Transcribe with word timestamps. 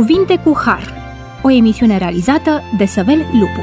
Cuvinte 0.00 0.36
cu 0.36 0.60
Har, 0.64 0.94
o 1.42 1.50
emisiune 1.50 1.98
realizată 1.98 2.62
de 2.78 2.84
Săvel 2.84 3.18
Lupu. 3.18 3.62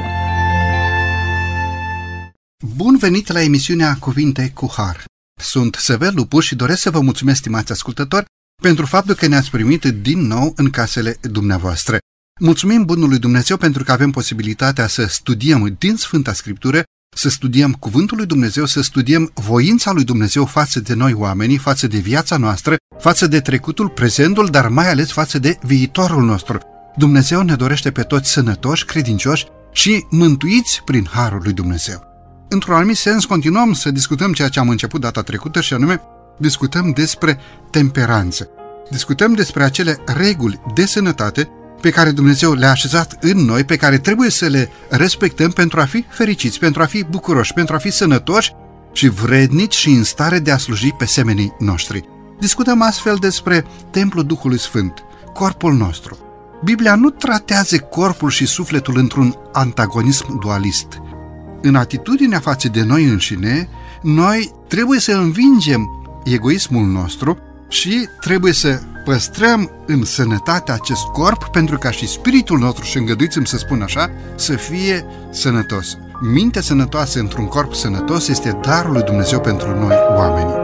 Bun 2.76 2.96
venit 2.96 3.32
la 3.32 3.42
emisiunea 3.42 3.96
Cuvinte 4.00 4.50
cu 4.54 4.72
Har. 4.76 5.04
Sunt 5.40 5.74
Săvel 5.74 6.12
Lupu 6.14 6.40
și 6.40 6.54
doresc 6.54 6.80
să 6.80 6.90
vă 6.90 7.00
mulțumesc, 7.00 7.38
stimați 7.38 7.72
ascultători, 7.72 8.24
pentru 8.62 8.86
faptul 8.86 9.14
că 9.14 9.26
ne-ați 9.26 9.50
primit 9.50 9.84
din 9.84 10.18
nou 10.18 10.52
în 10.56 10.70
casele 10.70 11.16
dumneavoastră. 11.20 11.98
Mulțumim 12.40 12.84
Bunului 12.84 13.18
Dumnezeu 13.18 13.56
pentru 13.56 13.84
că 13.84 13.92
avem 13.92 14.10
posibilitatea 14.10 14.86
să 14.86 15.06
studiem 15.06 15.76
din 15.78 15.96
Sfânta 15.96 16.32
Scriptură, 16.32 16.82
să 17.18 17.28
studiem 17.28 17.72
Cuvântul 17.72 18.16
lui 18.16 18.26
Dumnezeu, 18.26 18.64
să 18.64 18.82
studiem 18.82 19.30
voința 19.34 19.92
lui 19.92 20.04
Dumnezeu 20.04 20.44
față 20.44 20.80
de 20.80 20.94
noi 20.94 21.12
oamenii, 21.12 21.56
față 21.56 21.86
de 21.86 21.98
viața 21.98 22.36
noastră, 22.36 22.76
față 22.98 23.26
de 23.26 23.40
trecutul, 23.40 23.88
prezentul, 23.88 24.46
dar 24.46 24.68
mai 24.68 24.90
ales 24.90 25.12
față 25.12 25.38
de 25.38 25.58
viitorul 25.62 26.24
nostru. 26.24 26.58
Dumnezeu 26.96 27.42
ne 27.42 27.54
dorește 27.54 27.90
pe 27.90 28.02
toți 28.02 28.30
sănătoși, 28.30 28.84
credincioși 28.84 29.46
și 29.72 30.06
mântuiți 30.10 30.82
prin 30.84 31.06
Harul 31.10 31.40
lui 31.42 31.52
Dumnezeu. 31.52 32.02
Într-un 32.48 32.74
anumit 32.74 32.96
sens, 32.96 33.24
continuăm 33.24 33.72
să 33.72 33.90
discutăm 33.90 34.32
ceea 34.32 34.48
ce 34.48 34.58
am 34.58 34.68
început 34.68 35.00
data 35.00 35.22
trecută 35.22 35.60
și 35.60 35.74
anume 35.74 36.00
discutăm 36.38 36.90
despre 36.90 37.38
temperanță. 37.70 38.48
Discutăm 38.90 39.34
despre 39.34 39.64
acele 39.64 39.98
reguli 40.06 40.60
de 40.74 40.86
sănătate 40.86 41.48
pe 41.80 41.90
care 41.90 42.10
Dumnezeu 42.10 42.52
le-a 42.52 42.70
așezat 42.70 43.16
în 43.20 43.38
noi, 43.44 43.64
pe 43.64 43.76
care 43.76 43.98
trebuie 43.98 44.30
să 44.30 44.46
le 44.46 44.70
respectăm 44.88 45.50
pentru 45.50 45.80
a 45.80 45.84
fi 45.84 46.04
fericiți, 46.08 46.58
pentru 46.58 46.82
a 46.82 46.84
fi 46.84 47.04
bucuroși, 47.10 47.52
pentru 47.52 47.74
a 47.74 47.78
fi 47.78 47.90
sănătoși 47.90 48.52
și 48.92 49.08
vrednici 49.08 49.74
și 49.74 49.88
în 49.88 50.04
stare 50.04 50.38
de 50.38 50.50
a 50.50 50.58
sluji 50.58 50.92
pe 50.98 51.04
semenii 51.04 51.54
noștri. 51.58 52.08
Discutăm 52.40 52.82
astfel 52.82 53.16
despre 53.20 53.64
templul 53.90 54.24
Duhului 54.24 54.58
Sfânt, 54.58 55.04
corpul 55.34 55.74
nostru. 55.74 56.18
Biblia 56.64 56.94
nu 56.94 57.10
tratează 57.10 57.78
corpul 57.78 58.30
și 58.30 58.46
sufletul 58.46 58.96
într-un 58.96 59.34
antagonism 59.52 60.38
dualist. 60.38 60.86
În 61.62 61.74
atitudinea 61.74 62.40
față 62.40 62.68
de 62.68 62.82
noi 62.82 63.04
înșine, 63.04 63.68
noi 64.02 64.52
trebuie 64.68 65.00
să 65.00 65.12
învingem 65.12 65.86
egoismul 66.24 66.86
nostru 66.86 67.38
și 67.68 68.08
trebuie 68.20 68.52
să 68.52 68.80
păstrăm 69.08 69.70
în 69.86 70.04
sănătate 70.04 70.72
acest 70.72 71.04
corp 71.04 71.44
pentru 71.44 71.78
ca 71.78 71.90
și 71.90 72.08
spiritul 72.08 72.58
nostru, 72.58 72.84
și 72.84 72.96
îngăduiți 72.96 73.38
să 73.44 73.56
spun 73.56 73.82
așa, 73.82 74.10
să 74.34 74.56
fie 74.56 75.04
sănătos. 75.30 75.98
Mintea 76.32 76.60
sănătoasă 76.60 77.18
într-un 77.18 77.46
corp 77.46 77.74
sănătos 77.74 78.28
este 78.28 78.58
darul 78.62 78.92
lui 78.92 79.02
Dumnezeu 79.02 79.40
pentru 79.40 79.78
noi 79.78 79.96
oamenii. 80.16 80.54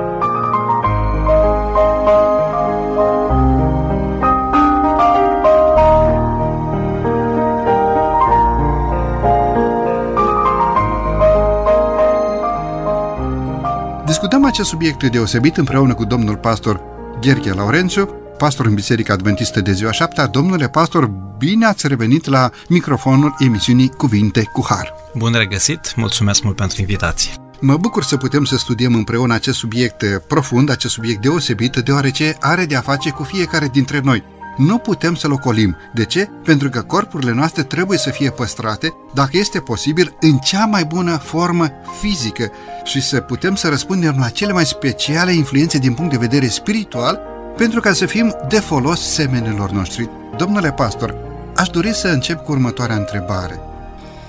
Discutăm 14.04 14.44
acest 14.44 14.68
subiect 14.68 15.10
deosebit 15.10 15.56
împreună 15.56 15.94
cu 15.94 16.04
domnul 16.04 16.36
pastor 16.36 16.80
Gherghe 17.20 17.52
Laurențiu, 17.52 18.23
pastor 18.38 18.66
în 18.66 18.74
Biserica 18.74 19.12
Adventistă 19.12 19.60
de 19.60 19.72
ziua 19.72 19.92
7 19.92 20.28
Domnule 20.30 20.68
pastor, 20.68 21.10
bine 21.38 21.66
ați 21.66 21.88
revenit 21.88 22.26
la 22.26 22.50
microfonul 22.68 23.34
emisiunii 23.38 23.88
Cuvinte 23.88 24.42
cu 24.52 24.64
Har. 24.68 24.94
Bun 25.14 25.32
regăsit, 25.32 25.92
mulțumesc 25.96 26.42
mult 26.42 26.56
pentru 26.56 26.80
invitație. 26.80 27.32
Mă 27.60 27.76
bucur 27.76 28.02
să 28.02 28.16
putem 28.16 28.44
să 28.44 28.56
studiem 28.56 28.94
împreună 28.94 29.34
acest 29.34 29.58
subiect 29.58 30.04
profund, 30.28 30.70
acest 30.70 30.92
subiect 30.92 31.20
deosebit, 31.20 31.76
deoarece 31.76 32.36
are 32.40 32.64
de 32.64 32.76
a 32.76 32.80
face 32.80 33.10
cu 33.10 33.22
fiecare 33.22 33.68
dintre 33.72 34.00
noi. 34.04 34.24
Nu 34.56 34.78
putem 34.78 35.14
să-l 35.14 35.32
ocolim. 35.32 35.76
De 35.94 36.04
ce? 36.04 36.28
Pentru 36.44 36.68
că 36.68 36.82
corpurile 36.82 37.32
noastre 37.32 37.62
trebuie 37.62 37.98
să 37.98 38.10
fie 38.10 38.30
păstrate, 38.30 38.94
dacă 39.14 39.30
este 39.32 39.60
posibil, 39.60 40.16
în 40.20 40.36
cea 40.36 40.64
mai 40.64 40.84
bună 40.84 41.16
formă 41.16 41.68
fizică 42.00 42.50
și 42.84 43.02
să 43.02 43.20
putem 43.20 43.54
să 43.54 43.68
răspundem 43.68 44.16
la 44.18 44.28
cele 44.28 44.52
mai 44.52 44.66
speciale 44.66 45.32
influențe 45.32 45.78
din 45.78 45.94
punct 45.94 46.10
de 46.10 46.16
vedere 46.16 46.46
spiritual, 46.46 47.20
pentru 47.56 47.80
ca 47.80 47.92
să 47.92 48.06
fim 48.06 48.36
de 48.48 48.60
folos 48.60 49.00
semenilor 49.00 49.70
noștri. 49.70 50.10
Domnule 50.36 50.72
pastor, 50.72 51.16
aș 51.56 51.68
dori 51.68 51.94
să 51.94 52.08
încep 52.08 52.44
cu 52.44 52.52
următoarea 52.52 52.96
întrebare. 52.96 53.60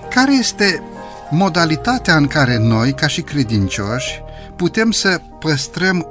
Care 0.10 0.34
este 0.34 0.82
modalitatea 1.30 2.16
în 2.16 2.28
care 2.28 2.58
noi, 2.58 2.94
ca 2.94 3.08
și 3.08 3.22
credincioși, 3.22 4.22
putem 4.56 4.92
să 4.92 5.22
păstrăm 5.40 6.08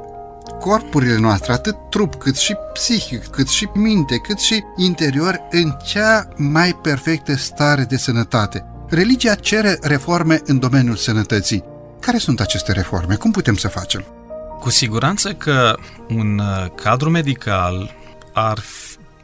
corpurile 0.60 1.18
noastre, 1.18 1.52
atât 1.52 1.76
trup 1.90 2.14
cât 2.14 2.36
și 2.36 2.54
psihic, 2.72 3.26
cât 3.26 3.48
și 3.48 3.68
minte, 3.74 4.16
cât 4.16 4.38
și 4.38 4.64
interior, 4.76 5.40
în 5.50 5.76
cea 5.84 6.28
mai 6.36 6.78
perfectă 6.82 7.36
stare 7.36 7.82
de 7.82 7.96
sănătate. 7.96 8.64
Religia 8.88 9.34
cere 9.34 9.78
reforme 9.82 10.40
în 10.44 10.58
domeniul 10.58 10.96
sănătății. 10.96 11.64
Care 12.00 12.18
sunt 12.18 12.40
aceste 12.40 12.72
reforme? 12.72 13.14
Cum 13.14 13.30
putem 13.30 13.56
să 13.56 13.68
facem? 13.68 14.04
Cu 14.60 14.70
siguranță 14.70 15.32
că 15.32 15.76
un 16.08 16.38
uh, 16.38 16.70
cadru 16.74 17.10
medical 17.10 17.94
ar 18.32 18.58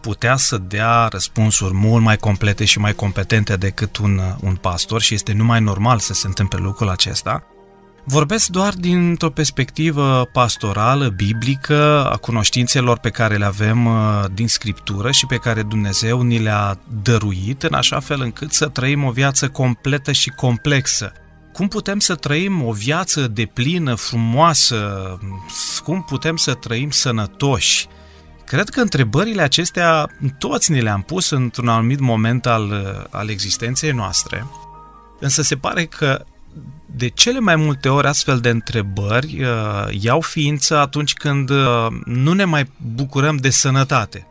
putea 0.00 0.36
să 0.36 0.58
dea 0.58 1.06
răspunsuri 1.06 1.74
mult 1.74 2.02
mai 2.02 2.16
complete 2.16 2.64
și 2.64 2.78
mai 2.78 2.92
competente 2.92 3.56
decât 3.56 3.96
un, 3.96 4.18
uh, 4.18 4.34
un 4.40 4.54
pastor 4.54 5.00
și 5.00 5.14
este 5.14 5.32
numai 5.32 5.60
normal 5.60 5.98
să 5.98 6.12
se 6.12 6.26
întâmple 6.26 6.58
lucrul 6.58 6.88
acesta. 6.88 7.44
Vorbesc 8.04 8.48
doar 8.48 8.74
dintr-o 8.74 9.30
perspectivă 9.30 10.28
pastorală, 10.32 11.08
biblică, 11.08 12.10
a 12.12 12.16
cunoștințelor 12.16 12.98
pe 12.98 13.10
care 13.10 13.36
le 13.36 13.44
avem 13.44 13.86
uh, 13.86 14.24
din 14.32 14.48
Scriptură 14.48 15.10
și 15.10 15.26
pe 15.26 15.36
care 15.36 15.62
Dumnezeu 15.62 16.22
ni 16.22 16.38
le-a 16.38 16.78
dăruit, 17.02 17.62
în 17.62 17.74
așa 17.74 18.00
fel 18.00 18.20
încât 18.20 18.52
să 18.52 18.66
trăim 18.66 19.04
o 19.04 19.10
viață 19.10 19.48
completă 19.48 20.12
și 20.12 20.30
complexă. 20.30 21.12
Cum 21.60 21.68
putem 21.68 21.98
să 21.98 22.14
trăim 22.14 22.62
o 22.62 22.72
viață 22.72 23.28
de 23.28 23.46
plină, 23.46 23.94
frumoasă? 23.94 25.18
Cum 25.84 26.02
putem 26.02 26.36
să 26.36 26.54
trăim 26.54 26.90
sănătoși? 26.90 27.86
Cred 28.44 28.68
că 28.68 28.80
întrebările 28.80 29.42
acestea 29.42 30.06
toți 30.38 30.70
ni 30.70 30.80
le-am 30.80 31.02
pus 31.02 31.30
într-un 31.30 31.68
anumit 31.68 31.98
moment 31.98 32.46
al, 32.46 32.70
uh, 32.70 33.04
al 33.10 33.28
existenței 33.28 33.92
noastre, 33.92 34.46
însă 35.18 35.42
se 35.42 35.56
pare 35.56 35.84
că 35.84 36.24
de 36.86 37.08
cele 37.08 37.38
mai 37.38 37.56
multe 37.56 37.88
ori 37.88 38.06
astfel 38.06 38.38
de 38.38 38.48
întrebări 38.48 39.42
uh, 39.42 39.86
iau 39.90 40.20
ființă 40.20 40.78
atunci 40.78 41.12
când 41.12 41.50
uh, 41.50 41.86
nu 42.04 42.32
ne 42.32 42.44
mai 42.44 42.70
bucurăm 42.94 43.36
de 43.36 43.50
sănătate. 43.50 44.26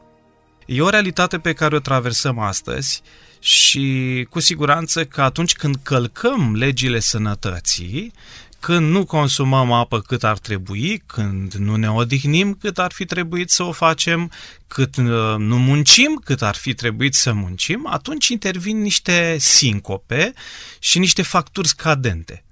E 0.65 0.81
o 0.81 0.89
realitate 0.89 1.39
pe 1.39 1.53
care 1.53 1.75
o 1.75 1.79
traversăm 1.79 2.39
astăzi 2.39 3.01
și 3.39 4.27
cu 4.29 4.39
siguranță 4.39 5.05
că 5.05 5.21
atunci 5.21 5.53
când 5.53 5.75
călcăm 5.83 6.55
legile 6.55 6.99
sănătății, 6.99 8.13
când 8.59 8.91
nu 8.91 9.05
consumăm 9.05 9.71
apă 9.71 10.01
cât 10.01 10.23
ar 10.23 10.37
trebui, 10.37 11.03
când 11.05 11.53
nu 11.53 11.75
ne 11.75 11.91
odihnim 11.91 12.53
cât 12.53 12.79
ar 12.79 12.91
fi 12.91 13.05
trebuit 13.05 13.49
să 13.49 13.63
o 13.63 13.71
facem, 13.71 14.31
cât 14.67 14.95
uh, 14.97 15.35
nu 15.37 15.57
muncim 15.59 16.21
cât 16.23 16.41
ar 16.41 16.55
fi 16.55 16.73
trebuit 16.73 17.13
să 17.13 17.33
muncim, 17.33 17.87
atunci 17.91 18.27
intervin 18.27 18.81
niște 18.81 19.35
sincope 19.39 20.33
și 20.79 20.99
niște 20.99 21.21
facturi 21.21 21.67
scadente. 21.67 22.43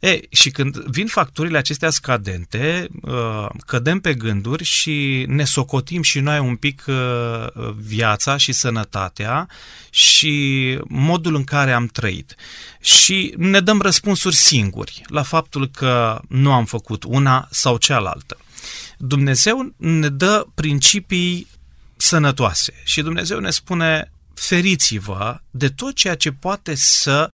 E, 0.00 0.20
și 0.30 0.50
când 0.50 0.76
vin 0.76 1.06
facturile 1.06 1.58
acestea 1.58 1.90
scadente, 1.90 2.88
uh, 3.02 3.46
cădem 3.66 4.00
pe 4.00 4.14
gânduri 4.14 4.64
și 4.64 5.24
ne 5.28 5.44
socotim 5.44 6.02
și 6.02 6.20
noi 6.20 6.38
un 6.38 6.56
pic 6.56 6.84
uh, 6.86 7.46
viața 7.76 8.36
și 8.36 8.52
sănătatea 8.52 9.48
și 9.90 10.78
modul 10.88 11.34
în 11.34 11.44
care 11.44 11.72
am 11.72 11.86
trăit. 11.86 12.34
Și 12.80 13.34
ne 13.36 13.60
dăm 13.60 13.80
răspunsuri 13.80 14.34
singuri 14.34 15.02
la 15.06 15.22
faptul 15.22 15.68
că 15.68 16.20
nu 16.28 16.52
am 16.52 16.64
făcut 16.64 17.04
una 17.04 17.48
sau 17.50 17.76
cealaltă. 17.76 18.36
Dumnezeu 18.98 19.74
ne 19.76 20.08
dă 20.08 20.46
principii 20.54 21.46
sănătoase 21.96 22.72
și 22.84 23.02
Dumnezeu 23.02 23.38
ne 23.38 23.50
spune 23.50 24.10
feriți-vă 24.34 25.40
de 25.50 25.68
tot 25.68 25.94
ceea 25.94 26.14
ce 26.14 26.32
poate 26.32 26.74
să 26.74 27.28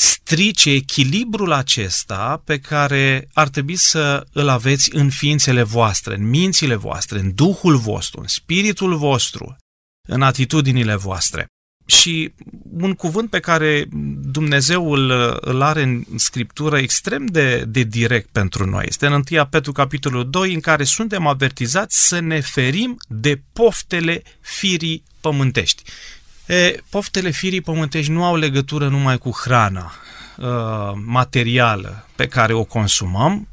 strice 0.00 0.70
echilibrul 0.70 1.52
acesta 1.52 2.42
pe 2.44 2.58
care 2.58 3.28
ar 3.32 3.48
trebui 3.48 3.76
să 3.76 4.26
îl 4.32 4.48
aveți 4.48 4.94
în 4.94 5.10
ființele 5.10 5.62
voastre, 5.62 6.14
în 6.14 6.28
mințile 6.28 6.74
voastre, 6.74 7.18
în 7.18 7.34
duhul 7.34 7.76
vostru, 7.76 8.20
în 8.20 8.26
spiritul 8.26 8.96
vostru, 8.96 9.56
în 10.08 10.22
atitudinile 10.22 10.96
voastre. 10.96 11.46
Și 11.86 12.32
un 12.80 12.94
cuvânt 12.94 13.30
pe 13.30 13.40
care 13.40 13.86
Dumnezeu 14.20 14.92
îl, 14.92 15.38
îl 15.40 15.62
are 15.62 15.82
în 15.82 16.04
Scriptură 16.16 16.78
extrem 16.78 17.26
de, 17.26 17.64
de 17.68 17.82
direct 17.82 18.28
pentru 18.32 18.64
noi 18.64 18.84
este 18.88 19.06
în 19.06 19.12
1 19.12 19.46
Petru 19.50 19.72
capitolul 19.72 20.30
2 20.30 20.54
în 20.54 20.60
care 20.60 20.84
suntem 20.84 21.26
avertizați 21.26 22.06
să 22.08 22.20
ne 22.20 22.40
ferim 22.40 22.96
de 23.08 23.42
poftele 23.52 24.22
firii 24.40 25.02
pământești. 25.20 25.82
E, 26.50 26.82
poftele 26.88 27.30
firii 27.30 27.60
pământești 27.60 28.10
nu 28.10 28.24
au 28.24 28.36
legătură 28.36 28.88
numai 28.88 29.18
cu 29.18 29.30
hrana 29.30 29.92
uh, 30.36 30.92
materială 31.04 32.06
pe 32.16 32.26
care 32.26 32.52
o 32.52 32.64
consumăm, 32.64 33.48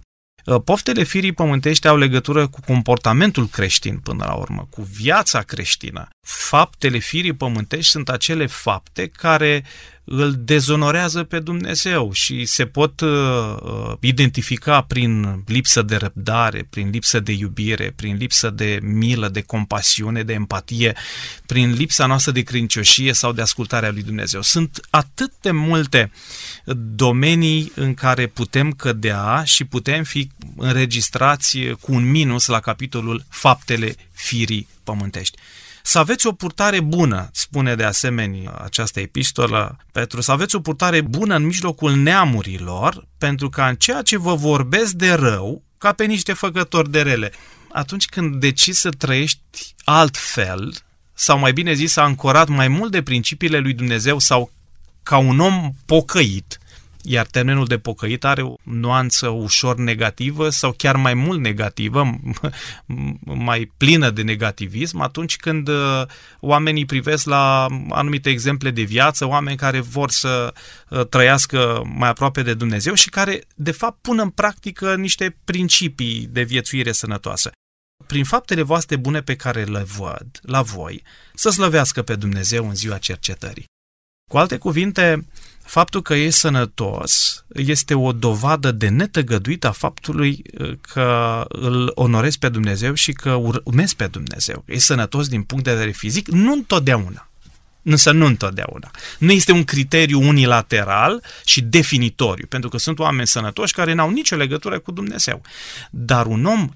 Uh, 0.47 0.61
poftele 0.63 1.03
firii 1.03 1.31
pământești 1.31 1.88
au 1.88 1.97
legătură 1.97 2.47
cu 2.47 2.59
comportamentul 2.65 3.47
creștin 3.47 3.99
până 3.99 4.25
la 4.27 4.33
urmă, 4.33 4.67
cu 4.69 4.81
viața 4.81 5.41
creștină. 5.41 6.07
Faptele 6.27 6.97
firii 6.97 7.33
pământești 7.33 7.91
sunt 7.91 8.09
acele 8.09 8.45
fapte 8.45 9.07
care 9.07 9.63
îl 10.09 10.36
dezonorează 10.39 11.24
pe 11.24 11.39
Dumnezeu 11.39 12.12
și 12.12 12.45
se 12.45 12.65
pot 12.65 13.00
uh, 13.00 13.09
uh, 13.09 13.94
identifica 14.00 14.81
prin 14.81 15.44
lipsă 15.45 15.81
de 15.81 15.95
răbdare, 15.95 16.68
prin 16.69 16.89
lipsă 16.89 17.19
de 17.19 17.31
iubire, 17.31 17.94
prin 17.95 18.15
lipsă 18.15 18.50
de 18.50 18.80
milă, 18.81 19.30
de 19.30 19.42
compasiune, 19.42 20.24
de 20.24 20.33
empatie, 20.33 20.95
prin 21.45 21.74
lipsa 21.74 22.06
noastră 22.06 22.31
de 22.31 22.42
crâncioșie 22.42 23.13
sau 23.13 23.31
de 23.31 23.42
ascultarea 23.42 23.92
lui 23.92 24.04
Dumnezeu. 24.04 24.42
Sunt 24.42 24.88
atât 24.89 25.31
de 25.42 25.51
multe 25.51 26.12
domenii 26.95 27.71
în 27.75 27.94
care 27.94 28.27
putem 28.27 28.71
cădea 28.71 29.44
și 29.44 29.63
putem 29.63 30.04
fi 30.04 30.30
înregistrați 30.57 31.59
cu 31.80 31.94
un 31.94 32.09
minus 32.09 32.45
la 32.45 32.59
capitolul 32.59 33.25
faptele 33.30 33.95
firii 34.12 34.68
pământești. 34.83 35.38
Să 35.89 36.00
aveți 36.00 36.28
o 36.28 36.31
purtare 36.31 36.80
bună, 36.80 37.30
spune 37.34 37.75
de 37.75 37.84
asemenea 37.84 38.51
această 38.51 39.00
epistolă 39.00 39.78
Petru, 39.92 40.22
să 40.22 40.31
aveți 40.31 40.56
o 40.56 40.60
purtare 40.60 41.01
bună 41.01 41.36
în 41.36 41.45
mijlocul 41.45 41.95
neamurilor, 41.95 43.07
pentru 43.18 43.50
că 43.50 43.62
în 43.62 43.75
ceea 43.75 44.01
ce 44.01 44.18
vă 44.18 44.36
vorbesc 44.36 44.92
de 44.92 45.13
rău, 45.13 45.63
ca 45.78 45.92
pe 45.92 46.06
niște 46.06 46.34
făcători 46.34 46.92
de 46.92 47.01
rele. 47.01 47.31
Atunci 47.72 48.06
când 48.06 48.36
decizi 48.36 48.80
să 48.80 48.89
trăiești 48.89 49.75
altfel, 49.84 50.75
sau 51.13 51.39
mai 51.39 51.54
bine 51.54 51.74
zis, 51.74 51.95
a 51.95 52.01
ancorat 52.01 52.48
mai 52.48 52.68
mult 52.68 52.92
de 52.92 53.01
principiile 53.01 53.57
lui 53.57 53.74
Dumnezeu 53.74 54.19
sau 54.19 54.51
ca 55.04 55.18
un 55.18 55.40
om 55.40 55.72
pocăit, 55.86 56.60
iar 57.07 57.25
termenul 57.25 57.65
de 57.65 57.77
pocăit 57.77 58.24
are 58.24 58.42
o 58.42 58.56
nuanță 58.63 59.27
ușor 59.27 59.77
negativă 59.77 60.50
sau 60.50 60.71
chiar 60.71 60.95
mai 60.95 61.13
mult 61.13 61.39
negativă, 61.39 62.19
mai 63.24 63.71
plină 63.77 64.09
de 64.09 64.21
negativism, 64.21 65.00
atunci 65.00 65.36
când 65.36 65.68
uh, 65.68 66.01
oamenii 66.39 66.86
privesc 66.86 67.25
la 67.25 67.68
anumite 67.89 68.30
exemple 68.30 68.71
de 68.71 68.81
viață, 68.81 69.27
oameni 69.27 69.57
care 69.57 69.80
vor 69.80 70.09
să 70.09 70.54
uh, 70.89 71.06
trăiască 71.06 71.81
mai 71.95 72.09
aproape 72.09 72.42
de 72.42 72.54
Dumnezeu 72.54 72.94
și 72.94 73.09
care, 73.09 73.42
de 73.56 73.71
fapt, 73.71 74.01
pun 74.01 74.19
în 74.19 74.30
practică 74.30 74.95
niște 74.95 75.38
principii 75.44 76.27
de 76.31 76.42
viețuire 76.42 76.92
sănătoasă 76.92 77.51
prin 78.07 78.24
faptele 78.24 78.62
voastre 78.62 78.95
bune 78.95 79.21
pe 79.21 79.36
care 79.36 79.63
le 79.63 79.86
văd 79.98 80.39
la 80.42 80.62
voi, 80.62 81.04
să 81.33 81.50
slăvească 81.50 82.01
pe 82.01 82.15
Dumnezeu 82.15 82.68
în 82.68 82.75
ziua 82.75 82.98
cercetării. 82.98 83.65
Cu 84.31 84.38
alte 84.38 84.57
cuvinte, 84.57 85.27
faptul 85.68 86.02
că 86.02 86.14
e 86.14 86.30
sănătos 86.30 87.46
este 87.48 87.94
o 87.94 88.12
dovadă 88.12 88.72
de 88.72 88.88
netăgăduită 88.88 89.68
a 89.68 89.72
faptului 89.72 90.42
uh, 90.60 90.74
că 90.81 91.46
îl 91.50 91.92
onorezi 91.96 92.40
pe 92.40 92.50
Dumnezeu 92.50 92.94
și 92.94 93.12
că 93.12 93.31
urmezi 93.64 93.96
pe 93.96 94.08
Dumnezeu. 94.08 94.64
E 94.68 94.78
sănătos 94.78 95.28
din 95.28 95.44
punct 95.44 95.64
de 95.64 95.72
vedere 95.72 95.92
fizic, 95.92 96.28
nu 96.28 96.54
întotdeauna. 96.54 97.30
Însă 97.81 98.12
nu 98.12 98.25
întotdeauna. 98.25 98.92
Nu 99.19 99.31
este 99.31 99.52
un 99.52 99.64
criteriu 99.64 100.28
unilateral 100.28 101.24
și 101.46 101.62
definitoriu, 101.62 102.46
pentru 102.48 102.69
că 102.69 102.78
sunt 102.78 103.00
oameni 103.00 103.28
sănătoși 103.28 103.74
care 103.74 103.94
n-au 103.94 104.10
nicio 104.10 104.36
legătură 104.36 104.80
cu 104.80 104.92
Dumnezeu. 104.92 105.42
Dar 105.90 106.25
un 106.25 106.46
om 106.46 106.69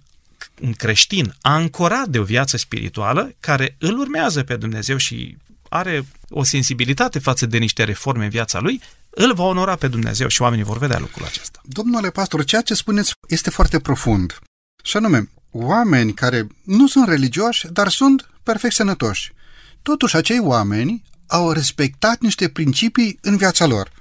un 0.61 0.73
creștin 0.73 1.35
ancorat 1.41 2.07
de 2.07 2.19
o 2.19 2.23
viață 2.23 2.57
spirituală 2.57 3.35
care 3.39 3.75
îl 3.79 3.97
urmează 3.99 4.43
pe 4.43 4.55
Dumnezeu 4.55 4.97
și 4.97 5.37
are 5.73 6.05
o 6.29 6.43
sensibilitate 6.43 7.19
față 7.19 7.45
de 7.45 7.57
niște 7.57 7.83
reforme 7.83 8.23
în 8.23 8.29
viața 8.29 8.59
lui, 8.59 8.81
îl 9.09 9.33
va 9.33 9.43
onora 9.43 9.75
pe 9.75 9.87
Dumnezeu 9.87 10.27
și 10.27 10.41
oamenii 10.41 10.63
vor 10.63 10.77
vedea 10.77 10.99
lucrul 10.99 11.25
acesta. 11.25 11.61
Domnule 11.63 12.09
pastor, 12.09 12.43
ceea 12.43 12.61
ce 12.61 12.73
spuneți 12.73 13.13
este 13.27 13.49
foarte 13.49 13.79
profund. 13.79 14.39
Și 14.83 14.97
anume, 14.97 15.29
oameni 15.51 16.13
care 16.13 16.47
nu 16.63 16.87
sunt 16.87 17.07
religioși, 17.07 17.67
dar 17.67 17.89
sunt 17.89 18.29
perfect 18.43 18.73
sănătoși. 18.73 19.33
Totuși, 19.81 20.15
acei 20.15 20.39
oameni 20.39 21.03
au 21.27 21.51
respectat 21.51 22.21
niște 22.21 22.49
principii 22.49 23.17
în 23.21 23.37
viața 23.37 23.65
lor. 23.65 23.91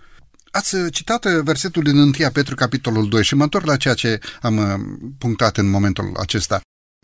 Ați 0.51 0.91
citat 0.91 1.27
versetul 1.27 1.83
din 1.83 1.97
1 1.97 2.13
Petru, 2.33 2.55
capitolul 2.55 3.09
2, 3.09 3.25
și 3.25 3.35
mă 3.35 3.43
întorc 3.43 3.65
la 3.65 3.77
ceea 3.77 3.95
ce 3.95 4.19
am 4.41 4.57
uh, 4.57 5.09
punctat 5.19 5.57
în 5.57 5.71
momentul 5.71 6.17
acesta. 6.21 6.61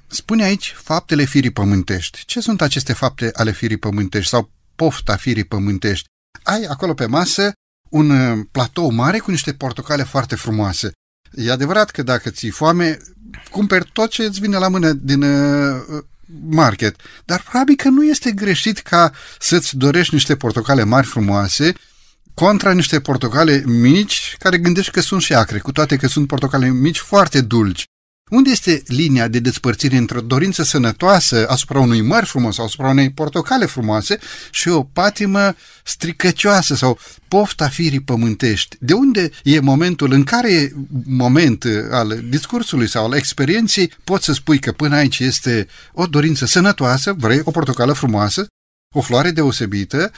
Spune 0.06 0.44
aici 0.44 0.74
faptele 0.82 1.24
firii 1.24 1.50
pământești. 1.50 2.24
Ce 2.24 2.40
sunt 2.40 2.60
aceste 2.60 2.92
fapte 2.92 3.30
ale 3.34 3.52
firii 3.52 3.76
pământești 3.76 4.30
sau 4.30 4.50
pofta 4.76 5.16
firii 5.16 5.44
pământești? 5.44 6.06
Ai 6.42 6.62
acolo 6.62 6.94
pe 6.94 7.06
masă 7.06 7.52
un 7.90 8.10
uh, 8.10 8.46
platou 8.50 8.90
mare 8.90 9.18
cu 9.18 9.30
niște 9.30 9.52
portocale 9.52 10.02
foarte 10.02 10.34
frumoase. 10.34 10.92
E 11.34 11.50
adevărat 11.50 11.90
că 11.90 12.02
dacă 12.02 12.30
ți-i 12.30 12.50
foame, 12.50 12.98
cumperi 13.50 13.90
tot 13.92 14.10
ce 14.10 14.24
îți 14.24 14.40
vine 14.40 14.56
la 14.56 14.68
mână 14.68 14.92
din 14.92 15.22
uh, 15.22 16.02
market. 16.50 16.96
Dar 17.24 17.42
probabil 17.42 17.76
că 17.76 17.88
nu 17.88 18.04
este 18.04 18.32
greșit 18.32 18.78
ca 18.78 19.12
să-ți 19.38 19.76
dorești 19.76 20.14
niște 20.14 20.36
portocale 20.36 20.84
mari 20.84 21.06
frumoase 21.06 21.72
contra 22.34 22.72
niște 22.72 23.00
portocale 23.00 23.62
mici 23.66 24.36
care 24.38 24.58
gândești 24.58 24.90
că 24.90 25.00
sunt 25.00 25.22
și 25.22 25.34
acre, 25.34 25.58
cu 25.58 25.72
toate 25.72 25.96
că 25.96 26.06
sunt 26.06 26.26
portocale 26.26 26.68
mici 26.68 26.98
foarte 26.98 27.40
dulci. 27.40 27.84
Unde 28.30 28.50
este 28.50 28.82
linia 28.86 29.28
de 29.28 29.38
despărțire 29.38 29.96
între 29.96 30.18
o 30.18 30.20
dorință 30.20 30.62
sănătoasă 30.62 31.48
asupra 31.48 31.80
unui 31.80 32.00
măr 32.00 32.24
frumos 32.24 32.54
sau 32.54 32.64
asupra 32.64 32.88
unei 32.88 33.12
portocale 33.12 33.66
frumoase 33.66 34.18
și 34.50 34.68
o 34.68 34.82
patimă 34.82 35.54
stricăcioasă 35.84 36.74
sau 36.74 36.98
pofta 37.28 37.68
firii 37.68 38.00
pământești? 38.00 38.76
De 38.80 38.92
unde 38.92 39.30
e 39.42 39.60
momentul, 39.60 40.12
în 40.12 40.24
care 40.24 40.72
moment 41.04 41.64
al 41.90 42.20
discursului 42.28 42.88
sau 42.88 43.04
al 43.04 43.12
experienței 43.12 43.92
poți 44.04 44.24
să 44.24 44.32
spui 44.32 44.58
că 44.58 44.72
până 44.72 44.96
aici 44.96 45.18
este 45.18 45.66
o 45.92 46.06
dorință 46.06 46.46
sănătoasă, 46.46 47.12
vrei 47.12 47.40
o 47.44 47.50
portocală 47.50 47.92
frumoasă, 47.92 48.46
o 48.94 49.00
floare 49.00 49.30
deosebită 49.30 50.12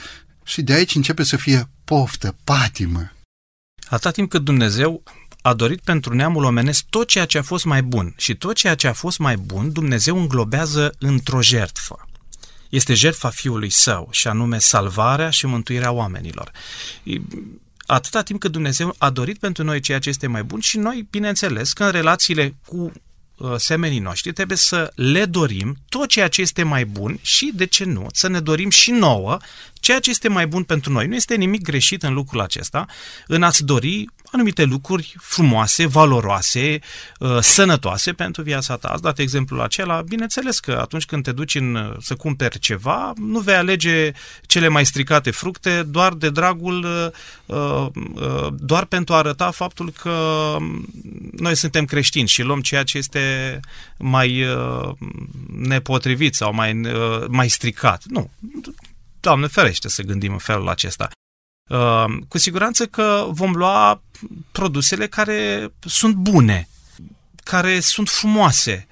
și 0.45 0.63
de 0.63 0.73
aici 0.73 0.95
începe 0.95 1.23
să 1.23 1.37
fie 1.37 1.69
poftă, 1.85 2.37
patimă. 2.45 3.13
Atâta 3.89 4.11
timp 4.11 4.31
cât 4.31 4.45
Dumnezeu 4.45 5.03
a 5.49 5.55
dorit 5.55 5.81
pentru 5.81 6.15
neamul 6.15 6.45
omenesc 6.45 6.85
tot 6.91 7.09
ceea 7.09 7.25
ce 7.25 7.39
a 7.39 7.43
fost 7.43 7.65
mai 7.65 7.83
bun 7.83 8.15
și 8.17 8.35
tot 8.35 8.55
ceea 8.55 8.75
ce 8.75 8.87
a 8.87 8.93
fost 8.93 9.19
mai 9.19 9.37
bun 9.37 9.73
Dumnezeu 9.73 10.19
înglobează 10.19 10.95
într-o 10.99 11.43
jertfă. 11.43 12.09
Este 12.69 12.95
jertfa 12.95 13.29
Fiului 13.29 13.71
Său 13.71 14.09
și 14.11 14.29
anume 14.29 14.59
salvarea 14.59 15.31
și 15.31 15.47
mântuirea 15.47 15.93
oamenilor. 15.93 16.51
Atâta 17.87 18.23
timp 18.23 18.41
cât 18.41 18.53
Dumnezeu 18.53 18.95
a 18.99 19.11
dorit 19.11 19.39
pentru 19.39 19.65
noi 19.65 19.81
ceea 19.81 19.99
ce 19.99 20.09
este 20.09 20.27
mai 20.27 20.43
bun 20.43 20.61
și 20.61 20.79
noi, 20.79 21.07
bineînțeles, 21.11 21.73
că 21.73 21.85
în 21.85 21.91
relațiile 21.91 22.57
cu 22.67 22.93
uh, 23.37 23.55
semenii 23.57 23.99
noștri 23.99 24.33
trebuie 24.33 24.57
să 24.57 24.93
le 24.95 25.25
dorim 25.25 25.77
tot 25.89 26.09
ceea 26.09 26.29
ce 26.29 26.41
este 26.41 26.63
mai 26.63 26.85
bun 26.85 27.19
și, 27.23 27.53
de 27.55 27.67
ce 27.67 27.85
nu, 27.85 28.07
să 28.13 28.29
ne 28.29 28.41
dorim 28.41 28.71
și 28.71 28.91
nouă 28.91 29.39
ceea 29.81 29.99
ce 29.99 30.11
este 30.11 30.29
mai 30.29 30.47
bun 30.47 30.63
pentru 30.63 30.93
noi. 30.93 31.07
Nu 31.07 31.15
este 31.15 31.35
nimic 31.35 31.63
greșit 31.63 32.03
în 32.03 32.15
lucrul 32.15 32.41
acesta, 32.41 32.87
în 33.27 33.43
a-ți 33.43 33.65
dori 33.65 34.07
anumite 34.33 34.65
lucruri 34.65 35.15
frumoase, 35.21 35.87
valoroase, 35.87 36.79
uh, 37.19 37.39
sănătoase 37.41 38.13
pentru 38.13 38.43
viața 38.43 38.77
ta. 38.77 38.89
Ați 38.89 39.03
dat 39.03 39.19
exemplul 39.19 39.61
acela. 39.61 40.03
Bineînțeles 40.03 40.61
că 40.61 40.79
atunci 40.81 41.05
când 41.05 41.23
te 41.23 41.33
duci 41.33 41.55
în, 41.55 41.75
uh, 41.75 41.97
să 42.01 42.15
cumperi 42.15 42.59
ceva, 42.59 43.13
nu 43.17 43.41
vei 43.41 43.55
alege 43.55 44.13
cele 44.47 44.69
mai 44.69 44.87
stricate 44.87 45.31
fructe 45.31 45.83
doar 45.83 46.13
de 46.13 46.31
dragul, 46.31 47.13
uh, 47.47 47.87
doar 48.53 48.85
pentru 48.85 49.15
a 49.15 49.17
arăta 49.17 49.51
faptul 49.51 49.93
că 49.93 50.11
um, 50.11 50.87
noi 51.37 51.57
suntem 51.57 51.85
creștini 51.85 52.29
și 52.29 52.43
luăm 52.43 52.61
ceea 52.61 52.83
ce 52.83 52.99
este 52.99 53.61
mai 53.97 54.45
nepotrivit 55.57 56.35
sau 56.35 56.55
mai, 56.55 56.81
mai 57.29 57.49
stricat. 57.49 58.03
Nu. 58.07 58.31
Doamne 59.21 59.47
ferește 59.47 59.89
să 59.89 60.03
gândim 60.03 60.33
în 60.33 60.39
felul 60.39 60.69
acesta. 60.69 61.09
Uh, 61.69 62.05
cu 62.29 62.39
siguranță 62.39 62.87
că 62.87 63.27
vom 63.31 63.53
lua 63.53 64.03
produsele 64.53 65.07
care 65.07 65.73
sunt 65.81 66.15
bune, 66.15 66.69
care 67.45 67.81
sunt 67.81 68.09
frumoase 68.09 68.87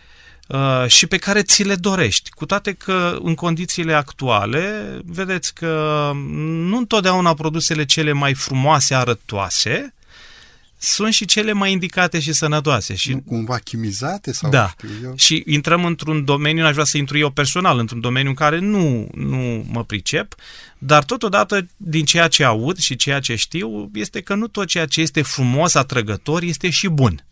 uh, 0.49 0.87
și 0.87 1.07
pe 1.07 1.17
care 1.17 1.43
ți 1.43 1.63
le 1.63 1.75
dorești. 1.75 2.31
Cu 2.31 2.47
toate 2.47 2.73
că 2.73 3.19
în 3.23 3.35
condițiile 3.35 3.95
actuale, 3.95 4.99
vedeți 5.05 5.55
că 5.55 6.13
nu 6.41 6.77
întotdeauna 6.77 7.35
produsele 7.35 7.85
cele 7.85 8.13
mai 8.13 8.35
frumoase, 8.35 8.95
arătoase, 8.95 9.95
sunt 10.79 11.13
și 11.13 11.25
cele 11.25 11.53
mai 11.53 11.73
indicate 11.73 12.21
și 12.21 12.33
sănătoase. 12.33 12.95
Și, 12.95 13.13
nu 13.13 13.21
cumva 13.21 13.59
chimizate? 13.59 14.33
Sau 14.33 14.51
da. 14.51 14.75
Știu 14.77 14.89
eu? 15.03 15.15
Și 15.17 15.43
intrăm 15.47 15.85
într-un 15.85 16.25
domeniu, 16.25 16.65
aș 16.65 16.73
vrea 16.73 16.85
să 16.85 16.97
intru 16.97 17.19
eu 17.19 17.31
personal, 17.31 17.79
într-un 17.79 18.01
domeniu 18.01 18.29
în 18.29 18.35
care 18.35 18.59
nu, 18.59 19.09
nu 19.15 19.67
mă 19.69 19.85
pricep, 19.85 20.35
dar 20.79 21.05
totodată 21.05 21.67
din 21.77 22.05
ceea 22.05 22.29
ce 22.29 22.45
aud 22.45 22.79
și 22.79 22.97
ceea 22.97 23.21
ce 23.21 23.35
știu 23.35 23.91
este 23.95 24.21
că 24.21 24.35
nu 24.35 24.47
tot 24.47 24.67
ceea 24.67 24.87
ce 24.87 25.01
este 25.01 25.23
frumos, 25.23 25.75
atrăgător, 25.75 26.43
este 26.43 26.71
și 26.71 26.89
bun. 26.89 27.25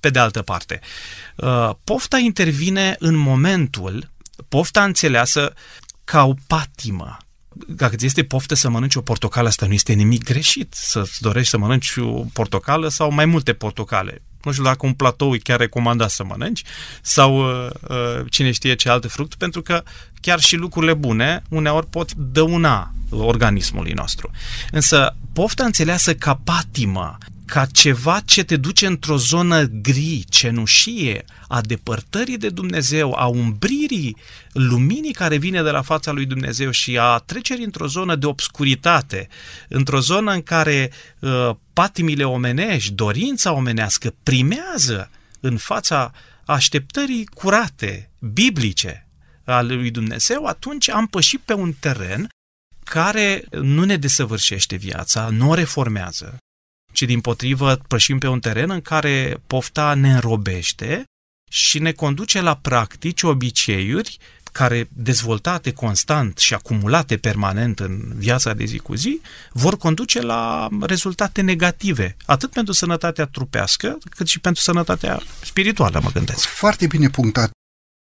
Pe 0.00 0.10
de 0.10 0.18
altă 0.18 0.42
parte, 0.42 0.80
uh, 1.36 1.70
pofta 1.84 2.18
intervine 2.18 2.96
în 2.98 3.16
momentul, 3.16 4.10
pofta 4.48 4.84
înțeleasă 4.84 5.54
ca 6.04 6.24
o 6.24 6.34
patimă, 6.46 7.16
dacă 7.66 7.96
ți 7.96 8.06
este 8.06 8.24
poftă 8.24 8.54
să 8.54 8.68
mănânci 8.68 8.94
o 8.94 9.00
portocală, 9.00 9.48
asta 9.48 9.66
nu 9.66 9.72
este 9.72 9.92
nimic 9.92 10.24
greșit. 10.24 10.74
Să-ți 10.74 11.20
dorești 11.20 11.50
să 11.50 11.58
mănânci 11.58 11.96
o 11.96 12.24
portocală 12.32 12.88
sau 12.88 13.12
mai 13.12 13.24
multe 13.24 13.52
portocale. 13.52 14.22
nu 14.44 14.52
știu 14.52 14.64
dacă 14.64 14.86
un 14.86 14.92
platou 14.92 15.34
e 15.34 15.38
chiar 15.38 15.58
recomandat 15.58 16.10
să 16.10 16.24
mănânci, 16.24 16.62
sau 17.02 17.38
uh, 17.38 17.70
uh, 17.88 18.24
cine 18.30 18.50
știe 18.50 18.74
ce 18.74 18.88
alte 18.88 19.08
fructe, 19.08 19.34
pentru 19.38 19.62
că 19.62 19.82
chiar 20.20 20.40
și 20.40 20.56
lucrurile 20.56 20.94
bune 20.94 21.42
uneori 21.48 21.86
pot 21.86 22.12
dăuna 22.12 22.94
organismului 23.10 23.92
nostru. 23.92 24.30
Însă 24.70 25.16
pofta 25.32 25.64
înțeleasă 25.64 26.14
ca 26.14 26.40
patimă, 26.44 27.18
ca 27.50 27.66
ceva 27.66 28.20
ce 28.20 28.44
te 28.44 28.56
duce 28.56 28.86
într-o 28.86 29.16
zonă 29.16 29.62
gri, 29.62 30.24
cenușie, 30.28 31.24
a 31.48 31.60
depărtării 31.60 32.38
de 32.38 32.48
Dumnezeu, 32.48 33.12
a 33.12 33.26
umbririi 33.26 34.16
luminii 34.52 35.12
care 35.12 35.36
vine 35.36 35.62
de 35.62 35.70
la 35.70 35.82
fața 35.82 36.10
lui 36.12 36.26
Dumnezeu 36.26 36.70
și 36.70 36.98
a 36.98 37.16
trecerii 37.16 37.64
într-o 37.64 37.86
zonă 37.86 38.16
de 38.16 38.26
obscuritate, 38.26 39.28
într-o 39.68 40.00
zonă 40.00 40.32
în 40.32 40.42
care 40.42 40.90
uh, 41.18 41.50
patimile 41.72 42.24
omenești, 42.24 42.92
dorința 42.92 43.52
omenească 43.52 44.14
primează 44.22 45.10
în 45.40 45.56
fața 45.56 46.12
așteptării 46.44 47.26
curate, 47.26 48.10
biblice 48.18 49.06
ale 49.44 49.74
lui 49.74 49.90
Dumnezeu, 49.90 50.44
atunci 50.44 50.90
am 50.90 51.06
pășit 51.06 51.40
pe 51.40 51.52
un 51.52 51.72
teren 51.80 52.28
care 52.84 53.44
nu 53.50 53.84
ne 53.84 53.96
desăvârșește 53.96 54.76
viața, 54.76 55.28
nu 55.28 55.50
o 55.50 55.54
reformează, 55.54 56.38
ci 56.92 57.02
din 57.02 57.20
potrivă 57.20 57.76
pășim 57.88 58.18
pe 58.18 58.26
un 58.26 58.40
teren 58.40 58.70
în 58.70 58.80
care 58.80 59.42
pofta 59.46 59.94
ne 59.94 60.12
înrobește 60.12 61.04
și 61.50 61.78
ne 61.78 61.92
conduce 61.92 62.40
la 62.40 62.56
practici, 62.56 63.22
obiceiuri 63.22 64.18
care, 64.52 64.88
dezvoltate 64.92 65.72
constant 65.72 66.38
și 66.38 66.54
acumulate 66.54 67.16
permanent 67.16 67.80
în 67.80 68.12
viața 68.16 68.54
de 68.54 68.64
zi 68.64 68.78
cu 68.78 68.94
zi, 68.94 69.20
vor 69.52 69.76
conduce 69.76 70.20
la 70.20 70.68
rezultate 70.80 71.40
negative, 71.40 72.16
atât 72.26 72.50
pentru 72.50 72.72
sănătatea 72.72 73.26
trupească, 73.26 73.98
cât 74.10 74.26
și 74.26 74.40
pentru 74.40 74.62
sănătatea 74.62 75.20
spirituală, 75.42 76.00
mă 76.02 76.10
gândesc. 76.10 76.46
Foarte 76.46 76.86
bine 76.86 77.08
punctat. 77.08 77.50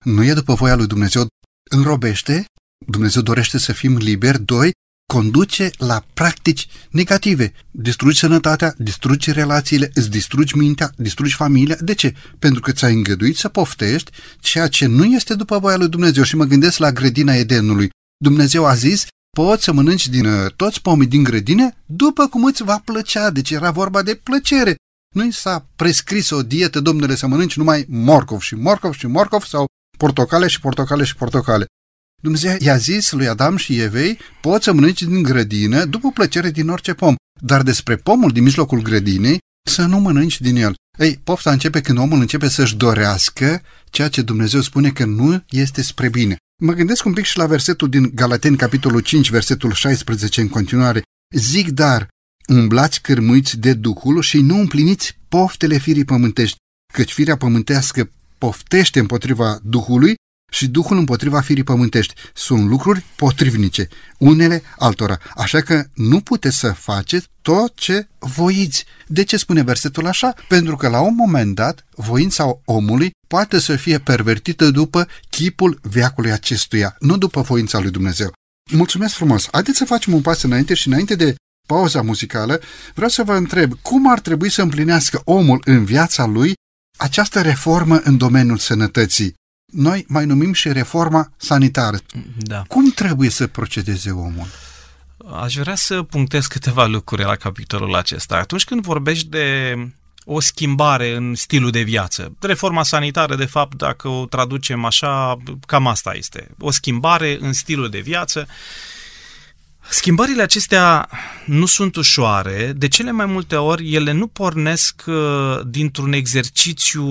Nu 0.04 0.25
e 0.25 0.33
după 0.33 0.54
voia 0.54 0.75
lui 0.75 0.87
Dumnezeu, 0.87 1.26
înrobește, 1.71 2.45
Dumnezeu 2.87 3.23
dorește 3.23 3.59
să 3.59 3.73
fim 3.73 3.97
liberi, 3.97 4.42
doi, 4.42 4.71
conduce 5.06 5.70
la 5.78 6.04
practici 6.14 6.66
negative. 6.90 7.52
Distrugi 7.70 8.18
sănătatea, 8.18 8.75
distrugi 8.78 9.32
relațiile, 9.32 9.90
îți 9.94 10.10
distrugi 10.10 10.56
mintea, 10.56 10.90
distrugi 10.96 11.34
familia. 11.34 11.76
De 11.80 11.94
ce? 11.94 12.14
Pentru 12.38 12.60
că 12.60 12.72
ți-ai 12.72 12.94
îngăduit 12.94 13.36
să 13.36 13.48
poftești 13.48 14.10
ceea 14.40 14.68
ce 14.68 14.86
nu 14.86 15.04
este 15.04 15.34
după 15.34 15.58
voia 15.58 15.76
lui 15.76 15.88
Dumnezeu. 15.88 16.22
Și 16.22 16.36
mă 16.36 16.44
gândesc 16.44 16.78
la 16.78 16.92
grădina 16.92 17.34
Edenului. 17.34 17.90
Dumnezeu 18.16 18.66
a 18.66 18.75
zis, 18.75 19.06
poți 19.36 19.64
să 19.64 19.72
mănânci 19.72 20.08
din 20.08 20.26
uh, 20.26 20.52
toți 20.56 20.82
pomii 20.82 21.06
din 21.06 21.22
grădine 21.22 21.76
după 21.86 22.26
cum 22.26 22.44
îți 22.44 22.62
va 22.62 22.82
plăcea. 22.84 23.30
Deci 23.30 23.50
era 23.50 23.70
vorba 23.70 24.02
de 24.02 24.14
plăcere. 24.14 24.76
Nu 25.14 25.25
i 25.25 25.32
s-a 25.32 25.66
prescris 25.76 26.30
o 26.30 26.42
dietă, 26.42 26.80
domnule, 26.80 27.14
să 27.14 27.26
mănânci 27.26 27.56
numai 27.56 27.84
morcov 27.88 28.40
și 28.40 28.54
morcov 28.54 28.94
și 28.94 29.06
morcov 29.06 29.42
sau 29.42 29.66
portocale 29.98 30.46
și 30.46 30.60
portocale 30.60 31.04
și 31.04 31.16
portocale. 31.16 31.66
Dumnezeu 32.26 32.56
i-a 32.59 32.76
zis 32.76 33.12
lui 33.12 33.28
Adam 33.28 33.56
și 33.56 33.80
Evei, 33.80 34.18
poți 34.40 34.64
să 34.64 34.73
mănânci 34.73 35.02
din 35.02 35.23
grădină 35.23 35.85
după 35.85 36.11
plăcere 36.11 36.50
din 36.50 36.68
orice 36.68 36.95
pom, 36.95 37.14
dar 37.40 37.62
despre 37.62 37.97
pomul 37.97 38.30
din 38.30 38.42
mijlocul 38.42 38.83
grădinei 38.83 39.38
să 39.68 39.85
nu 39.85 39.99
mănânci 39.99 40.40
din 40.40 40.56
el. 40.56 40.75
Ei, 40.99 41.21
pofta 41.25 41.50
începe 41.50 41.80
când 41.80 41.99
omul 41.99 42.21
începe 42.21 42.49
să-și 42.49 42.76
dorească 42.76 43.62
ceea 43.90 44.09
ce 44.09 44.23
Dumnezeu 44.23 44.61
spune 44.61 44.90
că 44.90 45.04
nu 45.04 45.45
este 45.50 45.83
spre 45.83 46.09
bine. 46.09 46.37
Mă 46.62 46.73
gândesc 46.73 47.04
un 47.04 47.12
pic 47.12 47.25
și 47.25 47.38
la 47.38 47.47
versetul 47.47 47.88
din 47.88 48.11
Galateni, 48.14 48.56
capitolul 48.56 49.00
5, 49.00 49.30
versetul 49.30 49.73
16 49.73 50.40
în 50.40 50.49
continuare. 50.49 51.02
Zic 51.35 51.68
dar, 51.68 52.09
umblați 52.49 53.00
cârmuiți 53.00 53.59
de 53.59 53.73
Duhul 53.73 54.21
și 54.21 54.40
nu 54.40 54.56
împliniți 54.59 55.18
poftele 55.28 55.78
firii 55.78 56.04
pământești, 56.04 56.56
căci 56.92 57.12
firea 57.12 57.37
pământească 57.37 58.11
poftește 58.38 58.99
împotriva 58.99 59.59
Duhului 59.62 60.14
și 60.52 60.68
Duhul 60.68 60.96
împotriva 60.96 61.40
firii 61.40 61.64
pământești. 61.64 62.14
Sunt 62.34 62.68
lucruri 62.68 63.04
potrivnice, 63.16 63.88
unele 64.18 64.62
altora. 64.78 65.18
Așa 65.36 65.60
că 65.60 65.84
nu 65.94 66.20
puteți 66.20 66.58
să 66.58 66.72
faceți 66.72 67.26
tot 67.42 67.76
ce 67.76 68.08
voiți. 68.18 68.84
De 69.06 69.24
ce 69.24 69.36
spune 69.36 69.62
versetul 69.62 70.06
așa? 70.06 70.34
Pentru 70.48 70.76
că 70.76 70.88
la 70.88 71.00
un 71.00 71.14
moment 71.14 71.54
dat, 71.54 71.86
voința 71.94 72.60
omului 72.64 73.10
poate 73.28 73.58
să 73.58 73.76
fie 73.76 73.98
pervertită 73.98 74.70
după 74.70 75.08
chipul 75.30 75.78
veacului 75.82 76.32
acestuia, 76.32 76.96
nu 76.98 77.16
după 77.16 77.40
voința 77.40 77.78
lui 77.78 77.90
Dumnezeu. 77.90 78.32
Mulțumesc 78.70 79.14
frumos! 79.14 79.48
Haideți 79.52 79.76
să 79.78 79.84
facem 79.84 80.12
un 80.12 80.20
pas 80.20 80.42
înainte 80.42 80.74
și 80.74 80.88
înainte 80.88 81.14
de 81.14 81.34
pauza 81.66 82.02
muzicală, 82.02 82.60
vreau 82.94 83.10
să 83.10 83.22
vă 83.22 83.34
întreb 83.34 83.72
cum 83.82 84.10
ar 84.10 84.20
trebui 84.20 84.50
să 84.50 84.62
împlinească 84.62 85.20
omul 85.24 85.62
în 85.64 85.84
viața 85.84 86.24
lui 86.24 86.52
această 86.98 87.40
reformă 87.40 87.96
în 87.98 88.16
domeniul 88.16 88.58
sănătății 88.58 89.34
noi 89.76 90.04
mai 90.09 90.25
numim 90.25 90.52
și 90.52 90.73
reforma 90.73 91.33
sanitară. 91.37 91.99
Da. 92.37 92.62
Cum 92.68 92.90
trebuie 92.90 93.30
să 93.30 93.47
procedeze 93.47 94.11
omul? 94.11 94.47
Aș 95.42 95.54
vrea 95.54 95.75
să 95.75 96.02
punctez 96.02 96.47
câteva 96.47 96.87
lucruri 96.87 97.23
la 97.23 97.37
capitolul 97.37 97.95
acesta. 97.95 98.37
Atunci 98.37 98.64
când 98.64 98.83
vorbești 98.83 99.28
de 99.28 99.76
o 100.25 100.40
schimbare 100.40 101.14
în 101.14 101.35
stilul 101.35 101.71
de 101.71 101.83
viață. 101.83 102.37
Reforma 102.40 102.83
sanitară, 102.83 103.37
de 103.37 103.45
fapt, 103.45 103.76
dacă 103.76 104.09
o 104.09 104.26
traducem 104.26 104.85
așa, 104.85 105.37
cam 105.66 105.87
asta 105.87 106.12
este. 106.14 106.49
O 106.59 106.71
schimbare 106.71 107.37
în 107.40 107.52
stilul 107.52 107.88
de 107.88 108.00
viață 108.00 108.47
Schimbările 109.90 110.43
acestea 110.43 111.09
nu 111.45 111.66
sunt 111.66 111.97
ușoare, 111.97 112.73
de 112.76 112.88
cele 112.88 113.11
mai 113.11 113.26
multe 113.26 113.57
ori 113.57 113.95
ele 113.95 114.12
nu 114.12 114.26
pornesc 114.26 115.02
uh, 115.07 115.61
dintr-un 115.64 116.12
exercițiu 116.12 117.07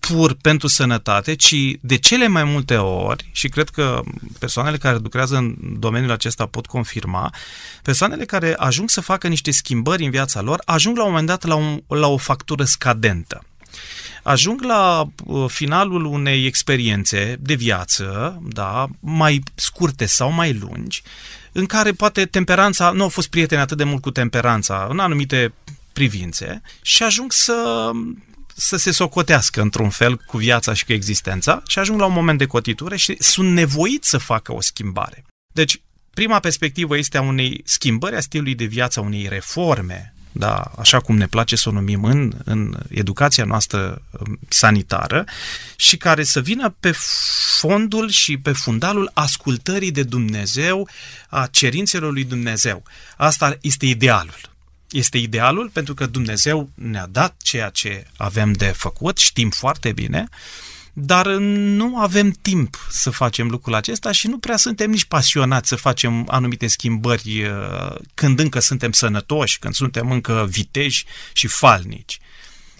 pur 0.00 0.36
pentru 0.40 0.68
sănătate, 0.68 1.34
ci 1.34 1.54
de 1.80 1.96
cele 1.96 2.26
mai 2.26 2.44
multe 2.44 2.76
ori, 2.76 3.28
și 3.32 3.48
cred 3.48 3.68
că 3.68 4.02
persoanele 4.38 4.76
care 4.76 4.98
lucrează 5.02 5.36
în 5.36 5.56
domeniul 5.78 6.10
acesta 6.10 6.46
pot 6.46 6.66
confirma, 6.66 7.34
persoanele 7.82 8.24
care 8.24 8.54
ajung 8.56 8.90
să 8.90 9.00
facă 9.00 9.28
niște 9.28 9.50
schimbări 9.50 10.04
în 10.04 10.10
viața 10.10 10.40
lor, 10.40 10.62
ajung 10.64 10.96
la 10.96 11.02
un 11.02 11.08
moment 11.08 11.26
dat 11.26 11.44
la, 11.44 11.54
un, 11.54 11.82
la 11.88 12.06
o 12.06 12.16
factură 12.16 12.64
scadentă. 12.64 13.44
Ajung 14.22 14.62
la 14.62 15.04
uh, 15.24 15.44
finalul 15.48 16.04
unei 16.04 16.46
experiențe 16.46 17.36
de 17.40 17.54
viață, 17.54 18.38
da, 18.48 18.86
mai 19.00 19.42
scurte 19.54 20.06
sau 20.06 20.30
mai 20.30 20.52
lungi, 20.52 21.02
în 21.56 21.66
care 21.66 21.92
poate 21.92 22.24
temperanța, 22.26 22.90
nu 22.90 23.02
au 23.02 23.08
fost 23.08 23.28
prieteni 23.28 23.60
atât 23.60 23.76
de 23.76 23.84
mult 23.84 24.02
cu 24.02 24.10
temperanța 24.10 24.86
în 24.90 24.98
anumite 24.98 25.52
privințe 25.92 26.60
și 26.82 27.02
ajung 27.02 27.32
să 27.32 27.90
să 28.58 28.76
se 28.76 28.90
socotească 28.90 29.60
într-un 29.60 29.90
fel 29.90 30.16
cu 30.16 30.36
viața 30.36 30.72
și 30.72 30.84
cu 30.84 30.92
existența 30.92 31.62
și 31.66 31.78
ajung 31.78 32.00
la 32.00 32.06
un 32.06 32.12
moment 32.12 32.38
de 32.38 32.46
cotitură 32.46 32.96
și 32.96 33.16
sunt 33.18 33.52
nevoiți 33.52 34.08
să 34.08 34.18
facă 34.18 34.54
o 34.54 34.60
schimbare. 34.60 35.24
Deci, 35.52 35.80
prima 36.14 36.40
perspectivă 36.40 36.96
este 36.96 37.18
a 37.18 37.22
unei 37.22 37.62
schimbări 37.64 38.16
a 38.16 38.20
stilului 38.20 38.54
de 38.54 38.64
viață, 38.64 39.00
a 39.00 39.02
unei 39.02 39.26
reforme 39.28 40.14
da, 40.38 40.72
așa 40.78 41.00
cum 41.00 41.16
ne 41.16 41.26
place 41.26 41.56
să 41.56 41.68
o 41.68 41.72
numim 41.72 42.04
în, 42.04 42.32
în 42.44 42.76
educația 42.88 43.44
noastră 43.44 44.02
um, 44.10 44.38
sanitară, 44.48 45.24
și 45.76 45.96
care 45.96 46.24
să 46.24 46.40
vină 46.40 46.74
pe 46.80 46.92
fondul 47.58 48.08
și 48.08 48.38
pe 48.38 48.52
fundalul 48.52 49.10
ascultării 49.14 49.90
de 49.90 50.02
Dumnezeu, 50.02 50.88
a 51.28 51.46
cerințelor 51.46 52.12
lui 52.12 52.24
Dumnezeu. 52.24 52.82
Asta 53.16 53.56
este 53.60 53.86
idealul. 53.86 54.54
Este 54.90 55.18
idealul 55.18 55.70
pentru 55.72 55.94
că 55.94 56.06
Dumnezeu 56.06 56.70
ne-a 56.74 57.06
dat 57.10 57.34
ceea 57.42 57.68
ce 57.68 58.06
avem 58.16 58.52
de 58.52 58.66
făcut, 58.66 59.18
știm 59.18 59.50
foarte 59.50 59.92
bine, 59.92 60.28
dar 60.98 61.26
nu 61.26 61.98
avem 61.98 62.30
timp 62.30 62.86
să 62.90 63.10
facem 63.10 63.48
lucrul 63.48 63.74
acesta 63.74 64.12
și 64.12 64.26
nu 64.26 64.38
prea 64.38 64.56
suntem 64.56 64.90
nici 64.90 65.04
pasionați 65.04 65.68
să 65.68 65.76
facem 65.76 66.24
anumite 66.28 66.66
schimbări 66.66 67.42
uh, 67.42 67.94
când 68.14 68.38
încă 68.38 68.60
suntem 68.60 68.92
sănătoși, 68.92 69.58
când 69.58 69.74
suntem 69.74 70.10
încă 70.10 70.46
viteji 70.50 71.04
și 71.32 71.46
falnici. 71.46 72.18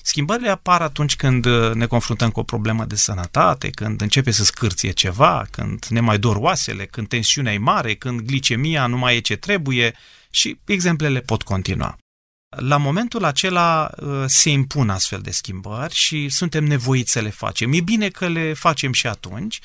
Schimbările 0.02 0.49
apar 0.49 0.82
atunci 0.82 1.16
când 1.16 1.44
uh, 1.44 1.73
ne 1.73 1.87
confruntăm 1.87 2.30
cu 2.30 2.40
o 2.40 2.42
problemă 2.42 2.85
de 2.85 2.96
sănătate, 2.96 3.70
când 3.70 4.00
începe 4.00 4.30
să 4.30 4.44
scârție 4.44 4.90
ceva, 4.90 5.46
când 5.50 5.87
ne 5.88 6.00
mai 6.00 6.18
dor 6.18 6.37
oasele, 6.37 6.87
când 6.87 7.08
tensiunea 7.08 7.52
e 7.52 7.58
mare, 7.58 7.94
când 7.94 8.20
glicemia 8.20 8.87
nu 8.87 8.96
mai 8.99 9.16
e 9.16 9.20
ce 9.20 9.37
trebuie 9.37 9.94
și 10.30 10.58
exemplele 10.64 11.20
pot 11.20 11.42
continua. 11.42 11.99
La 12.48 12.76
momentul 12.76 13.24
acela 13.24 13.90
uh, 13.96 14.24
se 14.26 14.50
impun 14.50 14.90
astfel 14.90 15.20
de 15.20 15.30
schimbări 15.30 15.94
și 15.94 16.28
suntem 16.28 16.64
nevoiți 16.64 17.12
să 17.12 17.20
le 17.20 17.30
facem. 17.30 17.72
E 17.72 17.80
bine 17.80 18.08
că 18.08 18.28
le 18.28 18.52
facem 18.52 18.92
și 18.92 19.06
atunci. 19.06 19.60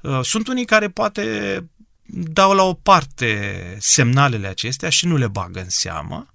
Uh, 0.00 0.20
sunt 0.22 0.48
unii 0.48 0.64
care 0.64 0.88
poate 0.88 1.64
dau 2.06 2.52
la 2.52 2.62
o 2.62 2.74
parte 2.74 3.76
semnalele 3.80 4.46
acestea 4.46 4.88
și 4.88 5.06
nu 5.06 5.16
le 5.16 5.26
bagă 5.26 5.60
în 5.60 5.68
seamă, 5.68 6.26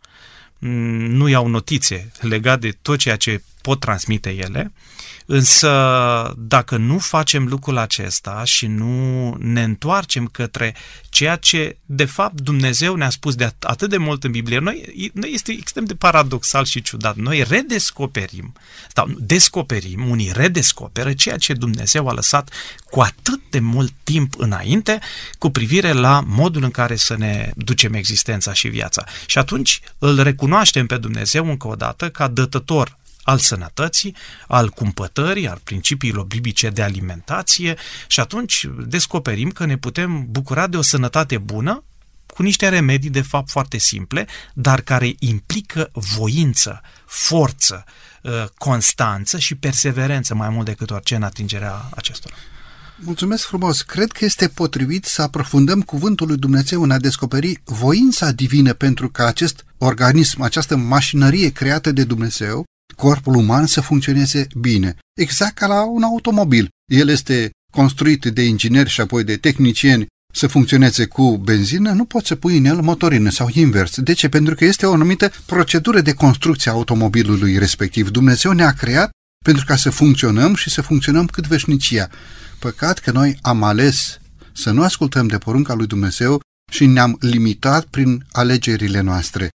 mm, 0.59 1.05
nu 1.05 1.27
iau 1.27 1.47
notițe 1.47 2.11
legat 2.19 2.59
de 2.59 2.77
tot 2.81 2.99
ceea 2.99 3.15
ce 3.15 3.43
pot 3.61 3.79
transmite 3.79 4.29
ele, 4.29 4.71
însă 5.31 6.33
dacă 6.37 6.77
nu 6.77 6.97
facem 6.97 7.47
lucrul 7.47 7.77
acesta 7.77 8.41
și 8.43 8.67
nu 8.67 9.35
ne 9.39 9.63
întoarcem 9.63 10.25
către 10.25 10.75
ceea 11.09 11.35
ce 11.35 11.77
de 11.85 12.05
fapt 12.05 12.41
Dumnezeu 12.41 12.95
ne-a 12.95 13.09
spus 13.09 13.35
de 13.35 13.53
atât 13.59 13.89
de 13.89 13.97
mult 13.97 14.23
în 14.23 14.31
Biblie, 14.31 14.59
noi, 14.59 15.11
noi 15.13 15.31
este 15.33 15.51
extrem 15.51 15.85
de 15.85 15.95
paradoxal 15.95 16.65
și 16.65 16.81
ciudat, 16.81 17.15
noi 17.15 17.43
redescoperim, 17.47 18.53
sau 18.93 19.09
descoperim, 19.17 20.09
unii 20.09 20.31
redescoperă 20.33 21.13
ceea 21.13 21.37
ce 21.37 21.53
Dumnezeu 21.53 22.07
a 22.07 22.13
lăsat 22.13 22.53
cu 22.89 22.99
atât 22.99 23.41
de 23.49 23.59
mult 23.59 23.93
timp 24.03 24.33
înainte 24.37 24.99
cu 25.37 25.49
privire 25.49 25.91
la 25.91 26.23
modul 26.27 26.63
în 26.63 26.71
care 26.71 26.95
să 26.95 27.15
ne 27.17 27.51
ducem 27.55 27.93
existența 27.93 28.53
și 28.53 28.67
viața. 28.67 29.03
Și 29.25 29.37
atunci 29.37 29.81
îl 29.97 30.23
recunoaștem 30.23 30.85
pe 30.85 30.97
Dumnezeu 30.97 31.49
încă 31.49 31.67
o 31.67 31.75
dată 31.75 32.09
ca 32.09 32.27
dătător 32.27 32.97
al 33.29 33.37
sănătății, 33.37 34.15
al 34.47 34.69
cumpătării, 34.69 35.47
al 35.47 35.61
principiilor 35.63 36.25
biblice 36.25 36.69
de 36.69 36.81
alimentație 36.81 37.75
și 38.07 38.19
atunci 38.19 38.67
descoperim 38.87 39.49
că 39.49 39.65
ne 39.65 39.77
putem 39.77 40.25
bucura 40.29 40.67
de 40.67 40.77
o 40.77 40.81
sănătate 40.81 41.37
bună 41.37 41.83
cu 42.25 42.41
niște 42.43 42.69
remedii 42.69 43.09
de 43.09 43.21
fapt 43.21 43.49
foarte 43.49 43.77
simple, 43.77 44.27
dar 44.53 44.81
care 44.81 45.15
implică 45.19 45.89
voință, 45.93 46.81
forță, 47.05 47.83
uh, 48.21 48.43
constanță 48.57 49.37
și 49.37 49.55
perseverență 49.55 50.35
mai 50.35 50.49
mult 50.49 50.65
decât 50.65 50.91
orice 50.91 51.15
în 51.15 51.23
atingerea 51.23 51.89
acestora. 51.95 52.35
Mulțumesc 53.01 53.45
frumos! 53.45 53.81
Cred 53.81 54.11
că 54.11 54.25
este 54.25 54.47
potrivit 54.47 55.05
să 55.05 55.21
aprofundăm 55.21 55.81
cuvântul 55.81 56.27
lui 56.27 56.37
Dumnezeu 56.37 56.83
în 56.83 56.91
a 56.91 56.97
descoperi 56.97 57.61
voința 57.63 58.31
divină 58.31 58.73
pentru 58.73 59.09
ca 59.09 59.25
acest 59.25 59.65
organism, 59.77 60.41
această 60.41 60.75
mașinărie 60.75 61.49
creată 61.49 61.91
de 61.91 62.03
Dumnezeu, 62.03 62.65
corpul 62.99 63.35
uman 63.35 63.65
să 63.65 63.81
funcționeze 63.81 64.47
bine. 64.59 64.95
Exact 65.17 65.53
ca 65.53 65.67
la 65.67 65.83
un 65.83 66.03
automobil. 66.03 66.69
El 66.91 67.07
este 67.09 67.49
construit 67.71 68.25
de 68.25 68.41
ingineri 68.41 68.89
și 68.89 69.01
apoi 69.01 69.23
de 69.23 69.37
tehnicieni 69.37 70.07
să 70.33 70.47
funcționeze 70.47 71.05
cu 71.05 71.37
benzină, 71.37 71.91
nu 71.91 72.05
poți 72.05 72.27
să 72.27 72.35
pui 72.35 72.57
în 72.57 72.65
el 72.65 72.81
motorină 72.81 73.29
sau 73.29 73.49
invers. 73.53 73.99
De 73.99 74.13
ce? 74.13 74.29
Pentru 74.29 74.55
că 74.55 74.65
este 74.65 74.85
o 74.85 74.93
anumită 74.93 75.31
procedură 75.45 76.01
de 76.01 76.13
construcție 76.13 76.71
a 76.71 76.73
automobilului 76.73 77.57
respectiv. 77.57 78.09
Dumnezeu 78.09 78.51
ne-a 78.51 78.71
creat 78.71 79.09
pentru 79.45 79.65
ca 79.65 79.75
să 79.75 79.89
funcționăm 79.89 80.55
și 80.55 80.69
să 80.69 80.81
funcționăm 80.81 81.25
cât 81.25 81.47
veșnicia. 81.47 82.09
Păcat 82.59 82.99
că 82.99 83.11
noi 83.11 83.37
am 83.41 83.63
ales 83.63 84.19
să 84.53 84.71
nu 84.71 84.83
ascultăm 84.83 85.27
de 85.27 85.37
porunca 85.37 85.73
lui 85.73 85.87
Dumnezeu 85.87 86.41
și 86.71 86.85
ne-am 86.85 87.17
limitat 87.19 87.85
prin 87.85 88.25
alegerile 88.31 89.01
noastre. 89.01 89.49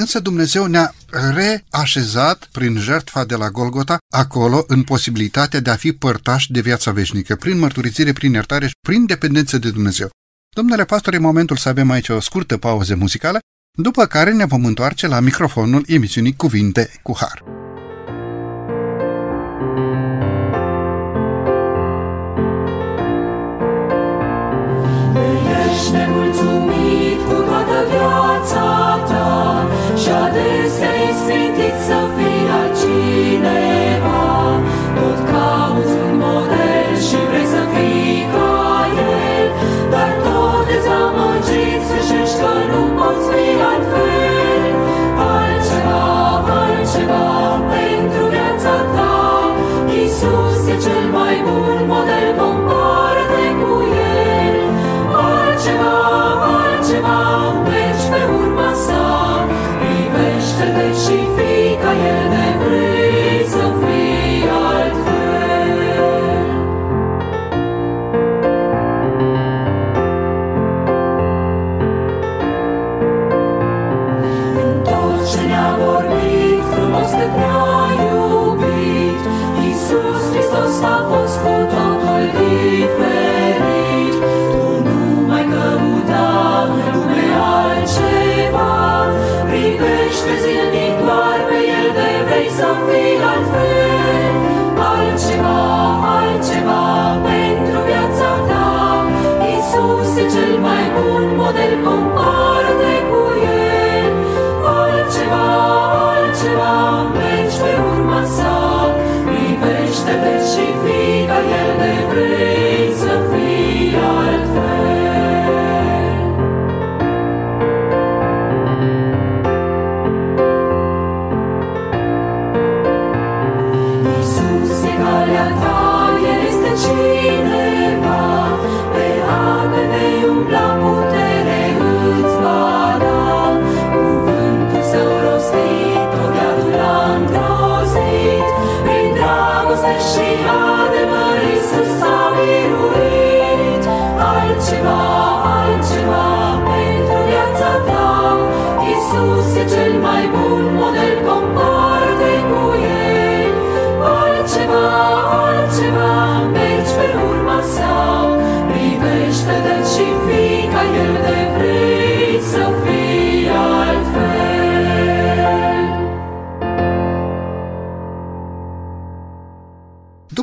Însă 0.00 0.20
Dumnezeu 0.20 0.66
ne-a 0.66 0.94
reașezat 1.10 2.48
prin 2.52 2.78
jertfa 2.78 3.24
de 3.24 3.34
la 3.34 3.50
Golgota 3.50 3.96
acolo 4.12 4.64
în 4.66 4.82
posibilitatea 4.82 5.60
de 5.60 5.70
a 5.70 5.76
fi 5.76 5.92
părtași 5.92 6.52
de 6.52 6.60
viața 6.60 6.90
veșnică, 6.90 7.36
prin 7.36 7.58
mărturisire, 7.58 8.12
prin 8.12 8.32
iertare 8.32 8.66
și 8.66 8.72
prin 8.86 9.06
dependență 9.06 9.58
de 9.58 9.70
Dumnezeu. 9.70 10.10
Domnule 10.56 10.84
pastor, 10.84 11.14
e 11.14 11.18
momentul 11.18 11.56
să 11.56 11.68
avem 11.68 11.90
aici 11.90 12.08
o 12.08 12.20
scurtă 12.20 12.56
pauză 12.56 12.94
muzicală, 12.94 13.38
după 13.76 14.06
care 14.06 14.32
ne 14.32 14.44
vom 14.44 14.64
întoarce 14.64 15.06
la 15.06 15.20
microfonul 15.20 15.84
emisiunii 15.86 16.36
Cuvinte 16.36 16.90
cu 17.02 17.16
Har. 17.16 17.57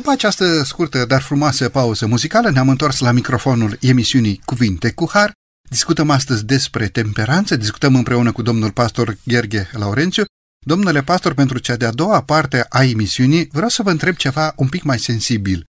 După 0.06 0.18
această 0.18 0.62
scurtă, 0.62 1.04
dar 1.04 1.22
frumoasă 1.22 1.68
pauză 1.68 2.06
muzicală, 2.06 2.50
ne-am 2.50 2.68
întors 2.68 2.98
la 2.98 3.12
microfonul 3.12 3.78
emisiunii 3.80 4.40
Cuvinte 4.44 4.92
cu 4.92 5.08
Har. 5.12 5.32
Discutăm 5.70 6.10
astăzi 6.10 6.44
despre 6.44 6.88
temperanță, 6.88 7.56
discutăm 7.56 7.94
împreună 7.94 8.32
cu 8.32 8.42
domnul 8.42 8.70
pastor 8.70 9.16
Gherghe 9.24 9.70
Laurențiu. 9.72 10.24
Domnule 10.66 11.02
pastor, 11.02 11.34
pentru 11.34 11.58
cea 11.58 11.76
de-a 11.76 11.90
doua 11.90 12.22
parte 12.22 12.66
a 12.68 12.84
emisiunii, 12.84 13.48
vreau 13.52 13.68
să 13.68 13.82
vă 13.82 13.90
întreb 13.90 14.14
ceva 14.14 14.52
un 14.56 14.68
pic 14.68 14.82
mai 14.82 14.98
sensibil. 14.98 15.64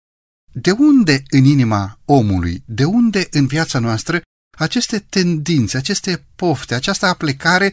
De 0.51 0.71
unde 0.71 1.23
în 1.29 1.43
inima 1.43 1.99
omului, 2.05 2.63
de 2.65 2.83
unde 2.83 3.27
în 3.31 3.45
viața 3.45 3.79
noastră, 3.79 4.21
aceste 4.57 4.99
tendințe, 5.09 5.77
aceste 5.77 6.25
pofte, 6.35 6.75
această 6.75 7.05
aplicare 7.05 7.71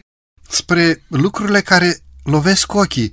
spre 0.49 1.03
lucrurile 1.07 1.61
care 1.61 1.97
lovesc 2.23 2.73
ochii, 2.73 3.11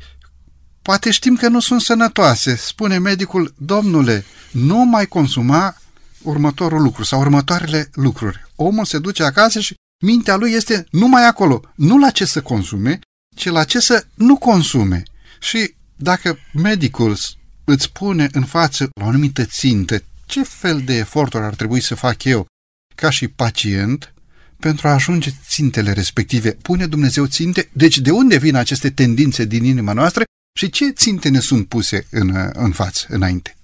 Poate 0.83 1.11
știm 1.11 1.37
că 1.37 1.49
nu 1.49 1.61
sunt 1.61 1.81
sănătoase. 1.81 2.57
Spune 2.57 2.99
medicul, 2.99 3.55
domnule, 3.57 4.25
nu 4.51 4.85
mai 4.85 5.07
consuma 5.07 5.77
următorul 6.23 6.83
lucru 6.83 7.05
sau 7.05 7.21
următoarele 7.21 7.90
lucruri. 7.95 8.47
Omul 8.57 8.85
se 8.85 8.99
duce 8.99 9.23
acasă 9.23 9.61
și 9.61 9.75
mintea 10.05 10.37
lui 10.37 10.53
este 10.53 10.87
numai 10.90 11.27
acolo, 11.27 11.62
nu 11.75 11.99
la 11.99 12.11
ce 12.11 12.25
să 12.25 12.42
consume, 12.42 12.99
ci 13.37 13.49
la 13.49 13.64
ce 13.64 13.81
să 13.81 14.07
nu 14.14 14.37
consume. 14.37 15.03
Și 15.40 15.75
Dacă 15.97 16.38
medicul 16.53 17.16
îți 17.64 17.92
pune 17.92 18.29
în 18.33 18.45
față 18.45 18.90
o 19.01 19.05
anumită 19.05 19.45
țintă, 19.45 20.03
ce 20.27 20.42
fel 20.42 20.81
de 20.81 20.97
eforturi 20.97 21.45
ar 21.45 21.55
trebui 21.55 21.81
să 21.81 21.95
fac 21.95 22.25
eu 22.25 22.47
ca 22.95 23.11
și 23.11 23.29
pacient 23.29 24.14
pentru 24.57 24.88
a 24.88 24.92
ajunge 24.92 25.31
țintele 25.49 25.92
respective? 25.92 26.51
Pune 26.51 26.87
Dumnezeu 26.87 27.27
ținte? 27.27 27.68
Deci 27.73 27.99
de 27.99 28.11
unde 28.11 28.37
vin 28.37 28.55
aceste 28.55 28.90
tendințe 28.90 29.45
din 29.45 29.64
inima 29.64 29.92
noastră 29.92 30.23
și 30.53 30.71
ce 30.71 30.91
ținte 30.91 31.29
ne 31.29 31.41
sunt 31.41 31.69
puse 31.69 32.07
în, 32.11 32.51
în 32.53 32.73
față, 32.73 33.07
înainte? 33.09 33.57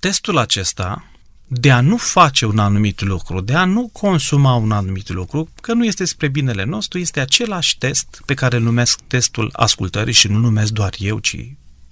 Testul 0.00 0.38
acesta 0.38 1.10
de 1.48 1.70
a 1.70 1.80
nu 1.80 1.96
face 1.96 2.46
un 2.46 2.58
anumit 2.58 3.00
lucru, 3.00 3.40
de 3.40 3.54
a 3.54 3.64
nu 3.64 3.88
consuma 3.92 4.54
un 4.54 4.72
anumit 4.72 5.08
lucru, 5.08 5.48
că 5.60 5.72
nu 5.72 5.84
este 5.84 6.04
spre 6.04 6.28
binele 6.28 6.64
nostru, 6.64 6.98
este 6.98 7.20
același 7.20 7.78
test 7.78 8.22
pe 8.24 8.34
care 8.34 8.56
îl 8.56 8.62
numesc 8.62 9.00
testul 9.00 9.50
ascultării 9.52 10.12
și 10.12 10.28
nu 10.28 10.38
numesc 10.38 10.72
doar 10.72 10.94
eu, 10.98 11.18
ci 11.18 11.36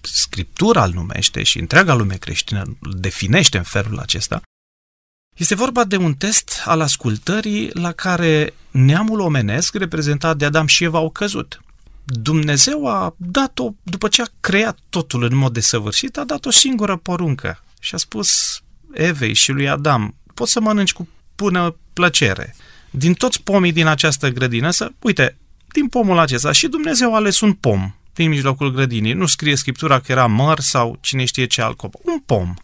Scriptura 0.00 0.84
îl 0.84 0.92
numește 0.92 1.42
și 1.42 1.58
întreaga 1.58 1.94
lume 1.94 2.16
creștină 2.16 2.62
îl 2.80 2.94
definește 2.96 3.56
în 3.56 3.62
felul 3.62 3.98
acesta. 3.98 4.42
Este 5.36 5.54
vorba 5.54 5.84
de 5.84 5.96
un 5.96 6.14
test 6.14 6.62
al 6.64 6.80
ascultării 6.80 7.70
la 7.72 7.92
care 7.92 8.54
neamul 8.70 9.20
omenesc, 9.20 9.74
reprezentat 9.74 10.36
de 10.36 10.44
Adam 10.44 10.66
și 10.66 10.84
Eva, 10.84 10.98
au 10.98 11.10
căzut. 11.10 11.62
Dumnezeu 12.04 12.86
a 12.86 13.14
dat-o, 13.16 13.70
după 13.82 14.08
ce 14.08 14.22
a 14.22 14.26
creat 14.40 14.78
totul 14.88 15.22
în 15.22 15.36
mod 15.36 15.52
desăvârșit, 15.52 16.16
a 16.16 16.24
dat 16.24 16.44
o 16.44 16.50
singură 16.50 16.96
poruncă 16.96 17.62
și 17.80 17.94
a 17.94 17.98
spus 17.98 18.60
Evei 18.92 19.32
și 19.32 19.52
lui 19.52 19.68
Adam, 19.68 20.14
poți 20.34 20.52
să 20.52 20.60
mănânci 20.60 20.92
cu 20.92 21.08
bună 21.36 21.76
plăcere. 21.92 22.56
Din 22.90 23.14
toți 23.14 23.42
pomii 23.42 23.72
din 23.72 23.86
această 23.86 24.28
grădină, 24.28 24.70
să, 24.70 24.92
uite, 24.98 25.36
din 25.72 25.88
pomul 25.88 26.18
acesta 26.18 26.52
și 26.52 26.68
Dumnezeu 26.68 27.12
a 27.12 27.16
ales 27.16 27.40
un 27.40 27.52
pom 27.52 27.94
din 28.14 28.28
mijlocul 28.28 28.72
grădinii. 28.72 29.12
Nu 29.12 29.26
scrie 29.26 29.56
Scriptura 29.56 30.00
că 30.00 30.12
era 30.12 30.26
măr 30.26 30.60
sau 30.60 30.98
cine 31.00 31.24
știe 31.24 31.46
ce 31.46 31.62
alt 31.62 31.76
copac. 31.76 32.06
Un 32.06 32.18
pom. 32.18 32.54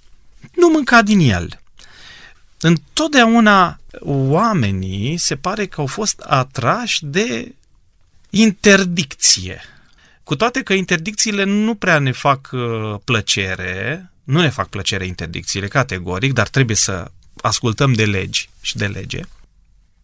Nu 0.55 0.69
mânca 0.69 1.03
din 1.03 1.21
el. 1.21 1.61
Întotdeauna 2.61 3.81
oamenii 4.05 5.17
se 5.17 5.37
pare 5.37 5.67
că 5.67 5.81
au 5.81 5.87
fost 5.87 6.21
atrași 6.21 7.05
de 7.05 7.55
interdicție. 8.31 9.61
Cu 10.25 10.37
toate 10.37 10.63
că 10.63 10.73
interdicțiile 10.73 11.45
nu 11.45 11.75
prea 11.75 11.99
ne 11.99 12.13
fac 12.13 12.49
uh, 12.53 12.95
plăcere, 13.05 14.11
nu 14.25 14.41
ne 14.41 14.49
fac 14.49 14.69
plăcere 14.69 15.07
interdicțiile 15.07 15.69
categoric, 15.69 16.33
dar 16.33 16.49
trebuie 16.49 16.77
să 16.77 17.11
ascultăm 17.41 17.93
de 17.93 18.05
legi 18.05 18.49
și 18.61 18.77
de 18.77 18.87
lege. 18.87 19.21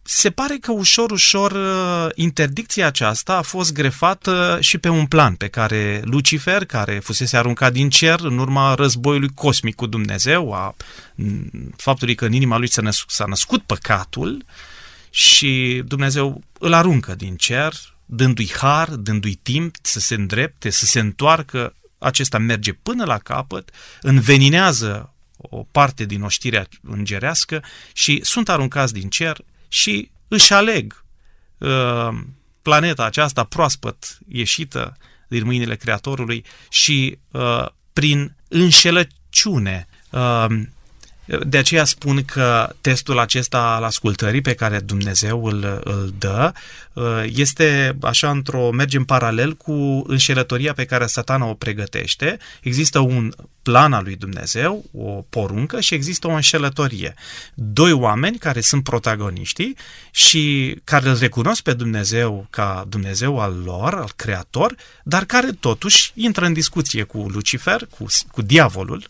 Se 0.01 0.29
pare 0.29 0.57
că 0.61 0.71
ușor, 0.71 1.11
ușor 1.11 1.51
uh, 1.51 2.11
interdicția 2.15 2.85
aceasta 2.85 3.35
a 3.35 3.41
fost 3.41 3.73
grefată 3.73 4.57
și 4.61 4.77
pe 4.77 4.89
un 4.89 5.05
plan 5.05 5.35
pe 5.35 5.47
care 5.47 6.01
Lucifer, 6.03 6.65
care 6.65 6.99
fusese 6.99 7.37
aruncat 7.37 7.71
din 7.73 7.89
cer 7.89 8.19
în 8.19 8.37
urma 8.37 8.73
războiului 8.73 9.29
cosmic 9.33 9.75
cu 9.75 9.85
Dumnezeu, 9.85 10.53
a 10.53 10.75
faptului 11.75 12.15
că 12.15 12.25
în 12.25 12.33
inima 12.33 12.57
lui 12.57 12.69
s-a 12.69 12.81
născut, 12.81 13.11
s-a 13.11 13.25
născut 13.25 13.61
păcatul 13.61 14.45
și 15.09 15.83
Dumnezeu 15.85 16.43
îl 16.59 16.73
aruncă 16.73 17.15
din 17.15 17.35
cer, 17.35 17.73
dându-i 18.09 18.51
har, 18.53 18.89
dându-i 18.89 19.35
timp 19.35 19.75
să 19.81 19.99
se 19.99 20.15
îndrepte, 20.15 20.69
să 20.69 20.85
se 20.85 20.99
întoarcă 20.99 21.75
acesta 21.97 22.37
merge 22.37 22.73
până 22.73 23.05
la 23.05 23.17
capăt, 23.17 23.69
înveninează 24.01 25.13
o 25.37 25.63
parte 25.71 26.05
din 26.05 26.21
oștirea 26.21 26.67
îngerească 26.81 27.63
și 27.93 28.19
sunt 28.23 28.49
aruncați 28.49 28.93
din 28.93 29.09
cer 29.09 29.37
și 29.67 30.11
își 30.27 30.53
aleg 30.53 31.03
uh, 31.57 32.09
planeta 32.61 33.05
aceasta 33.05 33.43
proaspăt 33.43 34.17
ieșită 34.27 34.97
din 35.27 35.45
mâinile 35.45 35.75
Creatorului 35.75 36.45
și 36.69 37.17
uh, 37.31 37.65
prin 37.93 38.35
înșelăciune 38.47 39.87
uh, 40.09 40.45
de 41.45 41.57
aceea 41.57 41.83
spun 41.83 42.25
că 42.25 42.69
testul 42.81 43.19
acesta 43.19 43.59
al 43.59 43.83
ascultării 43.83 44.41
pe 44.41 44.53
care 44.53 44.79
Dumnezeu 44.79 45.45
îl, 45.45 45.81
îl 45.83 46.13
dă 46.17 46.51
uh, 46.93 47.23
este 47.33 47.97
așa 48.01 48.29
într-o, 48.29 48.71
merge 48.71 48.97
în 48.97 49.03
paralel 49.03 49.53
cu 49.53 50.03
înșelătoria 50.07 50.73
pe 50.73 50.85
care 50.85 51.05
satana 51.05 51.45
o 51.45 51.53
pregătește. 51.53 52.37
Există 52.61 52.99
un 52.99 53.33
plan 53.61 53.93
al 53.93 54.03
lui 54.03 54.15
Dumnezeu, 54.15 54.85
o 54.93 55.25
poruncă 55.29 55.79
și 55.79 55.93
există 55.93 56.27
o 56.27 56.31
înșelătorie. 56.31 57.13
Doi 57.53 57.91
oameni 57.91 58.37
care 58.37 58.61
sunt 58.61 58.83
protagoniștii 58.83 59.75
și 60.11 60.75
care 60.83 61.09
îl 61.09 61.17
recunosc 61.17 61.61
pe 61.61 61.73
Dumnezeu 61.73 62.47
ca 62.49 62.85
Dumnezeu 62.89 63.39
al 63.39 63.61
lor, 63.65 63.93
al 63.93 64.11
creator, 64.15 64.75
dar 65.03 65.25
care 65.25 65.51
totuși 65.51 66.11
intră 66.15 66.45
în 66.45 66.53
discuție 66.53 67.03
cu 67.03 67.17
Lucifer, 67.17 67.87
cu, 67.97 68.05
cu 68.31 68.41
diavolul, 68.41 69.09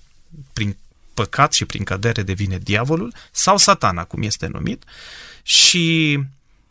prin 0.53 0.77
păcat 1.17 1.53
și 1.53 1.65
prin 1.65 1.83
cădere 1.83 2.23
devine 2.23 2.57
diavolul 2.57 3.13
sau 3.31 3.57
satana, 3.57 4.03
cum 4.03 4.21
este 4.21 4.47
numit, 4.47 4.83
și 5.43 6.19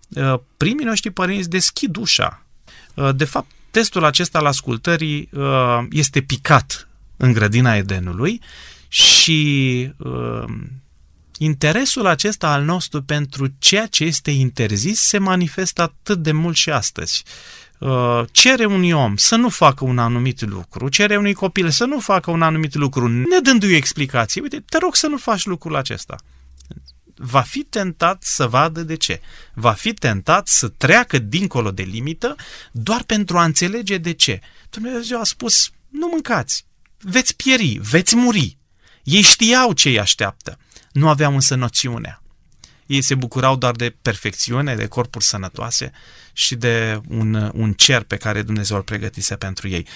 uh, 0.09 0.35
primii 0.57 0.85
noștri 0.85 1.11
părinți 1.11 1.49
deschid 1.49 1.97
ușa. 1.97 2.43
Uh, 2.95 3.11
de 3.15 3.25
fapt, 3.25 3.51
testul 3.71 4.05
acesta 4.05 4.39
al 4.39 4.47
ascultării 4.47 5.29
uh, 5.33 5.79
este 5.91 6.21
picat 6.21 6.89
în 7.17 7.33
grădina 7.33 7.77
Edenului 7.77 8.41
și 8.89 9.91
interesul 11.39 12.07
acesta 12.07 12.53
al 12.53 12.63
nostru 12.65 13.03
pentru 13.03 13.47
ceea 13.59 13.87
ce 13.87 14.05
este 14.05 14.31
interzis 14.31 15.01
se 15.01 15.19
manifestă 15.19 15.83
atât 15.83 16.19
de 16.23 16.33
mult 16.33 16.57
și 16.57 16.71
astăzi. 16.71 17.25
Uh, 17.79 18.23
cere 18.31 18.65
unui 18.65 18.93
om 18.93 19.17
să 19.17 19.37
nu 19.37 19.49
facă 19.49 19.85
un 19.85 19.99
anumit 19.99 20.41
lucru, 20.41 20.89
cere 20.89 21.17
unui 21.17 21.33
copil 21.33 21.71
să 21.71 21.85
nu 21.85 22.01
facă 22.01 22.31
un 22.31 22.43
anumit 22.43 22.75
lucru, 22.75 23.09
ne 23.09 23.39
dându-i 23.43 23.75
explicații, 23.75 24.41
uite, 24.41 24.65
te 24.69 24.79
rog 24.79 24.95
să 24.95 25.07
nu 25.07 25.17
faci 25.17 25.45
lucrul 25.45 25.77
acesta. 25.77 26.17
Va 27.15 27.41
fi 27.41 27.63
tentat 27.63 28.23
să 28.23 28.47
vadă 28.47 28.83
de 28.83 28.95
ce. 28.95 29.21
Va 29.55 29.73
fi 29.73 29.93
tentat 29.93 30.49
să 30.49 30.69
treacă 30.69 31.19
dincolo 31.19 31.71
de 31.71 31.83
limită 31.83 32.35
doar 32.73 33.03
pentru 33.03 33.39
a 33.39 33.45
înțelege 33.45 33.99
de 33.99 34.13
ce. 34.13 34.41
Dumnezeu 34.71 35.21
a 35.21 35.25
spus, 35.25 35.71
nu 35.89 36.09
mâncați, 36.13 36.67
veți 36.99 37.37
pieri, 37.37 37.79
veți 37.83 38.17
muri. 38.17 38.59
Ei 39.03 39.23
știau 39.23 39.73
ce 39.73 39.89
îi 39.89 40.01
așteaptă, 40.01 40.59
nu 40.93 41.09
aveau 41.09 41.35
însă 41.35 41.55
noțiunea. 41.55 42.23
Ei 42.87 43.03
se 43.03 43.15
bucurau 43.15 43.57
doar 43.57 43.75
de 43.75 43.97
perfecțiune, 44.03 44.75
de 44.75 44.87
corpuri 44.87 45.25
sănătoase 45.25 45.93
și 46.39 46.55
de 46.55 47.01
un, 47.09 47.51
un 47.55 47.73
cer 47.73 48.03
pe 48.03 48.17
care 48.17 48.43
Dumnezeu 48.43 48.77
îl 48.77 48.83
pregătise 48.83 49.37
pentru 49.37 49.69
ei. 49.69 49.87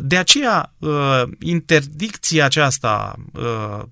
De 0.00 0.16
aceea, 0.16 0.74
interdicția 1.40 2.44
aceasta 2.44 3.16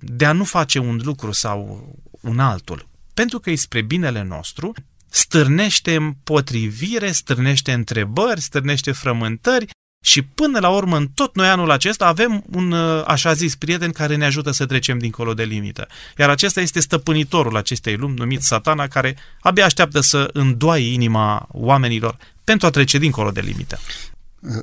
de 0.00 0.24
a 0.24 0.32
nu 0.32 0.44
face 0.44 0.78
un 0.78 1.00
lucru 1.02 1.32
sau 1.32 1.88
un 2.20 2.38
altul, 2.38 2.88
pentru 3.14 3.38
că 3.38 3.50
e 3.50 3.54
spre 3.54 3.82
binele 3.82 4.22
nostru, 4.22 4.72
stârnește 5.08 5.94
împotrivire, 5.94 7.10
stârnește 7.10 7.72
întrebări, 7.72 8.40
stârnește 8.40 8.92
frământări 8.92 9.66
și 10.06 10.22
până 10.22 10.58
la 10.58 10.68
urmă, 10.68 10.96
în 10.96 11.08
tot 11.14 11.34
noi 11.34 11.48
anul 11.48 11.70
acesta, 11.70 12.06
avem 12.06 12.44
un 12.52 12.72
uh, 12.72 13.04
așa 13.06 13.32
zis 13.32 13.54
prieten 13.54 13.90
care 13.90 14.16
ne 14.16 14.24
ajută 14.24 14.50
să 14.50 14.66
trecem 14.66 14.98
dincolo 14.98 15.34
de 15.34 15.42
limită. 15.42 15.88
Iar 16.18 16.30
acesta 16.30 16.60
este 16.60 16.80
stăpânitorul 16.80 17.56
acestei 17.56 17.96
lumi, 17.96 18.14
numit 18.16 18.42
satana, 18.42 18.86
care 18.86 19.16
abia 19.40 19.64
așteaptă 19.64 20.00
să 20.00 20.30
îndoaie 20.32 20.92
inima 20.92 21.48
oamenilor 21.50 22.16
pentru 22.44 22.66
a 22.66 22.70
trece 22.70 22.98
dincolo 22.98 23.30
de 23.30 23.40
limită. 23.40 23.78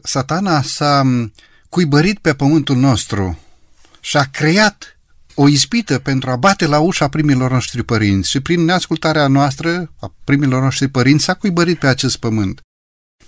Satana 0.03 0.61
s-a 0.61 1.01
um, 1.03 1.33
cuibărit 1.69 2.19
pe 2.19 2.33
pământul 2.33 2.75
nostru 2.75 3.39
și 3.99 4.17
a 4.17 4.23
creat 4.23 4.97
o 5.33 5.47
ispită 5.47 5.99
pentru 5.99 6.29
a 6.29 6.35
bate 6.35 6.65
la 6.65 6.79
ușa 6.79 7.07
primilor 7.07 7.51
noștri 7.51 7.83
părinți 7.83 8.29
și 8.29 8.39
prin 8.39 8.65
neascultarea 8.65 9.27
noastră, 9.27 9.91
a 9.99 10.13
primilor 10.23 10.61
noștri 10.61 10.87
părinți, 10.87 11.23
s-a 11.23 11.33
cuibărit 11.33 11.79
pe 11.79 11.87
acest 11.87 12.17
pământ. 12.17 12.61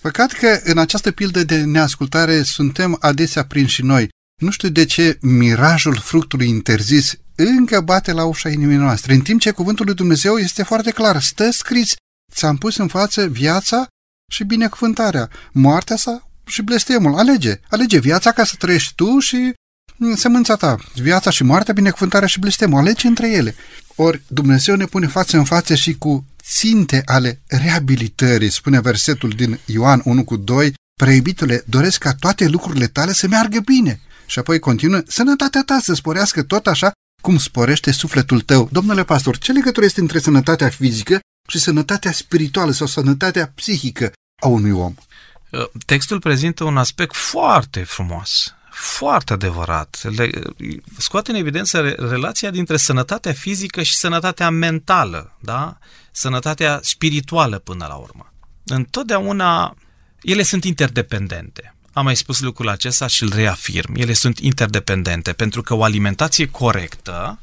Păcat 0.01 0.31
că 0.31 0.59
în 0.63 0.77
această 0.77 1.11
pildă 1.11 1.43
de 1.43 1.61
neascultare 1.61 2.43
suntem 2.43 2.97
adesea 2.99 3.45
prinși 3.45 3.81
noi. 3.81 4.09
Nu 4.41 4.49
știu 4.49 4.69
de 4.69 4.85
ce 4.85 5.17
mirajul 5.21 5.95
fructului 5.95 6.47
interzis 6.47 7.15
încă 7.35 7.81
bate 7.81 8.11
la 8.11 8.23
ușa 8.23 8.49
inimii 8.49 8.75
noastre, 8.75 9.13
în 9.13 9.21
timp 9.21 9.39
ce 9.39 9.51
cuvântul 9.51 9.85
lui 9.85 9.95
Dumnezeu 9.95 10.37
este 10.37 10.63
foarte 10.63 10.91
clar. 10.91 11.21
Stă 11.21 11.51
scris, 11.51 11.93
ți-am 12.31 12.57
pus 12.57 12.77
în 12.77 12.87
față 12.87 13.27
viața 13.27 13.87
și 14.31 14.43
binecuvântarea, 14.43 15.29
moartea 15.51 15.95
sa 15.95 16.29
și 16.45 16.61
blestemul. 16.61 17.17
Alege, 17.17 17.59
alege 17.69 17.99
viața 17.99 18.31
ca 18.31 18.43
să 18.43 18.55
trăiești 18.57 18.95
tu 18.95 19.19
și 19.19 19.53
sămânța 20.15 20.55
ta, 20.55 20.77
viața 20.95 21.29
și 21.29 21.43
moartea, 21.43 21.73
binecuvântarea 21.73 22.27
și 22.27 22.39
blestemul. 22.39 22.79
Alege 22.79 23.07
între 23.07 23.31
ele. 23.31 23.55
Ori 23.95 24.21
Dumnezeu 24.27 24.75
ne 24.75 24.85
pune 24.85 25.07
față 25.07 25.37
în 25.37 25.43
față 25.43 25.75
și 25.75 25.97
cu 25.97 26.25
ținte 26.47 27.01
ale 27.05 27.41
reabilitării, 27.47 28.49
spune 28.49 28.81
versetul 28.81 29.29
din 29.29 29.59
Ioan 29.65 30.01
1 30.03 30.23
cu 30.23 30.35
2, 30.35 30.73
Preiubitule, 31.01 31.63
doresc 31.65 31.99
ca 31.99 32.13
toate 32.13 32.47
lucrurile 32.47 32.87
tale 32.87 33.11
să 33.11 33.27
meargă 33.27 33.59
bine. 33.59 33.99
Și 34.25 34.39
apoi 34.39 34.59
continuă, 34.59 35.01
sănătatea 35.07 35.63
ta 35.65 35.79
să 35.81 35.93
sporească 35.93 36.43
tot 36.43 36.67
așa 36.67 36.91
cum 37.21 37.37
sporește 37.37 37.91
sufletul 37.91 38.41
tău. 38.41 38.69
Domnule 38.71 39.03
pastor, 39.03 39.37
ce 39.37 39.51
legătură 39.51 39.85
este 39.85 39.99
între 39.99 40.19
sănătatea 40.19 40.69
fizică 40.69 41.19
și 41.47 41.59
sănătatea 41.59 42.11
spirituală 42.11 42.71
sau 42.71 42.87
sănătatea 42.87 43.51
psihică 43.55 44.11
a 44.41 44.47
unui 44.47 44.71
om? 44.71 44.93
Textul 45.85 46.19
prezintă 46.19 46.63
un 46.63 46.77
aspect 46.77 47.15
foarte 47.15 47.83
frumos 47.83 48.53
Foarte 48.75 49.33
adevărat. 49.33 50.01
Le, 50.15 50.29
scoate 50.97 51.31
în 51.31 51.37
evidență 51.37 51.81
relația 51.89 52.49
dintre 52.49 52.77
sănătatea 52.77 53.33
fizică 53.33 53.83
și 53.83 53.95
sănătatea 53.95 54.49
mentală, 54.49 55.35
da? 55.39 55.77
Sănătatea 56.11 56.79
spirituală 56.83 57.59
până 57.59 57.85
la 57.87 57.95
urmă. 57.95 58.33
Întotdeauna 58.65 59.75
ele 60.21 60.43
sunt 60.43 60.63
interdependente. 60.63 61.75
Am 61.93 62.03
mai 62.03 62.15
spus 62.15 62.39
lucrul 62.39 62.69
acesta 62.69 63.07
și 63.07 63.23
îl 63.23 63.31
reafirm. 63.33 63.95
Ele 63.95 64.13
sunt 64.13 64.39
interdependente 64.39 65.33
pentru 65.33 65.61
că 65.61 65.73
o 65.73 65.83
alimentație 65.83 66.49
corectă 66.49 67.39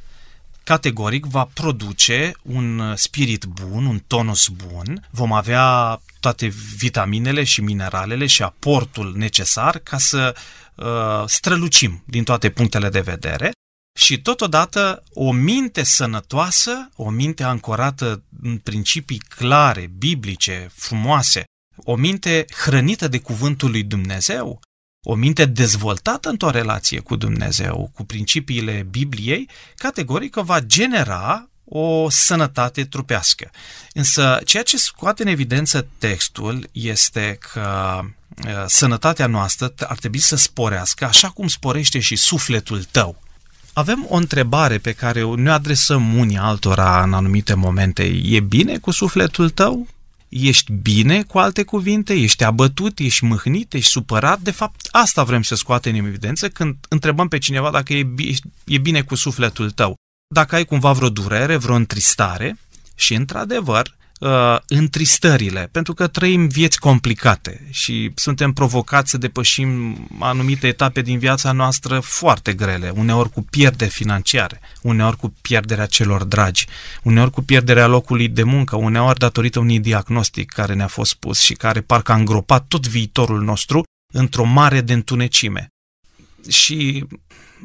categoric 0.64 1.24
va 1.24 1.48
produce 1.52 2.32
un 2.42 2.92
spirit 2.96 3.44
bun, 3.44 3.86
un 3.86 4.02
tonus 4.06 4.48
bun, 4.48 5.08
vom 5.10 5.32
avea 5.32 6.00
toate 6.22 6.46
vitaminele 6.76 7.44
și 7.44 7.60
mineralele 7.60 8.26
și 8.26 8.42
aportul 8.42 9.14
necesar 9.16 9.78
ca 9.78 9.98
să 9.98 10.34
uh, 10.74 11.22
strălucim 11.26 12.02
din 12.06 12.24
toate 12.24 12.50
punctele 12.50 12.88
de 12.88 13.00
vedere. 13.00 13.50
Și 13.98 14.20
totodată 14.20 15.02
o 15.12 15.32
minte 15.32 15.82
sănătoasă, 15.82 16.88
o 16.96 17.10
minte 17.10 17.42
ancorată 17.42 18.22
în 18.42 18.58
principii 18.58 19.18
clare, 19.18 19.90
biblice, 19.98 20.70
frumoase, 20.74 21.44
o 21.76 21.94
minte 21.96 22.44
hrănită 22.64 23.08
de 23.08 23.18
cuvântul 23.18 23.70
lui 23.70 23.82
Dumnezeu, 23.82 24.60
o 25.06 25.14
minte 25.14 25.44
dezvoltată 25.44 26.28
într-o 26.28 26.50
relație 26.50 27.00
cu 27.00 27.16
Dumnezeu, 27.16 27.90
cu 27.94 28.04
principiile 28.04 28.86
Bibliei, 28.90 29.48
categoric 29.76 30.34
va 30.34 30.60
genera 30.60 31.50
o 31.64 32.10
sănătate 32.10 32.84
trupească. 32.84 33.50
Însă, 33.92 34.40
ceea 34.44 34.62
ce 34.62 34.76
scoate 34.76 35.22
în 35.22 35.28
evidență 35.28 35.86
textul 35.98 36.68
este 36.72 37.38
că 37.52 38.00
uh, 38.46 38.64
sănătatea 38.66 39.26
noastră 39.26 39.74
ar 39.78 39.96
trebui 39.96 40.18
să 40.18 40.36
sporească 40.36 41.04
așa 41.04 41.28
cum 41.28 41.48
sporește 41.48 42.00
și 42.00 42.16
sufletul 42.16 42.84
tău. 42.90 43.20
Avem 43.72 44.06
o 44.08 44.16
întrebare 44.16 44.78
pe 44.78 44.92
care 44.92 45.24
ne 45.24 45.50
adresăm 45.50 46.16
unii 46.16 46.36
altora 46.36 47.02
în 47.02 47.12
anumite 47.12 47.54
momente. 47.54 48.02
E 48.24 48.40
bine 48.40 48.78
cu 48.78 48.90
sufletul 48.90 49.50
tău? 49.50 49.86
Ești 50.28 50.72
bine, 50.72 51.22
cu 51.22 51.38
alte 51.38 51.62
cuvinte? 51.62 52.12
Ești 52.12 52.44
abătut? 52.44 52.98
Ești 52.98 53.24
mâhnit? 53.24 53.72
Ești 53.72 53.90
supărat? 53.90 54.40
De 54.40 54.50
fapt, 54.50 54.88
asta 54.90 55.22
vrem 55.22 55.42
să 55.42 55.54
scoatem 55.54 55.94
în 55.94 56.06
evidență 56.06 56.48
când 56.48 56.76
întrebăm 56.88 57.28
pe 57.28 57.38
cineva 57.38 57.70
dacă 57.70 57.92
e, 57.92 58.06
e 58.64 58.78
bine 58.78 59.02
cu 59.02 59.14
sufletul 59.14 59.70
tău. 59.70 59.96
Dacă 60.32 60.54
ai 60.54 60.64
cumva 60.64 60.92
vreo 60.92 61.08
durere, 61.08 61.56
vreo 61.56 61.74
întristare 61.74 62.58
și, 62.94 63.14
într-adevăr, 63.14 63.96
uh, 64.20 64.58
întristările, 64.66 65.68
pentru 65.72 65.94
că 65.94 66.06
trăim 66.06 66.46
vieți 66.46 66.78
complicate 66.78 67.66
și 67.70 68.12
suntem 68.14 68.52
provocați 68.52 69.10
să 69.10 69.18
depășim 69.18 69.96
anumite 70.18 70.66
etape 70.66 71.02
din 71.02 71.18
viața 71.18 71.52
noastră 71.52 72.00
foarte 72.00 72.52
grele, 72.52 72.92
uneori 72.94 73.30
cu 73.30 73.42
pierderi 73.42 73.90
financiare, 73.90 74.60
uneori 74.82 75.16
cu 75.16 75.34
pierderea 75.40 75.86
celor 75.86 76.24
dragi, 76.24 76.66
uneori 77.02 77.30
cu 77.30 77.42
pierderea 77.42 77.86
locului 77.86 78.28
de 78.28 78.42
muncă, 78.42 78.76
uneori 78.76 79.18
datorită 79.18 79.58
unui 79.58 79.80
diagnostic 79.80 80.52
care 80.52 80.74
ne-a 80.74 80.86
fost 80.86 81.14
pus 81.14 81.40
și 81.40 81.54
care 81.54 81.80
parcă 81.80 82.12
a 82.12 82.16
îngropat 82.16 82.64
tot 82.68 82.86
viitorul 82.86 83.42
nostru 83.42 83.82
într-o 84.12 84.44
mare 84.44 84.80
de 84.80 84.92
întunecime. 84.92 85.68
Și 86.48 87.06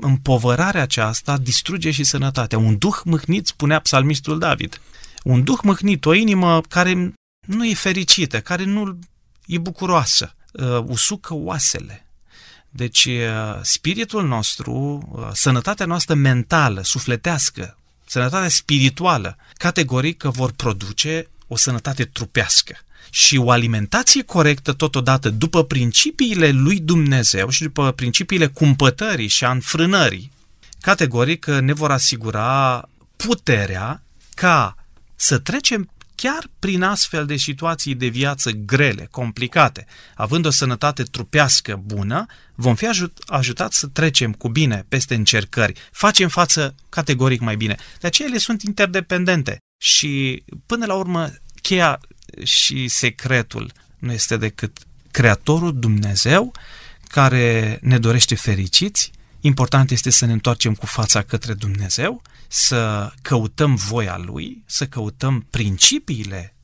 împovărarea 0.01 0.81
aceasta 0.81 1.37
distruge 1.37 1.91
și 1.91 2.03
sănătatea. 2.03 2.57
Un 2.57 2.77
duh 2.77 2.95
mâhnit, 3.03 3.47
spunea 3.47 3.79
psalmistul 3.79 4.39
David 4.39 4.81
un 5.27 5.43
duh 5.43 5.59
mâhnit, 5.63 6.05
o 6.05 6.13
inimă 6.13 6.61
care 6.61 7.13
nu 7.47 7.65
e 7.65 7.73
fericită, 7.73 8.41
care 8.41 8.63
nu 8.63 8.99
e 9.45 9.57
bucuroasă, 9.57 10.35
uh, 10.51 10.83
usucă 10.85 11.33
oasele. 11.33 12.07
Deci 12.69 13.05
uh, 13.05 13.59
spiritul 13.61 14.27
nostru, 14.27 15.07
uh, 15.11 15.29
sănătatea 15.33 15.85
noastră 15.85 16.15
mentală, 16.15 16.81
sufletească, 16.83 17.77
sănătatea 18.05 18.49
spirituală, 18.49 19.37
categoric 19.53 20.23
vor 20.23 20.51
produce 20.51 21.27
o 21.47 21.55
sănătate 21.55 22.03
trupească. 22.03 22.77
Și 23.09 23.37
o 23.37 23.51
alimentație 23.51 24.23
corectă 24.23 24.73
totodată 24.73 25.29
după 25.29 25.63
principiile 25.63 26.49
lui 26.49 26.79
Dumnezeu 26.79 27.49
și 27.49 27.61
după 27.61 27.91
principiile 27.91 28.47
cumpătării 28.47 29.27
și 29.27 29.45
a 29.45 29.51
înfrânării, 29.51 30.31
categoric 30.81 31.45
ne 31.45 31.73
vor 31.73 31.91
asigura 31.91 32.83
puterea 33.15 34.03
ca 34.33 34.75
să 35.15 35.37
trecem 35.37 35.89
chiar 36.15 36.49
prin 36.59 36.81
astfel 36.83 37.25
de 37.25 37.35
situații 37.35 37.95
de 37.95 38.07
viață 38.07 38.51
grele, 38.51 39.07
complicate, 39.11 39.85
având 40.15 40.45
o 40.45 40.49
sănătate 40.49 41.03
trupească 41.03 41.81
bună, 41.85 42.25
vom 42.55 42.75
fi 42.75 42.87
ajut, 42.87 43.17
ajutați 43.25 43.77
să 43.77 43.87
trecem 43.87 44.33
cu 44.33 44.49
bine 44.49 44.85
peste 44.89 45.15
încercări, 45.15 45.73
facem 45.91 46.29
față 46.29 46.75
categoric 46.89 47.39
mai 47.39 47.55
bine. 47.55 47.75
De 47.99 48.07
aceea 48.07 48.27
ele 48.27 48.37
sunt 48.37 48.61
interdependente 48.61 49.57
și 49.77 50.43
până 50.65 50.85
la 50.85 50.93
urmă 50.93 51.33
cheia 51.61 51.99
și 52.43 52.87
secretul 52.87 53.71
nu 53.99 54.11
este 54.11 54.37
decât 54.37 54.77
Creatorul 55.11 55.79
Dumnezeu 55.79 56.51
care 57.07 57.79
ne 57.81 57.99
dorește 57.99 58.35
fericiți. 58.35 59.11
Important 59.41 59.91
este 59.91 60.09
să 60.09 60.25
ne 60.25 60.31
întoarcem 60.31 60.73
cu 60.73 60.85
fața 60.85 61.21
către 61.21 61.53
Dumnezeu 61.53 62.21
să 62.47 63.11
căutăm 63.21 63.75
voia 63.75 64.17
Lui, 64.17 64.63
să 64.65 64.85
căutăm 64.85 65.45
principiile 65.49 66.55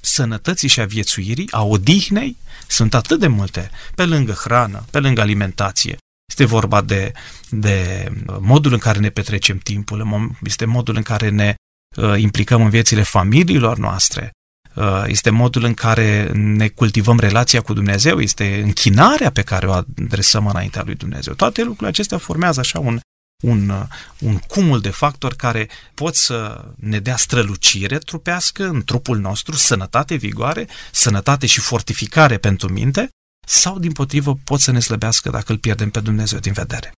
sănătății 0.00 0.68
și 0.68 0.80
a 0.80 0.84
viețuirii, 0.84 1.52
a 1.52 1.62
odihnei, 1.62 2.36
sunt 2.66 2.94
atât 2.94 3.20
de 3.20 3.26
multe, 3.26 3.70
pe 3.94 4.04
lângă 4.04 4.32
hrană, 4.32 4.84
pe 4.90 4.98
lângă 4.98 5.20
alimentație. 5.20 5.96
Este 6.28 6.44
vorba 6.44 6.80
de, 6.80 7.12
de 7.50 8.08
modul 8.40 8.72
în 8.72 8.78
care 8.78 8.98
ne 8.98 9.10
petrecem 9.10 9.58
timpul, 9.58 10.30
este 10.44 10.64
modul 10.64 10.96
în 10.96 11.02
care 11.02 11.28
ne 11.28 11.48
uh, 11.48 11.54
implicăm 12.16 12.62
în 12.62 12.70
viețile 12.70 13.02
familiilor 13.02 13.78
noastre, 13.78 14.30
uh, 14.74 15.04
este 15.06 15.30
modul 15.30 15.64
în 15.64 15.74
care 15.74 16.30
ne 16.32 16.68
cultivăm 16.68 17.18
relația 17.18 17.60
cu 17.60 17.72
Dumnezeu, 17.72 18.20
este 18.20 18.60
închinarea 18.62 19.30
pe 19.30 19.42
care 19.42 19.66
o 19.66 19.72
adresăm 19.72 20.46
înaintea 20.46 20.82
lui 20.84 20.94
Dumnezeu. 20.94 21.34
Toate 21.34 21.60
lucrurile 21.60 21.88
acestea 21.88 22.18
formează 22.18 22.60
așa 22.60 22.78
un, 22.78 23.00
un, 23.44 23.68
uh, 23.68 23.82
un 24.18 24.38
cumul 24.38 24.80
de 24.80 24.90
factori 24.90 25.36
care 25.36 25.68
pot 25.94 26.14
să 26.14 26.64
ne 26.76 26.98
dea 26.98 27.16
strălucire 27.16 27.98
trupească 27.98 28.68
în 28.68 28.84
trupul 28.84 29.18
nostru, 29.18 29.54
sănătate, 29.54 30.14
vigoare, 30.14 30.68
sănătate 30.92 31.46
și 31.46 31.60
fortificare 31.60 32.38
pentru 32.38 32.72
minte, 32.72 33.08
sau, 33.46 33.78
din 33.78 33.92
potrivă, 33.92 34.38
pot 34.44 34.60
să 34.60 34.70
ne 34.70 34.80
slăbească 34.80 35.30
dacă 35.30 35.52
îl 35.52 35.58
pierdem 35.58 35.90
pe 35.90 36.00
Dumnezeu 36.00 36.38
din 36.38 36.52
vedere. 36.52 36.92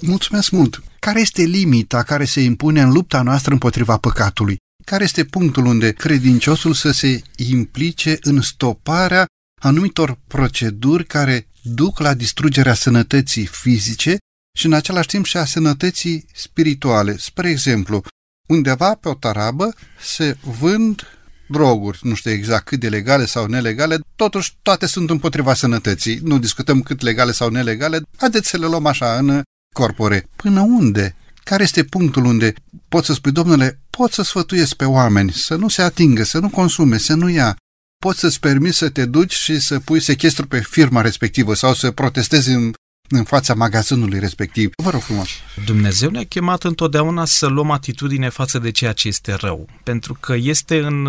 Mulțumesc 0.00 0.50
mult! 0.50 0.82
Care 0.98 1.20
este 1.20 1.42
limita 1.42 2.02
care 2.02 2.24
se 2.24 2.40
impune 2.40 2.80
în 2.80 2.92
lupta 2.92 3.22
noastră 3.22 3.52
împotriva 3.52 3.96
păcatului? 3.96 4.56
Care 4.84 5.04
este 5.04 5.24
punctul 5.24 5.66
unde 5.66 5.92
credinciosul 5.92 6.74
să 6.74 6.90
se 6.90 7.22
implice 7.36 8.18
în 8.20 8.40
stoparea 8.40 9.26
anumitor 9.62 10.18
proceduri 10.26 11.06
care 11.06 11.46
duc 11.62 11.98
la 11.98 12.14
distrugerea 12.14 12.74
sănătății 12.74 13.46
fizice 13.46 14.16
și 14.58 14.66
în 14.66 14.72
același 14.72 15.06
timp 15.08 15.24
și 15.24 15.36
a 15.36 15.44
sănătății 15.44 16.26
spirituale. 16.34 17.16
Spre 17.18 17.48
exemplu, 17.48 18.02
undeva 18.48 18.94
pe 18.94 19.08
o 19.08 19.14
tarabă 19.14 19.74
se 20.00 20.36
vând 20.60 21.06
droguri, 21.48 21.98
nu 22.02 22.14
știu 22.14 22.30
exact 22.30 22.64
cât 22.64 22.80
de 22.80 22.88
legale 22.88 23.24
sau 23.24 23.46
nelegale, 23.46 23.98
totuși 24.16 24.58
toate 24.62 24.86
sunt 24.86 25.10
împotriva 25.10 25.54
sănătății. 25.54 26.18
Nu 26.22 26.38
discutăm 26.38 26.82
cât 26.82 27.00
legale 27.00 27.32
sau 27.32 27.48
nelegale, 27.48 28.00
haideți 28.16 28.48
să 28.48 28.56
le 28.58 28.66
luăm 28.66 28.86
așa 28.86 29.16
în 29.16 29.42
corpore. 29.74 30.28
Până 30.36 30.60
unde? 30.60 31.14
Care 31.44 31.62
este 31.62 31.84
punctul 31.84 32.24
unde 32.24 32.54
poți 32.88 33.06
să 33.06 33.12
spui, 33.12 33.32
domnule, 33.32 33.80
pot 33.90 34.12
să 34.12 34.22
sfătuiesc 34.22 34.74
pe 34.74 34.84
oameni 34.84 35.32
să 35.32 35.54
nu 35.54 35.68
se 35.68 35.82
atingă, 35.82 36.22
să 36.22 36.38
nu 36.38 36.48
consume, 36.48 36.98
să 36.98 37.14
nu 37.14 37.28
ia. 37.28 37.56
Poți 38.04 38.18
să-ți 38.18 38.40
permiți 38.40 38.76
să 38.76 38.88
te 38.88 39.04
duci 39.04 39.34
și 39.34 39.60
să 39.60 39.80
pui 39.80 40.00
sechestru 40.00 40.46
pe 40.46 40.60
firma 40.60 41.00
respectivă 41.00 41.54
sau 41.54 41.74
să 41.74 41.90
protestezi 41.90 42.50
în 42.50 42.72
în 43.10 43.24
fața 43.24 43.54
magazinului 43.54 44.18
respectiv. 44.18 44.70
Vă 44.76 44.90
rog 44.90 45.00
frumos. 45.00 45.28
Dumnezeu 45.64 46.10
ne-a 46.10 46.24
chemat 46.24 46.62
întotdeauna 46.64 47.24
să 47.24 47.46
luăm 47.46 47.70
atitudine 47.70 48.28
față 48.28 48.58
de 48.58 48.70
ceea 48.70 48.92
ce 48.92 49.08
este 49.08 49.32
rău, 49.32 49.68
pentru 49.82 50.16
că 50.20 50.34
este 50.36 50.78
în, 50.78 51.06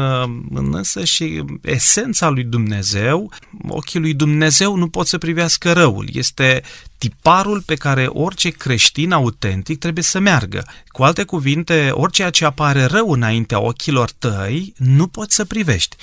în 0.49 0.73
însă 0.73 1.03
și 1.03 1.43
esența 1.61 2.29
lui 2.29 2.43
Dumnezeu, 2.43 3.31
ochii 3.67 3.99
lui 3.99 4.13
Dumnezeu 4.13 4.75
nu 4.75 4.87
pot 4.87 5.07
să 5.07 5.17
privească 5.17 5.73
răul. 5.73 6.09
Este 6.13 6.61
tiparul 6.97 7.61
pe 7.61 7.75
care 7.75 8.05
orice 8.05 8.49
creștin 8.49 9.11
autentic 9.11 9.79
trebuie 9.79 10.03
să 10.03 10.19
meargă. 10.19 10.65
Cu 10.87 11.03
alte 11.03 11.23
cuvinte, 11.23 11.89
orice 11.91 12.29
ce 12.29 12.45
apare 12.45 12.83
rău 12.83 13.11
înaintea 13.11 13.59
ochilor 13.59 14.11
tăi, 14.11 14.73
nu 14.77 15.07
poți 15.07 15.35
să 15.35 15.45
privești. 15.45 15.95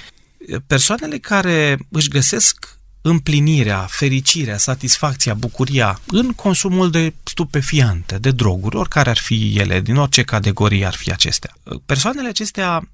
Persoanele 0.67 1.19
care 1.19 1.79
își 1.91 2.09
găsesc 2.09 2.78
împlinirea, 3.01 3.87
fericirea, 3.91 4.57
satisfacția, 4.57 5.35
bucuria 5.35 6.01
în 6.07 6.33
consumul 6.33 6.91
de 6.91 7.15
stupefiante, 7.23 8.19
de 8.19 8.31
droguri, 8.31 8.77
oricare 8.77 9.11
ar 9.11 9.19
fi 9.19 9.59
ele, 9.59 9.81
din 9.81 9.97
orice 9.97 10.23
categorie 10.23 10.87
ar 10.87 10.95
fi 10.95 11.13
acestea. 11.13 11.51
Persoanele 11.87 12.29
acestea 12.29 12.89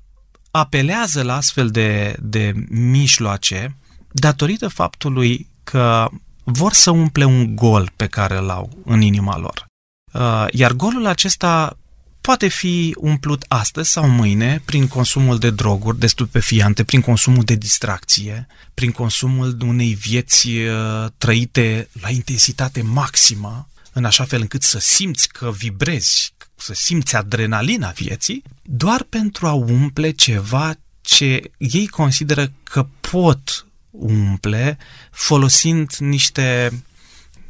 apelează 0.51 1.23
la 1.23 1.37
astfel 1.37 1.71
de, 1.71 2.17
de 2.23 2.53
mișloace 2.69 3.77
datorită 4.11 4.69
faptului 4.69 5.49
că 5.65 6.09
vor 6.45 6.73
să 6.73 6.91
umple 6.91 7.25
un 7.25 7.57
gol 7.57 7.93
pe 7.97 8.07
care 8.07 8.37
îl 8.37 8.51
au 8.51 8.83
în 8.85 9.01
inima 9.01 9.39
lor. 9.39 9.67
Uh, 10.13 10.47
iar 10.51 10.73
golul 10.73 11.07
acesta 11.07 11.79
poate 12.27 12.49
fi 12.49 12.95
umplut 12.99 13.45
astăzi 13.49 13.91
sau 13.91 14.09
mâine 14.09 14.63
prin 14.65 14.89
consumul 14.89 15.39
de 15.39 15.51
droguri, 15.51 15.99
de 15.99 16.07
stupefiante, 16.07 16.85
prin 16.85 17.01
consumul 17.01 17.45
de 17.45 17.55
distracție, 17.55 18.47
prin 18.75 18.91
consumul 18.91 19.57
unei 19.61 19.95
vieți 19.95 20.49
uh, 20.49 21.07
trăite 21.19 21.89
la 22.01 22.11
intensitate 22.11 22.83
maximă, 22.83 23.69
în 23.93 24.05
așa 24.05 24.25
fel 24.25 24.41
încât 24.41 24.63
să 24.63 24.79
simți 24.79 25.29
că 25.29 25.51
vibrezi, 25.51 26.35
să 26.57 26.75
simți 26.75 27.17
adrenalina 27.17 27.89
vieții, 27.91 28.43
doar 28.63 29.03
pentru 29.03 29.47
a 29.47 29.53
umple 29.53 30.11
ceva 30.11 30.75
ce 31.01 31.51
ei 31.59 31.87
consideră 31.87 32.53
că 32.63 32.87
pot 33.01 33.67
umple 33.91 34.79
folosind 35.11 35.95
niște 35.99 36.71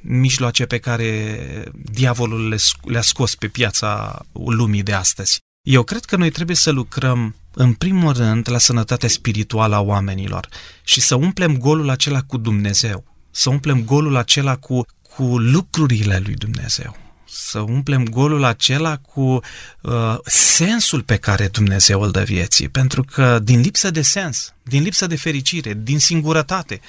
mijloace 0.07 0.67
pe 0.67 0.79
care 0.79 1.39
diavolul 1.73 2.57
le-a 2.85 3.03
scos 3.03 3.35
pe 3.35 3.49
piața 3.49 4.21
lumii 4.33 4.83
de 4.83 4.93
astăzi. 4.93 5.39
Eu 5.67 5.83
cred 5.83 6.05
că 6.05 6.17
noi 6.17 6.31
trebuie 6.31 6.57
să 6.57 6.71
lucrăm 6.71 7.35
în 7.55 7.73
primul 7.73 8.13
rând 8.13 8.51
la 8.51 8.59
sănătatea 8.59 9.09
spirituală 9.09 9.75
a 9.75 9.81
oamenilor 9.81 10.49
și 10.85 11.01
să 11.01 11.15
umplem 11.15 11.57
golul 11.59 11.89
acela 11.89 12.21
cu 12.21 12.37
Dumnezeu, 12.37 13.05
să 13.31 13.51
umplem 13.51 13.85
golul 13.85 14.17
acela 14.17 14.57
cu, 14.57 14.87
cu 15.17 15.39
lucrurile 15.39 16.23
lui 16.25 16.35
Dumnezeu 16.35 17.04
să 17.29 17.59
umplem 17.59 18.05
golul 18.05 18.45
acela 18.45 18.97
cu 18.97 19.41
uh, 19.81 20.17
sensul 20.25 21.03
pe 21.03 21.17
care 21.17 21.49
Dumnezeu 21.49 22.01
îl 22.01 22.11
dă 22.11 22.23
vieții. 22.23 22.69
Pentru 22.69 23.05
că 23.05 23.39
din 23.43 23.61
lipsă 23.61 23.91
de 23.91 24.03
sens, 24.03 24.53
din 24.63 24.83
lipsă 24.83 25.07
de 25.07 25.17
fericire, 25.17 25.79
din 25.83 25.99
singurătate, 25.99 26.81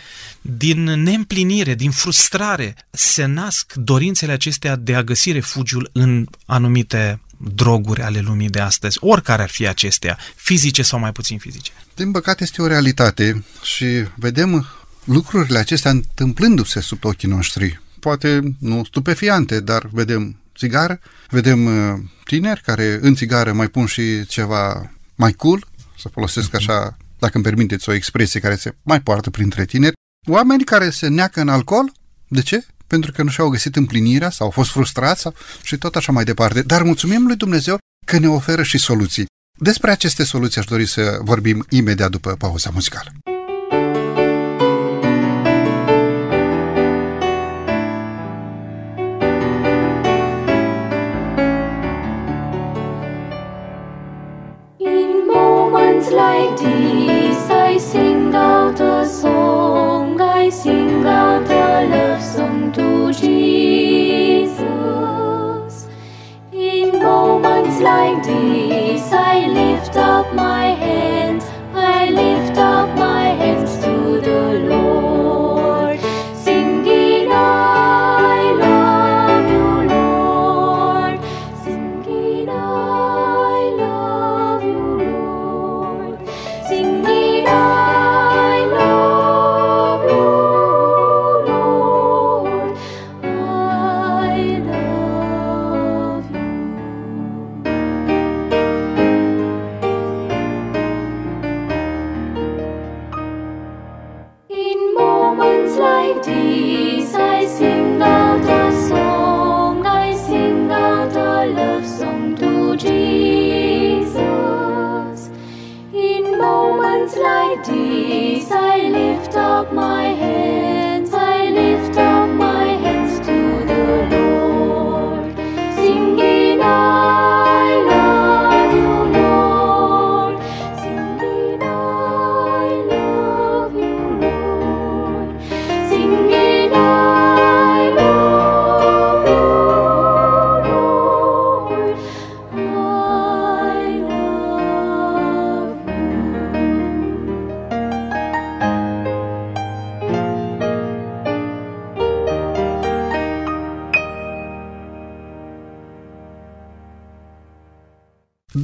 din 0.42 0.84
neîmplinire, 0.84 1.76
din 1.76 1.92
frustrare, 1.92 2.76
se 2.90 3.26
nasc 3.26 3.74
dorințele 3.74 4.32
acestea 4.32 4.76
de 4.76 4.96
a 4.96 5.04
găsi 5.04 5.32
refugiul 5.32 5.90
în 5.94 6.28
anumite 6.46 7.20
droguri 7.38 8.02
ale 8.02 8.20
lumii 8.20 8.50
de 8.50 8.60
astăzi, 8.60 8.98
oricare 9.02 9.42
ar 9.42 9.50
fi 9.50 9.68
acestea, 9.68 10.18
fizice 10.36 10.82
sau 10.82 11.00
mai 11.00 11.12
puțin 11.12 11.38
fizice. 11.38 11.72
Din 11.96 12.12
păcate 12.12 12.44
este 12.44 12.62
o 12.62 12.68
realitate 12.68 13.44
și 13.64 13.86
vedem 14.16 14.68
lucrurile 15.04 15.58
acestea 15.58 15.92
întâmplându-se 15.92 16.80
sub 16.80 17.06
ochii 17.06 17.28
noștri 17.28 17.80
poate 18.08 18.56
nu 18.60 18.84
stupefiante, 18.84 19.60
dar 19.60 19.90
vedem 19.92 20.42
țigară, 20.58 21.00
vedem 21.30 21.66
uh, 21.66 22.00
tineri 22.24 22.62
care 22.62 23.00
în 23.02 23.16
țigară 23.16 23.54
mai 23.54 23.68
pun 23.68 23.86
și 23.86 24.26
ceva 24.26 24.92
mai 25.16 25.32
cool, 25.32 25.68
să 25.98 26.08
folosesc 26.10 26.48
mhm. 26.48 26.56
așa, 26.56 26.98
dacă 27.20 27.32
îmi 27.34 27.44
permiteți 27.44 27.90
o 27.90 27.94
expresie 27.94 28.40
care 28.40 28.56
se 28.56 28.76
mai 28.84 29.02
poartă 29.02 29.30
printre 29.30 29.66
tineri, 29.66 29.94
oameni 30.28 30.64
care 30.64 30.90
se 30.90 31.08
neacă 31.08 31.42
în 31.42 31.50
alcool, 31.50 31.92
de 32.28 32.42
ce? 32.42 32.66
Pentru 32.88 33.12
că 33.12 33.24
nu 33.24 33.30
și-au 33.30 33.50
găsit 33.50 33.76
împlinirea 33.76 34.30
sau 34.30 34.46
au 34.46 34.52
fost 34.52 34.70
frustrați 34.70 35.22
sau, 35.22 35.34
și 35.64 35.78
tot 35.78 35.96
așa 35.96 36.12
mai 36.12 36.24
departe. 36.24 36.62
Dar 36.62 36.84
mulțumim 36.84 37.26
lui 37.26 37.36
Dumnezeu 37.36 37.78
că 38.06 38.18
ne 38.18 38.30
oferă 38.30 38.64
și 38.64 38.78
soluții. 38.78 39.26
Despre 39.60 39.92
aceste 39.92 40.24
soluții 40.24 40.60
aș 40.60 40.66
dori 40.66 40.86
să 40.86 41.18
vorbim 41.22 41.66
imediat 41.70 42.10
după 42.10 42.36
pauza 42.36 42.70
muzicală. 42.74 43.12
like 56.12 56.58
deep. 56.58 57.05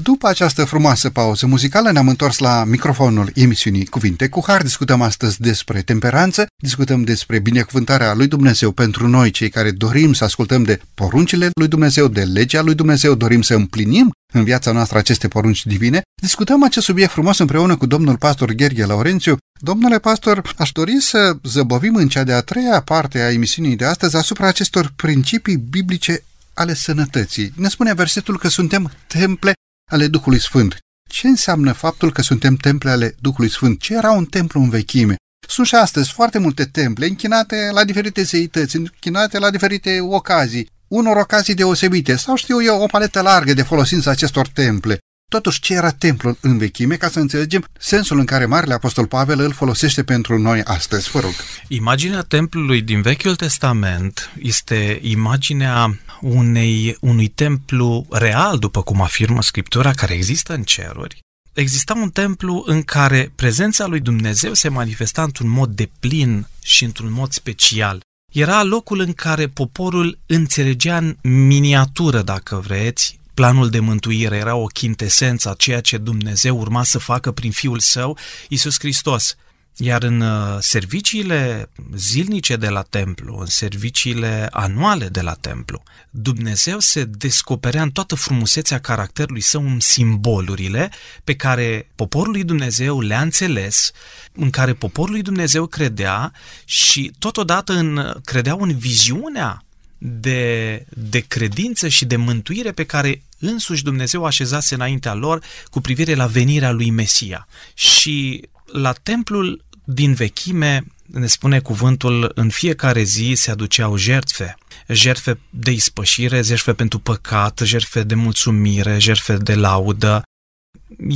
După 0.04 0.28
această 0.28 0.66
frumoasă 0.66 1.10
pauză 1.10 1.46
muzicală 1.46 1.92
ne-am 1.92 2.08
întors 2.08 2.38
la 2.38 2.64
microfonul 2.64 3.32
emisiunii 3.36 3.86
Cuvinte 3.86 4.30
cu 4.30 4.44
Har. 4.48 4.62
Discutăm 4.62 5.02
astăzi 5.02 5.42
despre 5.42 5.82
temperanță, 5.82 6.46
discutăm 6.64 7.04
despre 7.04 7.40
binecuvântarea 7.40 8.14
lui 8.14 8.28
Dumnezeu 8.28 8.72
pentru 8.72 9.08
noi, 9.08 9.32
cei 9.32 9.50
care 9.50 9.72
dorim 9.72 10.14
să 10.14 10.24
ascultăm 10.24 10.64
de 10.64 10.80
poruncile 10.94 11.50
lui 11.54 11.68
Dumnezeu, 11.68 12.08
de 12.08 12.24
legea 12.24 12.62
lui 12.62 12.76
Dumnezeu, 12.76 13.16
dorim 13.16 13.42
să 13.42 13.54
împlinim 13.54 14.12
în 14.34 14.44
viața 14.44 14.72
noastră 14.72 14.98
aceste 14.98 15.28
porunci 15.28 15.66
divine. 15.66 16.02
Discutăm 16.22 16.64
acest 16.64 16.86
subiect 16.86 17.12
frumos 17.12 17.38
împreună 17.38 17.76
cu 17.76 17.86
domnul 17.86 18.18
pastor 18.18 18.52
Gherghe 18.52 18.86
Laurențiu. 18.86 19.38
Domnule 19.60 20.00
pastor, 20.00 20.54
aș 20.58 20.72
dori 20.72 21.02
să 21.02 21.38
zăbovim 21.44 21.96
în 21.96 22.08
cea 22.08 22.24
de-a 22.24 22.42
treia 22.42 22.82
parte 22.82 23.20
a 23.20 23.32
emisiunii 23.32 23.76
de 23.76 23.86
astăzi 23.86 24.16
asupra 24.16 24.48
acestor 24.48 24.94
principii 24.96 25.58
biblice 25.58 26.24
ale 26.54 26.74
sănătății. 26.74 27.54
Ne 27.56 27.70
spune 27.70 27.94
versetul 27.94 28.38
că 28.38 28.48
suntem 28.48 28.92
temple 29.08 29.54
ale 29.90 30.08
Duhului 30.08 30.40
Sfânt. 30.40 30.78
Ce 31.10 31.28
înseamnă 31.28 31.72
faptul 31.72 32.12
că 32.12 32.22
suntem 32.22 32.56
temple 32.56 32.90
ale 32.90 33.16
Duhului 33.20 33.50
Sfânt? 33.50 33.80
Ce 33.80 33.94
era 33.94 34.12
un 34.12 34.26
templu 34.26 34.62
în 34.62 34.70
vechime? 34.70 35.16
Sunt 35.48 35.68
și 35.68 35.76
astăzi 35.76 36.12
foarte 36.12 36.38
multe 36.38 36.66
temple 36.66 37.06
închinate 37.06 37.70
la 37.74 37.84
diferite 37.84 38.22
zeități, 38.22 38.76
închinate 38.76 39.40
la 39.40 39.50
diferite 39.50 40.00
ocazii, 40.02 40.70
unor 40.88 41.18
ocazii 41.18 41.54
deosebite, 41.54 42.16
sau 42.16 42.36
știu 42.36 42.64
eu, 42.64 42.82
o 42.82 42.86
paletă 42.86 43.22
largă 43.22 43.54
de 43.54 43.62
folosință 43.62 44.10
acestor 44.10 44.48
temple. 44.48 44.98
Totuși, 45.32 45.60
ce 45.60 45.74
era 45.74 45.92
templul 45.92 46.38
în 46.42 46.58
vechime, 46.58 46.96
ca 46.96 47.10
să 47.10 47.20
înțelegem 47.20 47.66
sensul 47.80 48.20
în 48.20 48.26
care 48.26 48.46
Marele 48.46 48.74
Apostol 48.74 49.08
Pavel 49.08 49.40
îl 49.40 49.52
folosește 49.52 50.04
pentru 50.04 50.38
noi 50.38 50.62
astăzi. 50.64 51.10
Vă 51.10 51.20
rog. 51.20 51.32
Imaginea 51.68 52.22
templului 52.22 52.82
din 52.82 53.02
Vechiul 53.02 53.36
Testament 53.36 54.32
este 54.42 55.00
imaginea 55.02 56.00
unei, 56.22 56.98
unui 57.02 57.28
templu 57.28 58.06
real, 58.10 58.58
după 58.58 58.82
cum 58.82 59.02
afirmă 59.02 59.42
Scriptura, 59.42 59.92
care 59.92 60.14
există 60.14 60.54
în 60.54 60.64
ceruri. 60.64 61.20
Exista 61.54 61.94
un 61.94 62.10
templu 62.10 62.64
în 62.66 62.82
care 62.82 63.32
prezența 63.36 63.86
lui 63.86 64.00
Dumnezeu 64.00 64.54
se 64.54 64.70
manifesta 64.70 65.24
într-un 65.24 65.50
mod 65.50 65.70
deplin 65.70 66.48
și 66.64 66.84
într-un 66.84 67.12
mod 67.12 67.32
special. 67.32 68.02
Era 68.34 68.64
locul 68.64 69.00
în 69.00 69.14
care 69.14 69.48
poporul 69.48 70.20
înțelegea 70.26 70.98
în 70.98 71.18
miniatură, 71.22 72.22
dacă 72.22 72.64
vreți, 72.68 73.20
planul 73.34 73.70
de 73.70 73.80
mântuire, 73.80 74.36
era 74.36 74.56
o 74.56 74.66
chintesență 74.66 75.50
a 75.50 75.54
ceea 75.54 75.82
ce 75.82 75.98
Dumnezeu 75.98 76.58
urma 76.60 76.84
să 76.84 76.98
facă 76.98 77.32
prin 77.32 77.52
Fiul 77.52 77.80
Său, 77.80 78.18
Isus 78.50 78.80
Hristos. 78.80 79.36
Iar 79.78 80.04
în 80.04 80.22
uh, 80.22 80.58
serviciile 80.60 81.70
zilnice 81.96 82.56
de 82.56 82.68
la 82.68 82.82
templu, 82.82 83.38
în 83.40 83.46
serviciile 83.46 84.48
anuale 84.52 85.08
de 85.08 85.22
la 85.22 85.34
templu, 85.34 85.84
Dumnezeu 86.10 86.80
se 86.80 87.04
descoperea 87.04 87.82
în 87.82 87.92
toată 87.92 88.16
frumusețea 88.16 88.80
caracterului 88.80 89.42
său 89.42 89.66
în 89.66 89.80
simbolurile 89.80 90.92
pe 91.24 91.36
care 91.36 91.90
poporul 91.96 92.32
lui 92.32 92.44
Dumnezeu 92.44 93.00
le-a 93.00 93.22
înțeles, 93.22 93.92
în 94.34 94.50
care 94.50 94.74
poporul 94.74 95.12
lui 95.12 95.22
Dumnezeu 95.22 95.66
credea 95.66 96.34
și 96.66 97.12
totodată 97.20 97.74
în, 97.74 98.14
credeau 98.24 98.60
în 98.62 98.78
viziunea 98.78 99.66
de, 100.04 100.86
de 100.90 101.20
credință 101.20 101.88
și 101.88 102.06
de 102.06 102.16
mântuire 102.16 102.72
pe 102.72 102.84
care 102.84 103.24
însuși 103.40 103.84
Dumnezeu 103.84 104.26
așezase 104.26 104.74
înaintea 104.74 105.14
lor 105.14 105.44
cu 105.70 105.82
privire 105.82 106.14
la 106.14 106.26
venirea 106.26 106.72
lui 106.72 106.90
Mesia. 106.90 107.48
Și 107.74 108.48
la 108.66 108.92
templul 108.92 109.64
din 109.84 110.14
vechime, 110.14 110.84
ne 111.06 111.28
spune 111.28 111.60
cuvântul, 111.60 112.32
în 112.36 112.50
fiecare 112.50 113.04
zi 113.04 113.34
se 113.36 113.52
aduceau 113.52 113.96
jertfe, 113.96 114.58
jertfe 114.88 115.40
de 115.50 115.72
ispășire, 115.72 116.42
jertfe 116.42 116.74
pentru 116.74 117.00
păcat, 117.00 117.62
jertfe 117.64 118.04
de 118.04 118.16
mulțumire, 118.16 119.00
jertfe 119.00 119.38
de 119.38 119.56
laudă. 119.56 120.24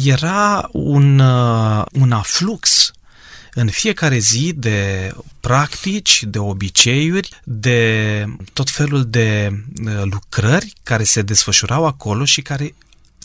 Era 0.03 0.69
un, 0.71 1.19
uh, 1.19 1.85
un 1.91 2.11
aflux 2.11 2.91
în 3.57 3.69
fiecare 3.69 4.17
zi 4.17 4.53
de 4.55 5.11
practici, 5.39 6.23
de 6.27 6.39
obiceiuri, 6.39 7.29
de 7.43 8.25
tot 8.53 8.69
felul 8.69 9.05
de 9.05 9.51
uh, 9.85 10.01
lucrări 10.03 10.73
care 10.83 11.03
se 11.03 11.21
desfășurau 11.21 11.85
acolo 11.85 12.25
și 12.25 12.41
care 12.41 12.75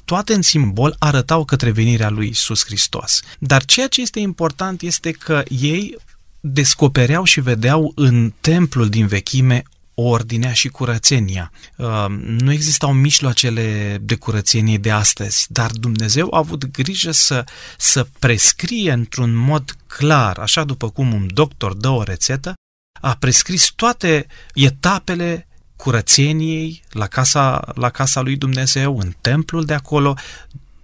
toate 0.05 0.35
în 0.35 0.43
simbol 0.43 0.97
arătau 0.99 1.45
către 1.45 1.71
venirea 1.71 2.11
lui 2.11 2.29
Isus 2.29 2.65
Hristos. 2.65 3.21
Dar 3.39 3.65
ceea 3.65 3.89
ce 3.89 4.01
este 4.01 4.21
important 4.21 4.83
este 4.83 5.11
că 5.11 5.43
ei 5.49 5.97
descopereau 6.41 7.25
și 7.25 7.41
vedeau 7.41 7.93
în 7.95 8.33
templul 8.41 8.89
din 8.89 9.07
vechime 9.07 9.63
ordinea 9.95 10.53
și 10.53 10.69
curățenia. 10.69 11.53
Uh, 11.77 12.07
nu 12.21 12.53
existau 12.53 12.93
mijloacele 12.93 13.99
de 14.01 14.15
curățenie 14.15 14.79
de 14.79 14.91
astăzi, 14.91 15.47
dar 15.49 15.71
Dumnezeu 15.71 16.29
a 16.35 16.39
avut 16.39 16.71
grijă 16.71 17.11
să, 17.11 17.45
să 17.79 18.07
prescrie 18.19 18.93
într-un 18.93 19.35
mod 19.35 19.77
clar, 19.87 20.39
așa 20.39 20.65
după 20.65 20.91
cum 20.91 21.13
un 21.13 21.29
doctor 21.33 21.75
dă 21.75 21.89
o 21.89 22.03
rețetă, 22.03 22.55
a 23.01 23.17
prescris 23.19 23.73
toate 23.77 24.27
etapele 24.55 25.49
curățeniei 25.77 26.83
la 26.91 27.07
casa, 27.07 27.73
la 27.75 27.91
casa 27.91 28.21
lui 28.21 28.37
Dumnezeu, 28.37 28.99
în 28.99 29.15
templul 29.21 29.65
de 29.65 29.75
acolo, 29.75 30.15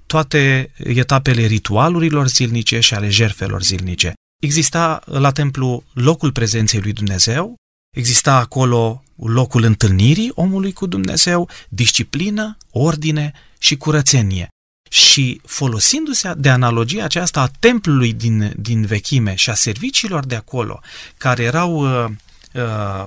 toate 0.06 0.70
etapele 0.76 1.44
ritualurilor 1.44 2.28
zilnice 2.28 2.80
și 2.80 2.94
ale 2.94 3.08
jerfelor 3.08 3.62
zilnice. 3.62 4.12
Exista 4.42 5.00
la 5.04 5.30
templu 5.30 5.84
locul 5.92 6.32
prezenței 6.32 6.80
lui 6.80 6.92
Dumnezeu, 6.92 7.54
exista 7.96 8.34
acolo 8.34 9.02
locul 9.16 9.62
întâlnirii 9.62 10.32
omului 10.34 10.72
cu 10.72 10.86
Dumnezeu, 10.86 11.48
disciplină, 11.68 12.56
ordine 12.70 13.32
și 13.58 13.76
curățenie. 13.76 14.48
Și 14.90 15.40
folosindu-se 15.44 16.32
de 16.36 16.48
analogia 16.48 17.04
aceasta 17.04 17.40
a 17.40 17.50
templului 17.58 18.12
din, 18.12 18.52
din 18.56 18.86
vechime 18.86 19.34
și 19.34 19.50
a 19.50 19.54
serviciilor 19.54 20.26
de 20.26 20.34
acolo, 20.34 20.80
care 21.16 21.42
erau 21.42 22.04
uh, 22.04 22.10
uh, 22.54 23.06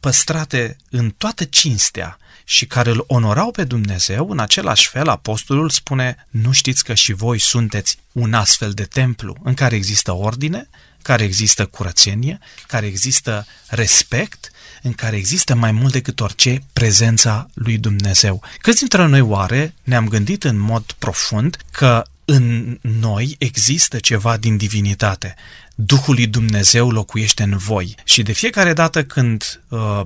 păstrate 0.00 0.76
în 0.90 1.10
toată 1.10 1.44
cinstea 1.44 2.18
și 2.44 2.66
care 2.66 2.90
îl 2.90 3.04
onorau 3.06 3.50
pe 3.50 3.64
Dumnezeu, 3.64 4.30
în 4.30 4.38
același 4.38 4.88
fel 4.88 5.08
apostolul 5.08 5.70
spune, 5.70 6.26
nu 6.30 6.52
știți 6.52 6.84
că 6.84 6.94
și 6.94 7.12
voi 7.12 7.38
sunteți 7.38 7.98
un 8.12 8.34
astfel 8.34 8.70
de 8.72 8.84
templu 8.84 9.36
în 9.42 9.54
care 9.54 9.74
există 9.74 10.12
ordine, 10.12 10.68
care 11.02 11.24
există 11.24 11.66
curățenie, 11.66 12.38
care 12.66 12.86
există 12.86 13.46
respect, 13.68 14.50
în 14.82 14.92
care 14.92 15.16
există 15.16 15.54
mai 15.54 15.72
mult 15.72 15.92
decât 15.92 16.20
orice 16.20 16.62
prezența 16.72 17.48
lui 17.54 17.78
Dumnezeu. 17.78 18.42
Câți 18.60 18.78
dintre 18.78 19.06
noi 19.06 19.20
oare 19.20 19.74
ne-am 19.82 20.08
gândit 20.08 20.44
în 20.44 20.58
mod 20.58 20.92
profund 20.98 21.56
că 21.70 22.02
în 22.24 22.78
noi 22.80 23.34
există 23.38 23.98
ceva 23.98 24.36
din 24.36 24.56
divinitate. 24.56 25.34
Duhul 25.74 26.14
lui 26.14 26.26
Dumnezeu 26.26 26.90
locuiește 26.90 27.42
în 27.42 27.56
voi 27.56 27.94
și 28.04 28.22
de 28.22 28.32
fiecare 28.32 28.72
dată 28.72 29.04
când 29.04 29.62
uh, 29.68 30.00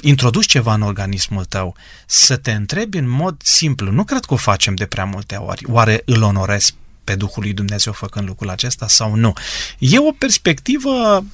introduci 0.00 0.46
ceva 0.46 0.74
în 0.74 0.82
organismul 0.82 1.44
tău, 1.44 1.76
să 2.06 2.36
te 2.36 2.52
întrebi 2.52 2.98
în 2.98 3.08
mod 3.08 3.42
simplu, 3.42 3.90
nu 3.90 4.04
cred 4.04 4.24
că 4.24 4.34
o 4.34 4.36
facem 4.36 4.74
de 4.74 4.86
prea 4.86 5.04
multe 5.04 5.36
ori, 5.36 5.64
oare 5.66 6.02
îl 6.04 6.22
onorez 6.22 6.74
pe 7.08 7.14
Duhul 7.14 7.42
lui 7.42 7.52
Dumnezeu 7.52 7.92
făcând 7.92 8.26
lucrul 8.28 8.48
acesta 8.48 8.88
sau 8.88 9.14
nu. 9.14 9.32
E 9.78 9.98
o 9.98 10.12
perspectivă 10.12 11.24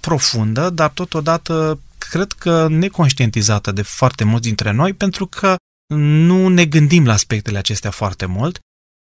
profundă, 0.00 0.70
dar 0.70 0.90
totodată 0.90 1.80
cred 1.98 2.32
că 2.32 2.68
neconștientizată 2.68 3.72
de 3.72 3.82
foarte 3.82 4.24
mulți 4.24 4.46
dintre 4.46 4.70
noi, 4.70 4.92
pentru 4.92 5.26
că 5.26 5.56
nu 5.94 6.48
ne 6.48 6.64
gândim 6.64 7.06
la 7.06 7.12
aspectele 7.12 7.58
acestea 7.58 7.90
foarte 7.90 8.26
mult. 8.26 8.58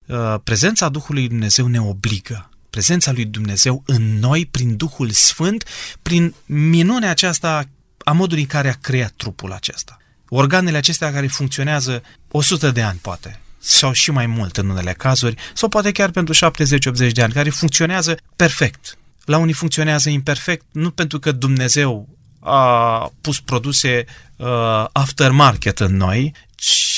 Uh, 0.06 0.34
prezența 0.44 0.88
Duhului 0.88 1.28
Dumnezeu 1.28 1.66
ne 1.66 1.80
obligă. 1.80 2.50
Prezența 2.70 3.12
lui 3.12 3.24
Dumnezeu 3.24 3.82
în 3.86 4.18
noi, 4.18 4.46
prin 4.46 4.76
Duhul 4.76 5.10
Sfânt, 5.10 5.64
prin 6.02 6.34
minunea 6.46 7.10
aceasta 7.10 7.64
a 8.04 8.12
modului 8.12 8.42
în 8.42 8.48
care 8.48 8.68
a 8.68 8.78
creat 8.80 9.12
trupul 9.16 9.52
acesta. 9.52 9.96
Organele 10.28 10.76
acestea 10.76 11.12
care 11.12 11.26
funcționează 11.26 12.02
100 12.30 12.70
de 12.70 12.82
ani, 12.82 12.98
poate, 13.02 13.41
sau 13.62 13.92
și 13.92 14.10
mai 14.10 14.26
mult 14.26 14.56
în 14.56 14.68
unele 14.68 14.92
cazuri, 14.92 15.36
sau 15.54 15.68
poate 15.68 15.92
chiar 15.92 16.10
pentru 16.10 16.34
70-80 16.34 17.12
de 17.12 17.22
ani, 17.22 17.32
care 17.32 17.50
funcționează 17.50 18.16
perfect. 18.36 18.98
La 19.24 19.38
unii 19.38 19.54
funcționează 19.54 20.08
imperfect, 20.08 20.64
nu 20.72 20.90
pentru 20.90 21.18
că 21.18 21.32
Dumnezeu 21.32 22.08
a 22.40 23.12
pus 23.20 23.40
produse 23.40 24.04
uh, 24.36 24.46
aftermarket 24.92 25.80
în 25.80 25.96
noi 25.96 26.32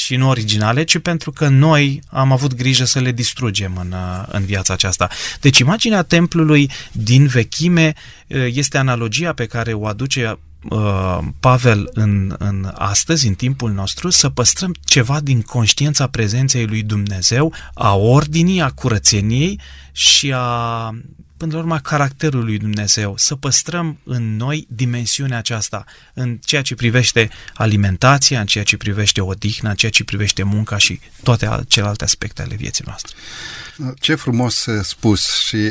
și 0.04 0.16
nu 0.16 0.28
originale, 0.28 0.84
ci 0.84 0.98
pentru 0.98 1.32
că 1.32 1.48
noi 1.48 2.02
am 2.10 2.32
avut 2.32 2.54
grijă 2.54 2.84
să 2.84 3.00
le 3.00 3.12
distrugem 3.12 3.76
în, 3.80 3.92
uh, 3.92 4.24
în 4.28 4.44
viața 4.44 4.72
aceasta. 4.72 5.08
Deci 5.40 5.58
imaginea 5.58 6.02
templului 6.02 6.70
din 6.92 7.26
vechime 7.26 7.92
uh, 8.26 8.46
este 8.52 8.78
analogia 8.78 9.32
pe 9.32 9.46
care 9.46 9.72
o 9.72 9.86
aduce 9.86 10.30
uh, 10.30 10.36
Pavel 11.40 11.90
în, 11.92 12.34
în 12.38 12.72
astăzi, 12.74 13.26
în 13.26 13.34
timpul 13.34 13.70
nostru, 13.70 14.10
să 14.10 14.28
păstrăm 14.28 14.74
ceva 14.84 15.20
din 15.20 15.42
conștiința 15.42 16.06
prezenței 16.06 16.66
lui 16.66 16.82
Dumnezeu, 16.82 17.52
a 17.74 17.94
ordinii, 17.94 18.60
a 18.60 18.70
curățeniei 18.70 19.60
și 19.92 20.32
a 20.32 20.90
până 21.44 21.56
la 21.56 21.62
urmă, 21.62 21.78
caracterul 21.78 22.44
lui 22.44 22.58
Dumnezeu, 22.58 23.14
să 23.16 23.34
păstrăm 23.34 23.98
în 24.04 24.36
noi 24.36 24.66
dimensiunea 24.70 25.38
aceasta, 25.38 25.84
în 26.14 26.38
ceea 26.44 26.62
ce 26.62 26.74
privește 26.74 27.30
alimentația, 27.54 28.40
în 28.40 28.46
ceea 28.46 28.64
ce 28.64 28.76
privește 28.76 29.20
odihna, 29.20 29.70
în 29.70 29.76
ceea 29.76 29.90
ce 29.90 30.04
privește 30.04 30.42
munca 30.42 30.76
și 30.76 31.00
toate 31.22 31.48
celelalte 31.68 32.04
aspecte 32.04 32.42
ale 32.42 32.54
vieții 32.54 32.84
noastre. 32.86 33.14
Ce 34.00 34.14
frumos 34.14 34.66
spus 34.82 35.44
și 35.46 35.70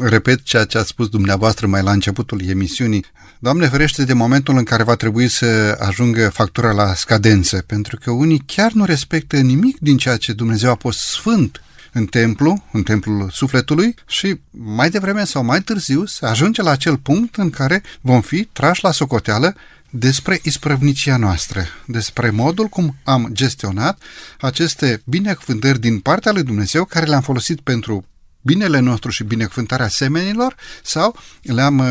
repet 0.00 0.42
ceea 0.42 0.64
ce 0.64 0.78
a 0.78 0.82
spus 0.82 1.08
dumneavoastră 1.08 1.66
mai 1.66 1.82
la 1.82 1.92
începutul 1.92 2.48
emisiunii. 2.48 3.04
Doamne 3.38 3.68
ferește 3.68 4.04
de 4.04 4.12
momentul 4.12 4.56
în 4.56 4.64
care 4.64 4.82
va 4.82 4.94
trebui 4.94 5.28
să 5.28 5.76
ajungă 5.80 6.28
factura 6.28 6.72
la 6.72 6.94
scadență, 6.94 7.64
pentru 7.66 7.96
că 7.96 8.10
unii 8.10 8.42
chiar 8.46 8.72
nu 8.72 8.84
respectă 8.84 9.36
nimic 9.36 9.78
din 9.78 9.96
ceea 9.96 10.16
ce 10.16 10.32
Dumnezeu 10.32 10.70
a 10.70 10.74
pus 10.74 10.96
sfânt 10.96 11.60
în 11.92 12.06
templu, 12.06 12.64
în 12.72 12.82
templul 12.82 13.30
sufletului 13.30 13.94
și 14.06 14.40
mai 14.50 14.90
devreme 14.90 15.24
sau 15.24 15.44
mai 15.44 15.60
târziu 15.60 16.04
se 16.04 16.26
ajunge 16.26 16.62
la 16.62 16.70
acel 16.70 16.96
punct 16.96 17.36
în 17.36 17.50
care 17.50 17.82
vom 18.00 18.20
fi 18.20 18.44
trași 18.44 18.84
la 18.84 18.90
socoteală 18.90 19.54
despre 19.90 20.40
isprăvnicia 20.42 21.16
noastră, 21.16 21.64
despre 21.86 22.30
modul 22.30 22.66
cum 22.66 22.96
am 23.04 23.28
gestionat 23.32 24.02
aceste 24.40 25.02
binecuvântări 25.04 25.80
din 25.80 26.00
partea 26.00 26.32
lui 26.32 26.42
Dumnezeu 26.42 26.84
care 26.84 27.06
le-am 27.06 27.22
folosit 27.22 27.60
pentru 27.60 28.04
binele 28.40 28.78
nostru 28.78 29.10
și 29.10 29.24
binecuvântarea 29.24 29.88
semenilor 29.88 30.54
sau 30.82 31.16
le-am, 31.42 31.82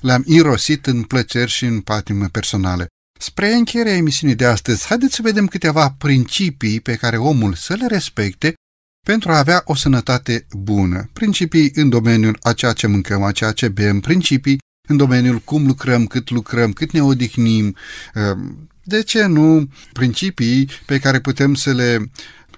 le-am 0.00 0.22
irosit 0.26 0.86
în 0.86 1.02
plăceri 1.02 1.50
și 1.50 1.64
în 1.64 1.80
patime 1.80 2.26
personale. 2.26 2.86
Spre 3.18 3.52
încheierea 3.52 3.92
emisiunii 3.92 4.36
de 4.36 4.44
astăzi, 4.44 4.86
haideți 4.86 5.14
să 5.14 5.22
vedem 5.22 5.46
câteva 5.46 5.94
principii 5.98 6.80
pe 6.80 6.94
care 6.94 7.16
omul 7.16 7.54
să 7.54 7.74
le 7.74 7.86
respecte 7.86 8.54
pentru 9.06 9.30
a 9.30 9.38
avea 9.38 9.62
o 9.64 9.74
sănătate 9.74 10.46
bună. 10.52 11.10
Principii 11.12 11.70
în 11.74 11.88
domeniul 11.88 12.38
a 12.42 12.52
ceea 12.52 12.72
ce 12.72 12.86
mâncăm, 12.86 13.22
a 13.22 13.32
ceea 13.32 13.52
ce 13.52 13.68
bem, 13.68 14.00
principii 14.00 14.58
în 14.88 14.96
domeniul 14.96 15.38
cum 15.38 15.66
lucrăm, 15.66 16.06
cât 16.06 16.30
lucrăm, 16.30 16.72
cât 16.72 16.90
ne 16.90 17.02
odihnim, 17.02 17.76
ehm, 18.14 18.68
de 18.84 19.02
ce 19.02 19.26
nu 19.26 19.68
principii 19.92 20.68
pe 20.86 20.98
care 20.98 21.20
putem 21.20 21.54
să 21.54 21.72
le 21.72 22.10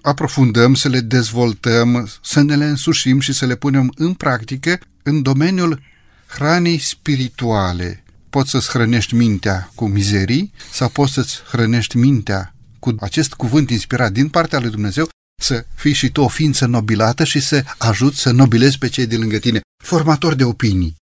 aprofundăm, 0.03 0.75
să 0.75 0.89
le 0.89 1.01
dezvoltăm, 1.01 2.09
să 2.23 2.43
ne 2.43 2.57
le 2.57 2.65
însușim 2.65 3.21
și 3.21 3.33
să 3.33 3.47
le 3.47 3.55
punem 3.55 3.93
în 3.97 4.15
practică 4.15 4.79
în 5.03 5.23
domeniul 5.23 5.83
hranei 6.27 6.79
spirituale. 6.79 8.05
Poți 8.31 8.51
să-ți 8.51 8.69
hrănești 8.69 9.15
mintea 9.15 9.71
cu 9.75 9.87
mizerii 9.87 10.53
sau 10.73 10.89
poți 10.89 11.13
să-ți 11.13 11.43
hrănești 11.51 11.97
mintea 11.97 12.55
cu 12.79 12.95
acest 13.01 13.35
cuvânt 13.35 13.71
inspirat 13.71 14.13
din 14.13 14.29
partea 14.29 14.61
lui 14.61 14.71
Dumnezeu 14.71 15.09
să 15.43 15.67
fii 15.75 15.93
și 15.93 16.09
tu 16.11 16.21
o 16.21 16.29
ființă 16.29 16.67
nobilată 16.67 17.25
și 17.25 17.41
să 17.41 17.65
ajuți 17.79 18.21
să 18.21 18.31
nobilezi 18.31 18.79
pe 18.79 18.89
cei 18.89 19.07
de 19.07 19.17
lângă 19.17 19.39
tine. 19.39 19.61
formator 19.85 20.35
de 20.35 20.45
opinii. 20.45 20.97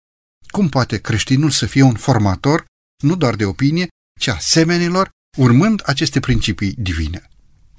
Cum 0.47 0.69
poate 0.69 0.97
creștinul 0.97 1.49
să 1.49 1.65
fie 1.65 1.81
un 1.81 1.95
formator, 1.95 2.65
nu 3.03 3.15
doar 3.15 3.35
de 3.35 3.45
opinie, 3.45 3.87
ci 4.19 4.27
a 4.27 4.37
semenilor, 4.39 5.09
urmând 5.37 5.81
aceste 5.85 6.19
principii 6.19 6.73
divine? 6.77 7.29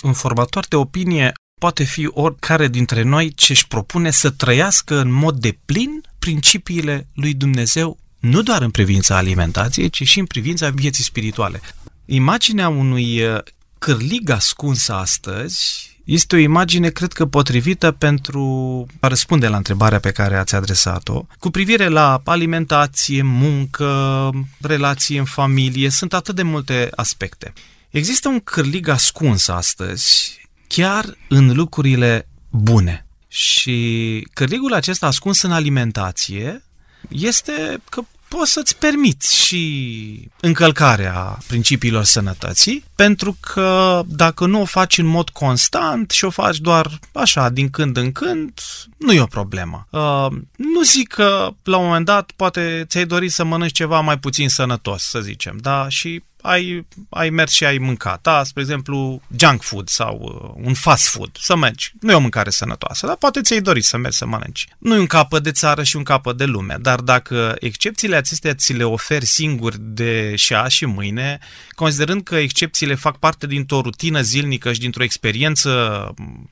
Un 0.03 0.13
formator 0.13 0.67
de 0.67 0.77
opinie 0.77 1.33
poate 1.61 1.85
fi 1.85 2.07
oricare 2.07 2.69
dintre 2.69 3.03
noi 3.03 3.33
ce 3.35 3.53
își 3.53 3.67
propune 3.67 4.11
să 4.11 4.31
trăiască 4.31 4.99
în 5.01 5.11
mod 5.11 5.41
de 5.41 5.59
plin 5.65 6.01
principiile 6.19 7.09
lui 7.15 7.35
Dumnezeu, 7.35 7.99
nu 8.19 8.43
doar 8.43 8.63
în 8.63 8.71
privința 8.71 9.17
alimentației, 9.17 9.91
ci 9.91 10.03
și 10.03 10.19
în 10.19 10.27
privința 10.27 10.71
vieții 10.71 11.05
spirituale. 11.05 11.61
Imaginea 12.05 12.69
unui 12.69 13.23
uh, 13.23 13.39
cârlig 13.79 14.31
ascuns 14.31 14.89
astăzi 14.89 15.89
este 16.13 16.37
o 16.37 16.39
imagine, 16.39 16.89
cred 16.89 17.13
că, 17.13 17.27
potrivită 17.27 17.91
pentru 17.91 18.87
a 19.01 19.07
răspunde 19.07 19.49
la 19.49 19.57
întrebarea 19.57 20.01
pe 20.01 20.11
care 20.11 20.37
ați 20.37 20.55
adresat-o. 20.55 21.25
Cu 21.39 21.51
privire 21.51 21.89
la 21.89 22.21
alimentație, 22.25 23.23
muncă, 23.23 24.31
relații 24.61 25.17
în 25.17 25.25
familie, 25.25 25.91
sunt 25.91 26.13
atât 26.13 26.35
de 26.35 26.43
multe 26.43 26.89
aspecte. 26.95 27.53
Există 27.91 28.29
un 28.29 28.41
cârlig 28.41 28.89
ascuns 28.89 29.49
astăzi, 29.49 30.41
chiar 30.67 31.17
în 31.29 31.53
lucrurile 31.55 32.29
bune. 32.49 33.07
Și 33.29 34.29
cârligul 34.33 34.75
acesta 34.75 35.07
ascuns 35.07 35.43
în 35.43 35.53
alimentație 35.53 36.65
este 37.09 37.83
că 37.89 38.03
poți 38.39 38.53
să-ți 38.53 38.76
permiți 38.76 39.37
și 39.37 40.28
încălcarea 40.41 41.39
principiilor 41.47 42.05
sănătății, 42.05 42.85
pentru 42.95 43.37
că 43.41 44.03
dacă 44.07 44.47
nu 44.47 44.61
o 44.61 44.64
faci 44.64 44.99
în 44.99 45.07
mod 45.07 45.28
constant 45.28 46.11
și 46.11 46.24
o 46.24 46.31
faci 46.31 46.59
doar 46.59 46.99
așa, 47.12 47.49
din 47.49 47.70
când 47.70 47.97
în 47.97 48.12
când, 48.12 48.61
nu 48.97 49.12
e 49.12 49.20
o 49.20 49.26
problemă. 49.26 49.87
Uh, 49.91 50.26
nu 50.57 50.83
zic 50.83 51.09
că 51.09 51.49
la 51.62 51.76
un 51.76 51.85
moment 51.85 52.07
dat 52.07 52.31
poate 52.37 52.85
ți-ai 52.89 53.07
dorit 53.07 53.33
să 53.33 53.45
mănânci 53.45 53.72
ceva 53.72 54.01
mai 54.01 54.18
puțin 54.18 54.49
sănătos, 54.49 55.03
să 55.03 55.20
zicem, 55.20 55.59
da? 55.61 55.89
Și 55.89 56.22
ai, 56.43 56.86
ai 57.09 57.30
mers 57.30 57.53
și 57.53 57.64
ai 57.64 57.78
mâncat, 57.78 58.20
da? 58.22 58.45
spre 58.45 58.62
exemplu, 58.62 59.22
junk 59.36 59.62
food 59.62 59.88
sau 59.88 60.18
uh, 60.57 60.64
un 60.66 60.74
fast 60.74 61.09
food, 61.09 61.30
să 61.41 61.57
mergi. 61.57 61.93
Nu 62.01 62.11
e 62.11 62.14
o 62.14 62.20
mâncare 62.20 62.51
sănătoasă, 62.51 63.07
dar 63.07 63.16
poate 63.16 63.41
ți-ai 63.41 63.61
dorit 63.61 63.84
să 63.84 63.97
mergi 63.97 64.16
să 64.16 64.26
mănânci. 64.26 64.68
Nu 64.78 64.95
e 64.95 64.99
un 64.99 65.07
capăt 65.07 65.43
de 65.43 65.53
țară 65.53 65.82
și 65.82 65.97
un 65.97 66.03
capăt 66.03 66.36
de 66.36 66.45
lume, 66.45 66.76
dar 66.80 67.01
dacă 67.01 67.57
excepțiile 67.59 68.16
acestea 68.16 68.55
ți 68.55 68.72
le 68.72 68.84
oferi 68.84 69.26
singuri 69.26 69.76
de 69.80 70.36
și 70.36 70.55
azi 70.55 70.74
și 70.74 70.84
mâine, 70.84 71.38
considerând 71.70 72.22
că 72.22 72.36
excepțiile 72.36 72.95
fac 72.95 73.18
parte 73.18 73.47
dintr-o 73.47 73.80
rutină 73.80 74.20
zilnică 74.20 74.72
și 74.72 74.80
dintr-o 74.80 75.03
experiență 75.03 75.70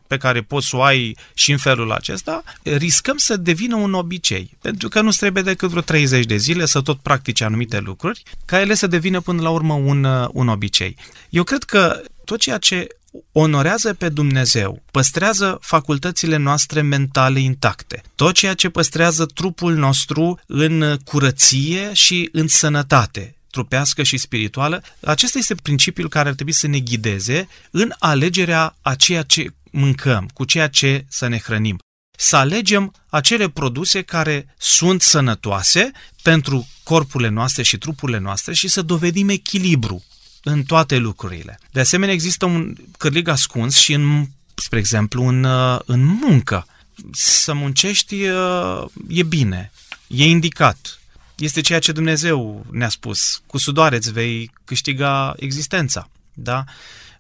pe 0.07 0.16
care 0.16 0.43
poți 0.43 0.68
să 0.68 0.76
o 0.76 0.82
ai 0.82 1.16
și 1.34 1.51
în 1.51 1.59
felul 1.59 1.93
acesta, 1.93 2.43
riscăm 2.62 3.16
să 3.16 3.36
devină 3.36 3.76
un 3.76 3.95
obicei. 3.95 4.57
Pentru 4.61 4.89
că 4.89 5.01
nu 5.01 5.11
trebuie 5.11 5.43
decât 5.43 5.68
vreo 5.68 5.82
30 5.82 6.24
de 6.24 6.36
zile 6.36 6.66
să 6.66 6.80
tot 6.80 6.99
practici 6.99 7.41
anumite 7.41 7.80
lucruri, 7.80 8.22
ca 8.45 8.61
ele 8.61 8.74
să 8.74 8.86
devină 8.86 9.20
până 9.20 9.43
la 9.43 9.51
urmă 9.51 9.74
un, 9.87 10.05
uh, 10.05 10.29
un 10.33 10.49
obicei. 10.49 10.97
Eu 11.31 11.43
cred 11.43 11.62
că 11.62 12.03
tot 12.24 12.39
ceea 12.39 12.59
ce 12.59 12.87
onorează 13.33 13.95
pe 13.95 14.09
Dumnezeu, 14.09 14.83
păstrează 14.91 15.59
facultățile 15.61 16.37
noastre 16.37 16.81
mentale 16.81 17.41
intacte. 17.41 18.03
Tot 18.14 18.35
ceea 18.35 18.55
ce 18.55 18.68
păstrează 18.68 19.26
trupul 19.26 19.74
nostru 19.74 20.41
în 20.47 20.99
curăție 21.05 21.93
și 21.93 22.29
în 22.33 22.49
sănătate, 22.49 23.37
trupească 23.51 24.03
și 24.03 24.16
spirituală, 24.16 24.83
acesta 25.01 25.39
este 25.39 25.55
principiul 25.55 26.09
care 26.09 26.29
ar 26.29 26.35
trebui 26.35 26.53
să 26.53 26.66
ne 26.66 26.79
ghideze 26.79 27.49
în 27.70 27.93
alegerea 27.99 28.76
a 28.83 28.95
ceea 28.95 29.22
ce 29.22 29.47
mâncăm, 29.70 30.29
cu 30.35 30.45
ceea 30.45 30.68
ce 30.68 31.05
să 31.09 31.26
ne 31.26 31.39
hrănim. 31.39 31.79
Să 32.21 32.37
alegem 32.37 32.95
acele 33.09 33.49
produse 33.49 34.03
care 34.03 34.55
sunt 34.59 35.03
sănătoase 35.03 35.91
pentru 36.23 36.69
corpurile 36.83 37.29
noastre 37.29 37.62
și 37.62 37.79
trupurile 37.79 38.19
noastre 38.19 38.55
și 38.55 38.69
să 38.69 38.83
dovedim 38.83 39.29
echilibru 39.29 40.05
în 40.43 40.62
toate 40.62 40.97
lucrurile. 40.97 41.59
De 41.73 41.81
asemenea, 41.81 42.14
există 42.14 42.45
un 42.45 42.75
cârlig 42.97 43.29
ascuns 43.29 43.77
și 43.77 43.93
în, 43.93 44.27
spre 44.55 44.79
exemplu, 44.79 45.27
în, 45.27 45.45
uh, 45.45 45.79
în 45.85 46.05
muncă. 46.05 46.66
Să 47.12 47.53
muncești 47.53 48.27
uh, 48.27 48.85
e 49.09 49.23
bine, 49.23 49.73
e 50.07 50.25
indicat. 50.25 50.99
Este 51.37 51.61
ceea 51.61 51.79
ce 51.79 51.93
Dumnezeu 51.93 52.66
ne-a 52.71 52.89
spus. 52.89 53.43
Cu 53.47 53.59
sudoare 53.59 53.97
îți 53.97 54.12
vei 54.12 54.51
câștiga 54.64 55.35
existența. 55.37 56.09
Da? 56.35 56.64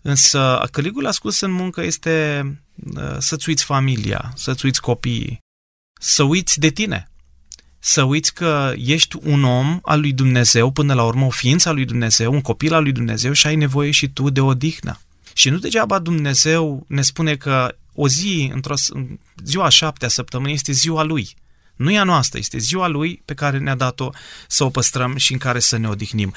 Însă 0.02 0.68
cârligul 0.70 1.06
ascuns 1.06 1.40
în 1.40 1.50
muncă 1.50 1.82
este 1.82 2.42
uh, 2.44 2.50
să-ți 3.18 3.48
uiți 3.48 3.64
familia, 3.64 4.32
să-ți 4.34 4.64
uiți 4.64 4.80
copiii, 4.80 5.38
să 6.00 6.22
uiți 6.22 6.58
de 6.58 6.68
tine 6.68 7.08
să 7.78 8.02
uiți 8.02 8.34
că 8.34 8.72
ești 8.76 9.16
un 9.22 9.44
om 9.44 9.78
al 9.82 10.00
lui 10.00 10.12
Dumnezeu, 10.12 10.70
până 10.70 10.94
la 10.94 11.04
urmă 11.04 11.24
o 11.24 11.30
ființă 11.30 11.68
al 11.68 11.74
lui 11.74 11.84
Dumnezeu, 11.84 12.32
un 12.32 12.40
copil 12.40 12.74
al 12.74 12.82
lui 12.82 12.92
Dumnezeu 12.92 13.32
și 13.32 13.46
ai 13.46 13.56
nevoie 13.56 13.90
și 13.90 14.08
tu 14.08 14.30
de 14.30 14.40
odihnă. 14.40 15.00
Și 15.32 15.50
nu 15.50 15.58
degeaba 15.58 15.98
Dumnezeu 15.98 16.84
ne 16.88 17.02
spune 17.02 17.36
că 17.36 17.76
o 17.94 18.08
zi, 18.08 18.50
într-o 18.52 18.74
ziua 19.44 19.68
șaptea 19.68 20.08
săptămânii, 20.08 20.54
este 20.54 20.72
ziua 20.72 21.02
lui. 21.02 21.36
Nu 21.78 21.90
e 21.90 21.98
a 21.98 22.04
noastră, 22.04 22.38
este 22.38 22.58
ziua 22.58 22.86
lui 22.86 23.22
pe 23.24 23.34
care 23.34 23.58
ne-a 23.58 23.74
dat-o 23.74 24.10
să 24.48 24.64
o 24.64 24.70
păstrăm 24.70 25.16
și 25.16 25.32
în 25.32 25.38
care 25.38 25.58
să 25.58 25.76
ne 25.76 25.88
odihnim. 25.88 26.34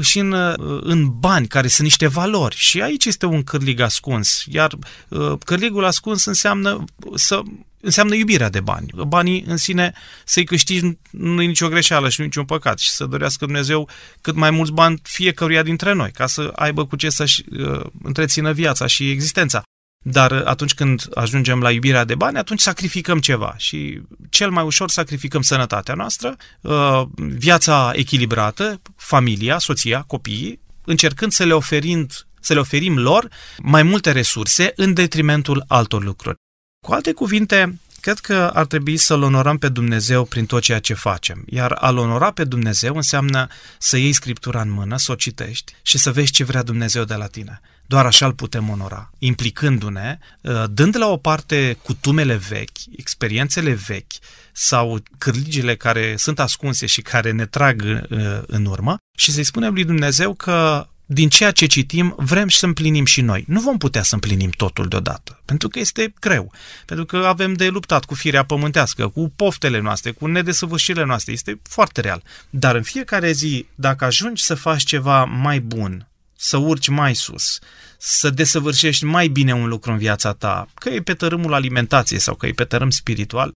Și 0.00 0.18
în, 0.18 0.32
în 0.80 1.18
bani, 1.18 1.46
care 1.46 1.68
sunt 1.68 1.86
niște 1.86 2.06
valori. 2.06 2.56
Și 2.56 2.82
aici 2.82 3.04
este 3.04 3.26
un 3.26 3.42
cârlig 3.42 3.80
ascuns. 3.80 4.44
Iar 4.48 4.72
uh, 5.08 5.32
cârligul 5.44 5.84
ascuns 5.84 6.24
înseamnă 6.24 6.84
să 7.14 7.42
înseamnă 7.80 8.14
iubirea 8.14 8.48
de 8.48 8.60
bani. 8.60 8.90
Banii 9.06 9.44
în 9.46 9.56
sine 9.56 9.92
să-i 10.24 10.44
câștigi 10.44 10.98
nu 11.10 11.42
e 11.42 11.46
nicio 11.46 11.68
greșeală 11.68 12.08
și 12.08 12.20
nu 12.20 12.26
niciun 12.26 12.44
păcat 12.44 12.78
și 12.78 12.90
să 12.90 13.04
dorească 13.04 13.44
Dumnezeu 13.44 13.88
cât 14.20 14.34
mai 14.34 14.50
mulți 14.50 14.72
bani 14.72 15.00
fiecăruia 15.02 15.62
dintre 15.62 15.92
noi, 15.92 16.10
ca 16.10 16.26
să 16.26 16.52
aibă 16.54 16.86
cu 16.86 16.96
ce 16.96 17.10
să-și 17.10 17.44
uh, 17.50 17.80
întrețină 18.02 18.52
viața 18.52 18.86
și 18.86 19.10
existența. 19.10 19.62
Dar 20.04 20.32
atunci 20.32 20.74
când 20.74 21.08
ajungem 21.14 21.60
la 21.60 21.70
iubirea 21.70 22.04
de 22.04 22.14
bani, 22.14 22.38
atunci 22.38 22.60
sacrificăm 22.60 23.18
ceva 23.18 23.54
și 23.56 24.00
cel 24.30 24.50
mai 24.50 24.64
ușor 24.64 24.90
sacrificăm 24.90 25.42
sănătatea 25.42 25.94
noastră, 25.94 26.36
uh, 26.60 27.02
viața 27.14 27.90
echilibrată, 27.94 28.80
familia, 28.96 29.58
soția, 29.58 30.04
copiii, 30.06 30.60
încercând 30.84 31.32
să 31.32 31.44
le 31.44 31.52
oferind 31.52 32.24
să 32.40 32.52
le 32.52 32.60
oferim 32.60 32.98
lor 32.98 33.28
mai 33.58 33.82
multe 33.82 34.12
resurse 34.12 34.72
în 34.76 34.92
detrimentul 34.92 35.64
altor 35.68 36.02
lucruri. 36.02 36.36
Cu 36.86 36.92
alte 36.92 37.12
cuvinte, 37.12 37.80
cred 38.00 38.18
că 38.18 38.50
ar 38.54 38.66
trebui 38.66 38.96
să-L 38.96 39.22
onorăm 39.22 39.58
pe 39.58 39.68
Dumnezeu 39.68 40.24
prin 40.24 40.46
tot 40.46 40.62
ceea 40.62 40.78
ce 40.78 40.94
facem. 40.94 41.44
Iar 41.46 41.72
a-L 41.72 41.96
onora 41.96 42.30
pe 42.30 42.44
Dumnezeu 42.44 42.94
înseamnă 42.94 43.46
să 43.78 43.96
iei 43.96 44.12
Scriptura 44.12 44.60
în 44.60 44.70
mână, 44.70 44.96
să 44.96 45.12
o 45.12 45.14
citești 45.14 45.72
și 45.82 45.98
să 45.98 46.12
vezi 46.12 46.30
ce 46.30 46.44
vrea 46.44 46.62
Dumnezeu 46.62 47.04
de 47.04 47.14
la 47.14 47.26
tine. 47.26 47.60
Doar 47.90 48.06
așa 48.06 48.26
îl 48.26 48.32
putem 48.32 48.68
onora, 48.68 49.10
implicându-ne, 49.18 50.18
uh, 50.40 50.64
dând 50.70 50.96
la 50.96 51.06
o 51.06 51.16
parte 51.16 51.78
cutumele 51.82 52.34
vechi, 52.48 52.78
experiențele 52.96 53.72
vechi 53.72 54.12
sau 54.52 55.02
cârligile 55.18 55.76
care 55.76 56.14
sunt 56.16 56.40
ascunse 56.40 56.86
și 56.86 57.02
care 57.02 57.30
ne 57.30 57.46
trag 57.46 57.82
uh, 57.82 58.18
în 58.46 58.64
urmă 58.64 58.96
și 59.18 59.32
să-i 59.32 59.44
spunem 59.44 59.72
lui 59.72 59.84
Dumnezeu 59.84 60.34
că 60.34 60.86
din 61.06 61.28
ceea 61.28 61.50
ce 61.50 61.66
citim, 61.66 62.14
vrem 62.18 62.48
să 62.48 62.66
împlinim 62.66 63.04
și 63.04 63.20
noi. 63.20 63.44
Nu 63.46 63.60
vom 63.60 63.78
putea 63.78 64.02
să 64.02 64.14
împlinim 64.14 64.50
totul 64.50 64.88
deodată, 64.88 65.40
pentru 65.44 65.68
că 65.68 65.78
este 65.78 66.14
greu, 66.20 66.52
pentru 66.86 67.04
că 67.04 67.16
avem 67.16 67.52
de 67.52 67.68
luptat 67.68 68.04
cu 68.04 68.14
firea 68.14 68.44
pământească, 68.44 69.08
cu 69.08 69.32
poftele 69.36 69.80
noastre, 69.80 70.10
cu 70.10 70.26
nedesăvârșirile 70.26 71.04
noastre, 71.04 71.32
este 71.32 71.60
foarte 71.62 72.00
real. 72.00 72.22
Dar 72.50 72.74
în 72.74 72.82
fiecare 72.82 73.32
zi, 73.32 73.66
dacă 73.74 74.04
ajungi 74.04 74.42
să 74.42 74.54
faci 74.54 74.82
ceva 74.82 75.24
mai 75.24 75.60
bun, 75.60 76.09
să 76.42 76.56
urci 76.56 76.88
mai 76.88 77.14
sus, 77.14 77.58
să 77.98 78.30
desăvârșești 78.30 79.04
mai 79.04 79.28
bine 79.28 79.54
un 79.54 79.68
lucru 79.68 79.90
în 79.90 79.98
viața 79.98 80.32
ta, 80.32 80.68
că 80.74 80.88
e 80.88 81.02
pe 81.02 81.14
tărâmul 81.14 81.54
alimentației 81.54 82.18
sau 82.18 82.34
că 82.34 82.46
e 82.46 82.52
pe 82.52 82.64
tărâm 82.64 82.90
spiritual, 82.90 83.52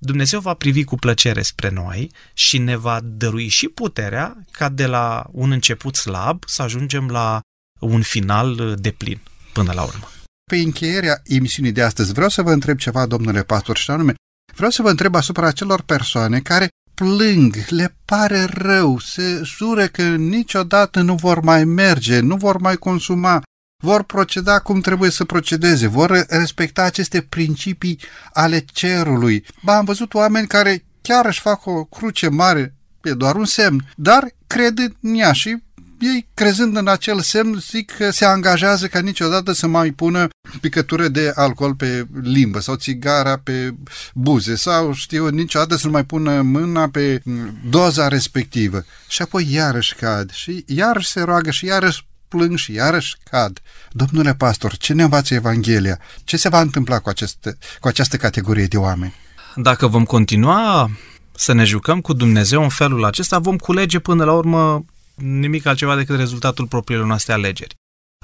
Dumnezeu 0.00 0.40
va 0.40 0.54
privi 0.54 0.84
cu 0.84 0.96
plăcere 0.96 1.42
spre 1.42 1.68
noi 1.68 2.10
și 2.32 2.58
ne 2.58 2.76
va 2.76 3.00
dărui 3.02 3.48
și 3.48 3.68
puterea 3.68 4.44
ca 4.50 4.68
de 4.68 4.86
la 4.86 5.26
un 5.30 5.50
început 5.50 5.96
slab 5.96 6.42
să 6.46 6.62
ajungem 6.62 7.08
la 7.08 7.40
un 7.80 8.02
final 8.02 8.76
de 8.78 8.90
plin 8.90 9.20
până 9.52 9.72
la 9.72 9.82
urmă. 9.82 10.10
Pe 10.50 10.56
încheierea 10.56 11.20
emisiunii 11.24 11.72
de 11.72 11.82
astăzi 11.82 12.12
vreau 12.12 12.28
să 12.28 12.42
vă 12.42 12.52
întreb 12.52 12.78
ceva, 12.78 13.06
domnule 13.06 13.42
pastor, 13.42 13.76
și 13.76 13.90
anume, 13.90 14.14
vreau 14.54 14.70
să 14.70 14.82
vă 14.82 14.90
întreb 14.90 15.14
asupra 15.14 15.46
acelor 15.46 15.82
persoane 15.82 16.40
care 16.40 16.68
plâng, 16.98 17.54
le 17.68 17.96
pare 18.04 18.44
rău, 18.44 18.98
se 18.98 19.40
jură 19.42 19.86
că 19.86 20.02
niciodată 20.02 21.00
nu 21.00 21.14
vor 21.14 21.40
mai 21.40 21.64
merge, 21.64 22.20
nu 22.20 22.36
vor 22.36 22.58
mai 22.58 22.76
consuma, 22.76 23.42
vor 23.82 24.02
proceda 24.02 24.58
cum 24.58 24.80
trebuie 24.80 25.10
să 25.10 25.24
procedeze, 25.24 25.86
vor 25.86 26.26
respecta 26.28 26.82
aceste 26.82 27.20
principii 27.20 28.00
ale 28.32 28.64
cerului. 28.72 29.44
Ba, 29.62 29.76
am 29.76 29.84
văzut 29.84 30.14
oameni 30.14 30.46
care 30.46 30.84
chiar 31.02 31.26
își 31.26 31.40
fac 31.40 31.66
o 31.66 31.84
cruce 31.84 32.28
mare, 32.28 32.74
e 33.02 33.12
doar 33.12 33.34
un 33.34 33.44
semn, 33.44 33.92
dar 33.96 34.28
cred 34.46 34.78
în 35.02 35.14
ea 35.14 35.32
și 35.32 35.56
ei, 36.00 36.28
crezând 36.34 36.76
în 36.76 36.88
acel 36.88 37.20
semn, 37.20 37.58
zic 37.70 37.90
că 37.90 38.10
se 38.10 38.24
angajează 38.24 38.86
ca 38.86 39.00
niciodată 39.00 39.52
să 39.52 39.66
mai 39.66 39.90
pună 39.90 40.28
picătură 40.60 41.08
de 41.08 41.32
alcool 41.34 41.74
pe 41.74 42.06
limbă 42.22 42.60
sau 42.60 42.74
țigara 42.74 43.38
pe 43.38 43.74
buze 44.14 44.54
sau 44.54 44.92
știu, 44.92 45.28
niciodată 45.28 45.76
să 45.76 45.86
nu 45.86 45.92
mai 45.92 46.04
pună 46.04 46.42
mâna 46.42 46.88
pe 46.88 47.22
doza 47.68 48.08
respectivă. 48.08 48.84
Și 49.08 49.22
apoi 49.22 49.52
iarăși 49.52 49.94
cad 49.94 50.30
și 50.32 50.64
iarăși 50.66 51.08
se 51.08 51.20
roagă 51.20 51.50
și 51.50 51.66
iarăși 51.66 52.06
plâng 52.28 52.56
și 52.56 52.72
iarăși 52.72 53.16
cad. 53.30 53.58
Domnule 53.90 54.34
pastor, 54.34 54.76
ce 54.76 54.92
ne 54.92 55.02
învață 55.02 55.34
Evanghelia? 55.34 55.98
Ce 56.24 56.36
se 56.36 56.48
va 56.48 56.60
întâmpla 56.60 56.98
cu, 56.98 57.08
aceste, 57.08 57.58
cu 57.80 57.88
această 57.88 58.16
categorie 58.16 58.66
de 58.66 58.76
oameni? 58.76 59.14
Dacă 59.54 59.86
vom 59.86 60.04
continua 60.04 60.90
să 61.34 61.52
ne 61.52 61.64
jucăm 61.64 62.00
cu 62.00 62.12
Dumnezeu 62.12 62.62
în 62.62 62.68
felul 62.68 63.04
acesta, 63.04 63.38
vom 63.38 63.56
culege 63.56 63.98
până 63.98 64.24
la 64.24 64.32
urmă 64.32 64.84
nimic 65.18 65.66
altceva 65.66 65.96
decât 65.96 66.16
rezultatul 66.16 66.66
propriilor 66.66 67.06
noastre 67.06 67.32
alegeri. 67.32 67.74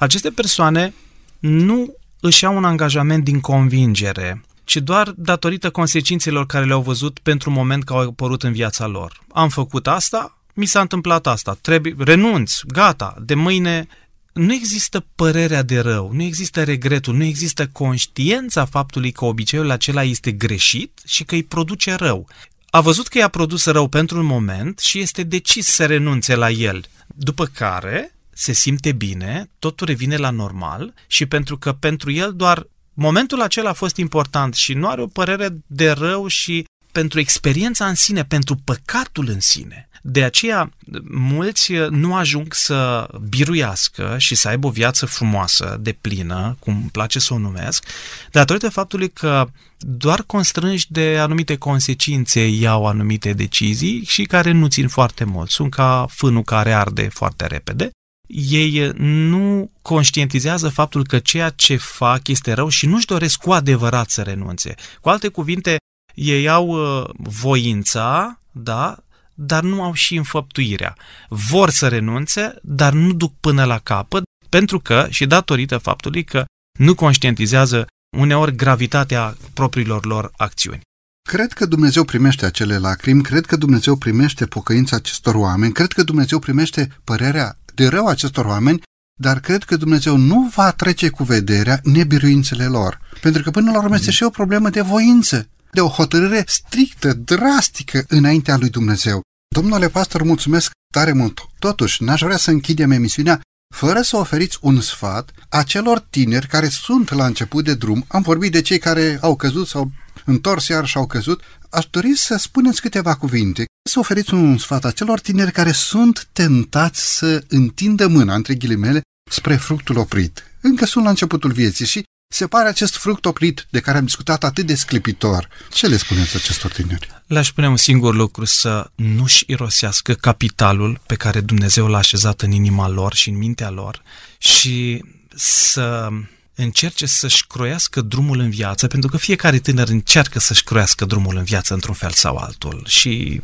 Aceste 0.00 0.30
persoane 0.30 0.94
nu 1.38 1.94
își 2.20 2.44
iau 2.44 2.56
un 2.56 2.64
angajament 2.64 3.24
din 3.24 3.40
convingere, 3.40 4.44
ci 4.64 4.76
doar 4.76 5.12
datorită 5.16 5.70
consecințelor 5.70 6.46
care 6.46 6.64
le-au 6.64 6.82
văzut 6.82 7.18
pentru 7.18 7.50
un 7.50 7.56
moment 7.56 7.84
că 7.84 7.92
au 7.92 8.08
apărut 8.08 8.42
în 8.42 8.52
viața 8.52 8.86
lor. 8.86 9.20
Am 9.32 9.48
făcut 9.48 9.86
asta, 9.86 10.38
mi 10.54 10.66
s-a 10.66 10.80
întâmplat 10.80 11.26
asta, 11.26 11.58
trebuie, 11.60 11.94
renunț, 11.98 12.60
gata, 12.66 13.14
de 13.20 13.34
mâine 13.34 13.86
nu 14.32 14.52
există 14.52 15.06
părerea 15.14 15.62
de 15.62 15.78
rău, 15.78 16.12
nu 16.12 16.22
există 16.22 16.64
regretul, 16.64 17.14
nu 17.14 17.24
există 17.24 17.66
conștiența 17.66 18.64
faptului 18.64 19.12
că 19.12 19.24
obiceiul 19.24 19.70
acela 19.70 20.02
este 20.02 20.32
greșit 20.32 21.00
și 21.06 21.24
că 21.24 21.34
îi 21.34 21.42
produce 21.42 21.94
rău. 21.94 22.28
A 22.74 22.80
văzut 22.80 23.08
că 23.08 23.18
i-a 23.18 23.28
produs 23.28 23.64
rău 23.64 23.88
pentru 23.88 24.18
un 24.18 24.24
moment 24.24 24.78
și 24.78 24.98
este 24.98 25.22
decis 25.22 25.66
să 25.66 25.86
renunțe 25.86 26.34
la 26.34 26.50
el. 26.50 26.84
După 27.06 27.44
care 27.44 28.14
se 28.30 28.52
simte 28.52 28.92
bine, 28.92 29.50
totul 29.58 29.86
revine 29.86 30.16
la 30.16 30.30
normal 30.30 30.94
și 31.06 31.26
pentru 31.26 31.58
că 31.58 31.72
pentru 31.72 32.10
el 32.10 32.32
doar 32.32 32.66
momentul 32.94 33.40
acela 33.40 33.70
a 33.70 33.72
fost 33.72 33.96
important 33.96 34.54
și 34.54 34.74
nu 34.74 34.88
are 34.88 35.02
o 35.02 35.06
părere 35.06 35.48
de 35.66 35.90
rău 35.90 36.26
și 36.26 36.64
pentru 37.00 37.20
experiența 37.20 37.86
în 37.86 37.94
sine, 37.94 38.24
pentru 38.24 38.54
păcatul 38.64 39.28
în 39.28 39.40
sine. 39.40 39.88
De 40.02 40.24
aceea, 40.24 40.70
mulți 41.10 41.72
nu 41.90 42.14
ajung 42.14 42.54
să 42.54 43.08
biruiască 43.28 44.14
și 44.18 44.34
să 44.34 44.48
aibă 44.48 44.66
o 44.66 44.70
viață 44.70 45.06
frumoasă, 45.06 45.76
de 45.80 45.92
plină, 46.00 46.56
cum 46.58 46.74
îmi 46.74 46.90
place 46.92 47.18
să 47.18 47.34
o 47.34 47.38
numesc, 47.38 47.84
datorită 48.30 48.68
faptului 48.68 49.10
că 49.10 49.48
doar 49.78 50.22
constrânși 50.22 50.92
de 50.92 51.18
anumite 51.18 51.56
consecințe 51.56 52.46
iau 52.46 52.86
anumite 52.86 53.32
decizii 53.32 54.04
și 54.04 54.22
care 54.22 54.50
nu 54.50 54.66
țin 54.66 54.88
foarte 54.88 55.24
mult. 55.24 55.50
Sunt 55.50 55.70
ca 55.70 56.06
fânul 56.10 56.42
care 56.42 56.72
arde 56.72 57.08
foarte 57.12 57.46
repede. 57.46 57.90
Ei 58.28 58.90
nu 58.96 59.70
conștientizează 59.82 60.68
faptul 60.68 61.06
că 61.06 61.18
ceea 61.18 61.50
ce 61.50 61.76
fac 61.76 62.28
este 62.28 62.52
rău 62.52 62.68
și 62.68 62.86
nu-și 62.86 63.06
doresc 63.06 63.36
cu 63.36 63.52
adevărat 63.52 64.10
să 64.10 64.22
renunțe. 64.22 64.74
Cu 65.00 65.08
alte 65.08 65.28
cuvinte, 65.28 65.76
ei 66.14 66.48
au 66.48 66.66
uh, 66.66 67.10
voința, 67.16 68.40
da, 68.50 68.96
dar 69.34 69.62
nu 69.62 69.82
au 69.82 69.92
și 69.92 70.16
înfăptuirea. 70.16 70.96
Vor 71.28 71.70
să 71.70 71.88
renunțe, 71.88 72.54
dar 72.62 72.92
nu 72.92 73.12
duc 73.12 73.34
până 73.40 73.64
la 73.64 73.78
capăt, 73.78 74.22
pentru 74.48 74.80
că, 74.80 75.06
și 75.10 75.26
datorită 75.26 75.78
faptului 75.78 76.24
că 76.24 76.44
nu 76.78 76.94
conștientizează 76.94 77.86
uneori 78.16 78.56
gravitatea 78.56 79.36
propriilor 79.54 80.06
lor 80.06 80.32
acțiuni. 80.36 80.80
Cred 81.28 81.52
că 81.52 81.66
Dumnezeu 81.66 82.04
primește 82.04 82.46
acele 82.46 82.78
lacrimi, 82.78 83.22
cred 83.22 83.46
că 83.46 83.56
Dumnezeu 83.56 83.96
primește 83.96 84.46
pocăința 84.46 84.96
acestor 84.96 85.34
oameni, 85.34 85.72
cred 85.72 85.92
că 85.92 86.02
Dumnezeu 86.02 86.38
primește 86.38 86.96
părerea 87.04 87.58
de 87.74 87.86
rău 87.88 88.06
acestor 88.06 88.44
oameni, 88.44 88.82
dar 89.20 89.40
cred 89.40 89.62
că 89.62 89.76
Dumnezeu 89.76 90.16
nu 90.16 90.50
va 90.54 90.72
trece 90.72 91.08
cu 91.08 91.24
vederea 91.24 91.80
nebiruințele 91.82 92.66
lor. 92.66 93.00
Pentru 93.20 93.42
că 93.42 93.50
până 93.50 93.70
la 93.70 93.78
urmă 93.78 93.94
este 93.94 94.10
și 94.10 94.22
o 94.22 94.30
problemă 94.30 94.70
de 94.70 94.80
voință 94.80 95.48
de 95.74 95.80
o 95.80 95.88
hotărâre 95.88 96.44
strictă, 96.46 97.12
drastică 97.12 98.04
înaintea 98.08 98.56
lui 98.56 98.70
Dumnezeu. 98.70 99.22
Domnule 99.54 99.88
pastor, 99.88 100.22
mulțumesc 100.22 100.70
tare 100.92 101.12
mult. 101.12 101.40
Totuși, 101.58 102.02
n-aș 102.02 102.20
vrea 102.20 102.36
să 102.36 102.50
închidem 102.50 102.90
emisiunea 102.90 103.40
fără 103.74 104.02
să 104.02 104.16
oferiți 104.16 104.58
un 104.60 104.80
sfat 104.80 105.30
acelor 105.48 106.00
tineri 106.10 106.46
care 106.46 106.68
sunt 106.68 107.10
la 107.10 107.26
început 107.26 107.64
de 107.64 107.74
drum. 107.74 108.04
Am 108.08 108.22
vorbit 108.22 108.52
de 108.52 108.60
cei 108.60 108.78
care 108.78 109.18
au 109.20 109.36
căzut 109.36 109.66
sau 109.66 109.90
întors 110.24 110.68
iar 110.68 110.86
și 110.86 110.96
au 110.96 111.06
căzut. 111.06 111.42
Aș 111.70 111.86
dori 111.90 112.16
să 112.16 112.36
spuneți 112.36 112.80
câteva 112.80 113.14
cuvinte, 113.14 113.64
să 113.90 113.98
oferiți 113.98 114.34
un 114.34 114.58
sfat 114.58 114.84
acelor 114.84 115.20
tineri 115.20 115.52
care 115.52 115.72
sunt 115.72 116.28
tentați 116.32 117.16
să 117.16 117.44
întindă 117.48 118.06
mâna, 118.06 118.34
între 118.34 118.54
ghilimele, 118.54 119.00
spre 119.30 119.56
fructul 119.56 119.96
oprit. 119.96 120.42
Încă 120.60 120.86
sunt 120.86 121.04
la 121.04 121.10
începutul 121.10 121.52
vieții 121.52 121.86
și 121.86 122.04
se 122.28 122.46
pare 122.46 122.68
acest 122.68 122.96
fruct 122.96 123.24
oprit 123.24 123.66
de 123.70 123.80
care 123.80 123.98
am 123.98 124.04
discutat 124.04 124.44
atât 124.44 124.66
de 124.66 124.74
sclipitor. 124.74 125.48
Ce 125.70 125.86
le 125.86 125.96
spuneți 125.96 126.36
acestor 126.36 126.72
tineri? 126.72 127.22
Le-aș 127.26 127.46
spune 127.46 127.68
un 127.68 127.76
singur 127.76 128.14
lucru, 128.14 128.44
să 128.44 128.90
nu-și 128.94 129.44
irosească 129.46 130.14
capitalul 130.14 131.00
pe 131.06 131.14
care 131.14 131.40
Dumnezeu 131.40 131.86
l-a 131.86 131.98
așezat 131.98 132.40
în 132.40 132.50
inima 132.50 132.88
lor 132.88 133.14
și 133.14 133.28
în 133.28 133.36
mintea 133.36 133.70
lor 133.70 134.02
și 134.38 135.04
să 135.34 136.08
încerce 136.54 137.06
să-și 137.06 137.46
croiască 137.46 138.00
drumul 138.00 138.38
în 138.38 138.50
viață, 138.50 138.86
pentru 138.86 139.10
că 139.10 139.16
fiecare 139.16 139.58
tânăr 139.58 139.88
încearcă 139.88 140.38
să-și 140.38 140.64
croiască 140.64 141.04
drumul 141.04 141.36
în 141.36 141.44
viață 141.44 141.74
într-un 141.74 141.94
fel 141.94 142.10
sau 142.10 142.36
altul. 142.36 142.84
Și 142.88 143.40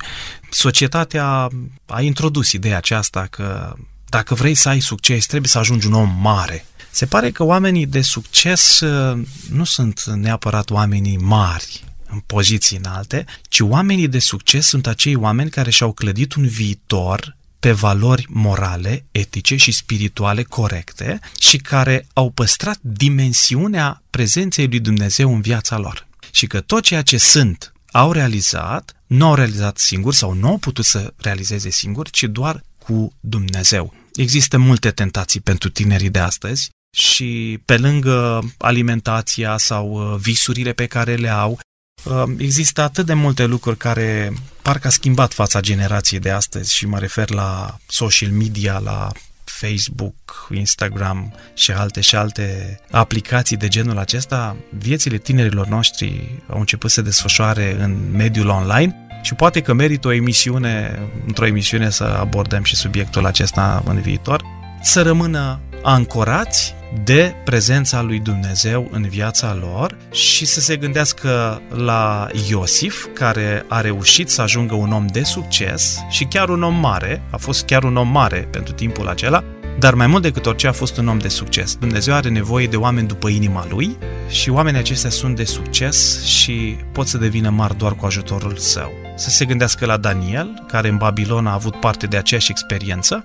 societatea 0.51 1.49
a 1.87 2.01
introdus 2.01 2.53
ideea 2.53 2.77
aceasta 2.77 3.27
că 3.31 3.75
dacă 4.09 4.35
vrei 4.35 4.55
să 4.55 4.69
ai 4.69 4.81
succes, 4.81 5.27
trebuie 5.27 5.51
să 5.51 5.59
ajungi 5.59 5.87
un 5.87 5.93
om 5.93 6.17
mare. 6.21 6.65
Se 6.91 7.07
pare 7.07 7.31
că 7.31 7.45
oamenii 7.45 7.87
de 7.87 8.01
succes 8.01 8.81
uh, 8.81 9.27
nu 9.51 9.65
sunt 9.65 10.05
neapărat 10.05 10.71
oamenii 10.71 11.17
mari, 11.17 11.85
în 12.11 12.19
poziții 12.27 12.77
înalte, 12.77 13.25
ci 13.49 13.61
oamenii 13.61 14.09
de 14.09 14.19
succes 14.19 14.67
sunt 14.67 14.87
acei 14.87 15.15
oameni 15.15 15.51
care 15.51 15.71
și-au 15.71 15.93
clădit 15.93 16.35
un 16.35 16.47
viitor 16.47 17.37
pe 17.61 17.73
valori 17.73 18.27
morale, 18.29 19.05
etice 19.11 19.57
și 19.57 19.73
spirituale 19.73 20.43
corecte 20.43 21.21
și 21.41 21.57
care 21.57 22.07
au 22.13 22.31
păstrat 22.31 22.79
dimensiunea 22.81 24.03
prezenței 24.11 24.67
lui 24.67 24.81
Dumnezeu 24.81 25.35
în 25.35 25.41
viața 25.41 25.79
lor. 25.79 26.07
Și 26.31 26.47
că 26.47 26.61
tot 26.61 26.83
ceea 26.83 27.03
ce 27.03 27.19
sunt 27.19 27.73
au 27.93 28.13
realizat, 28.13 28.95
nu 29.07 29.27
au 29.27 29.35
realizat 29.35 29.79
singur 29.79 30.15
sau 30.15 30.33
nu 30.33 30.49
au 30.49 30.59
putut 30.59 30.85
să 30.85 31.13
realizeze 31.17 31.71
singur, 31.71 32.11
ci 32.11 32.23
doar 32.23 32.63
cu 32.79 33.13
Dumnezeu. 33.21 33.95
Există 34.15 34.59
multe 34.59 34.91
tentații 34.91 35.41
pentru 35.41 35.69
tinerii 35.69 36.11
de 36.11 36.19
astăzi 36.19 36.71
și 36.91 37.59
pe 37.65 37.77
lângă 37.77 38.41
alimentația 38.59 39.57
sau 39.57 39.91
uh, 39.91 40.19
visurile 40.21 40.73
pe 40.73 40.87
care 40.87 41.15
le 41.15 41.29
au, 41.29 41.59
uh, 42.05 42.23
există 42.39 42.83
atât 42.83 43.07
de 43.07 43.15
multe 43.15 43.45
lucruri 43.45 43.77
care 43.77 44.33
parcă 44.63 44.87
a 44.87 44.91
schimbat 44.91 45.33
fața 45.33 45.61
generației 45.61 46.21
de 46.21 46.31
astăzi 46.31 46.75
și 46.75 46.87
mă 46.87 46.99
refer 46.99 47.31
la 47.31 47.77
social 47.87 48.31
media, 48.31 48.79
la 48.79 49.13
Facebook, 49.45 50.49
Instagram 50.55 51.35
și 51.55 51.71
alte 51.71 52.01
și 52.01 52.17
alte 52.17 52.81
aplicații 52.91 53.57
de 53.57 53.69
genul 53.69 53.99
acesta, 53.99 54.57
viețile 54.79 55.19
tinerilor 55.19 55.67
noștri 55.67 56.39
au 56.49 56.59
început 56.59 56.91
să 56.91 56.97
se 56.97 57.03
desfășoare 57.07 57.77
în 57.79 58.11
mediul 58.13 58.49
online 58.49 58.97
și 59.23 59.35
poate 59.35 59.61
că 59.61 59.73
merită 59.73 60.09
o 60.09 60.13
emisiune, 60.13 60.99
într-o 61.27 61.47
emisiune 61.47 61.91
să 61.91 62.05
abordăm 62.05 62.63
și 62.63 62.77
subiectul 62.77 63.27
acesta 63.27 63.83
în 63.87 64.01
viitor, 64.01 64.45
să 64.83 65.03
rămână 65.03 65.61
ancorați 65.83 66.75
de 67.05 67.35
prezența 67.45 68.03
lui 68.03 68.19
Dumnezeu 68.19 68.89
în 68.91 69.09
viața 69.09 69.55
lor 69.55 69.97
și 70.11 70.47
să 70.47 70.61
se 70.61 70.77
gândească 70.77 71.63
la 71.69 72.29
Iosif, 72.49 73.07
care 73.15 73.65
a 73.69 73.81
reușit 73.81 74.29
să 74.29 74.43
ajungă 74.43 74.75
un 74.75 74.93
om 74.93 75.07
de 75.07 75.23
succes 75.23 75.99
și 76.11 76.25
chiar 76.25 76.49
un 76.49 76.63
om 76.63 76.75
mare, 76.75 77.23
a 77.31 77.37
fost 77.37 77.65
chiar 77.65 77.85
un 77.85 77.97
om 77.97 78.09
mare 78.09 78.49
pentru 78.51 78.73
timpul 78.73 79.09
acela, 79.09 79.45
dar 79.79 79.95
mai 79.95 80.07
mult 80.07 80.23
decât 80.23 80.47
orice 80.47 80.67
a 80.67 80.73
fost 80.73 80.97
un 80.97 81.09
om 81.09 81.19
de 81.19 81.29
succes. 81.29 81.75
Dumnezeu 81.75 82.15
are 82.15 82.29
nevoie 82.29 82.67
de 82.67 82.77
oameni 82.77 83.09
după 83.09 83.29
inima 83.29 83.67
lui 83.71 83.97
și 84.29 84.51
oamenii 84.51 84.81
aceștia 84.81 85.11
sunt 85.11 85.37
de 85.37 85.45
succes 85.45 86.25
și 86.25 86.77
pot 86.93 87.07
să 87.07 87.19
devină 87.19 87.51
mari 87.51 87.79
doar 87.79 87.95
cu 87.95 88.07
ajutorul 88.07 88.57
său. 88.57 88.93
Să 89.17 89.31
se 89.31 89.45
gândească 89.45 89.87
la 89.87 89.97
Daniel, 89.97 90.65
care 90.69 90.89
în 90.89 90.97
Babilon 90.97 91.47
a 91.47 91.53
avut 91.53 91.81
parte 91.81 92.07
de 92.07 92.17
aceeași 92.17 92.51
experiență 92.51 93.25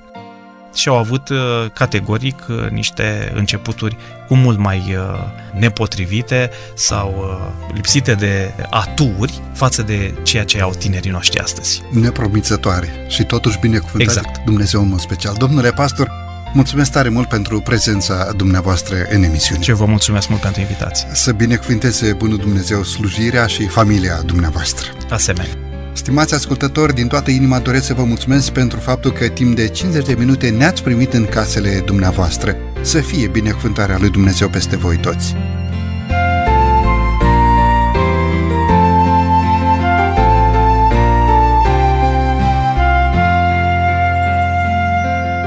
și 0.75 0.87
au 0.87 0.97
avut 0.97 1.29
uh, 1.29 1.37
categoric 1.73 2.45
uh, 2.49 2.69
niște 2.69 3.31
începuturi 3.35 3.97
cu 4.27 4.35
mult 4.35 4.57
mai 4.57 4.97
uh, 4.97 5.59
nepotrivite 5.59 6.49
sau 6.73 7.39
lipsite 7.73 8.13
de 8.13 8.53
aturi 8.69 9.41
față 9.53 9.81
de 9.81 10.13
ceea 10.23 10.43
ce 10.43 10.61
au 10.61 10.73
tinerii 10.77 11.11
noștri 11.11 11.39
astăzi. 11.39 11.81
Nepromițătoare 11.91 12.89
și 13.07 13.23
totuși 13.23 13.59
binecuvântat 13.59 14.15
exact. 14.15 14.45
Dumnezeu 14.45 14.81
în 14.81 14.89
mod 14.89 14.99
special. 14.99 15.35
Domnule 15.37 15.71
pastor, 15.71 16.11
mulțumesc 16.53 16.91
tare 16.91 17.09
mult 17.09 17.27
pentru 17.27 17.59
prezența 17.59 18.31
dumneavoastră 18.35 18.95
în 19.09 19.23
emisiune. 19.23 19.61
Și 19.61 19.71
vă 19.71 19.85
mulțumesc 19.85 20.29
mult 20.29 20.41
pentru 20.41 20.61
invitație. 20.61 21.07
Să 21.11 21.31
binecuvânteze 21.31 22.13
Bunul 22.13 22.37
Dumnezeu 22.37 22.83
slujirea 22.83 23.45
și 23.45 23.67
familia 23.67 24.21
dumneavoastră. 24.25 24.87
Asemenea. 25.09 25.64
Stimați 25.95 26.33
ascultători, 26.33 26.93
din 26.93 27.07
toată 27.07 27.31
inima 27.31 27.59
doresc 27.59 27.85
să 27.85 27.93
vă 27.93 28.03
mulțumesc 28.03 28.51
pentru 28.51 28.79
faptul 28.79 29.11
că 29.11 29.27
timp 29.27 29.55
de 29.55 29.67
50 29.67 30.05
de 30.05 30.15
minute 30.17 30.49
ne-ați 30.49 30.83
primit 30.83 31.13
în 31.13 31.25
casele 31.25 31.81
dumneavoastră. 31.85 32.55
Să 32.81 32.99
fie 32.99 33.27
binecuvântarea 33.27 33.97
lui 33.99 34.09
Dumnezeu 34.09 34.49
peste 34.49 34.75
voi 34.75 34.97
toți! 34.97 35.35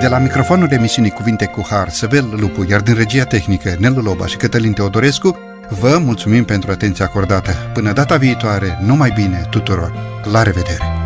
De 0.01 0.09
la 0.09 0.19
microfonul 0.19 0.69
emisiunii 0.71 1.11
Cuvinte 1.11 1.47
cu 1.47 1.67
Har, 1.71 1.89
Săvel 1.89 2.29
Lupu, 2.37 2.67
iar 2.69 2.81
din 2.81 2.95
regia 2.95 3.25
tehnică 3.25 3.77
Nelu 3.79 4.01
Loba 4.01 4.27
și 4.27 4.37
Cătălin 4.37 4.73
Teodorescu, 4.73 5.48
vă 5.69 5.99
mulțumim 6.05 6.45
pentru 6.45 6.71
atenția 6.71 7.05
acordată. 7.05 7.53
Până 7.75 7.93
data 7.93 8.17
viitoare, 8.17 8.79
numai 8.83 9.13
bine 9.17 9.47
tuturor! 9.51 9.93
La 10.33 10.43
revedere! 10.43 10.98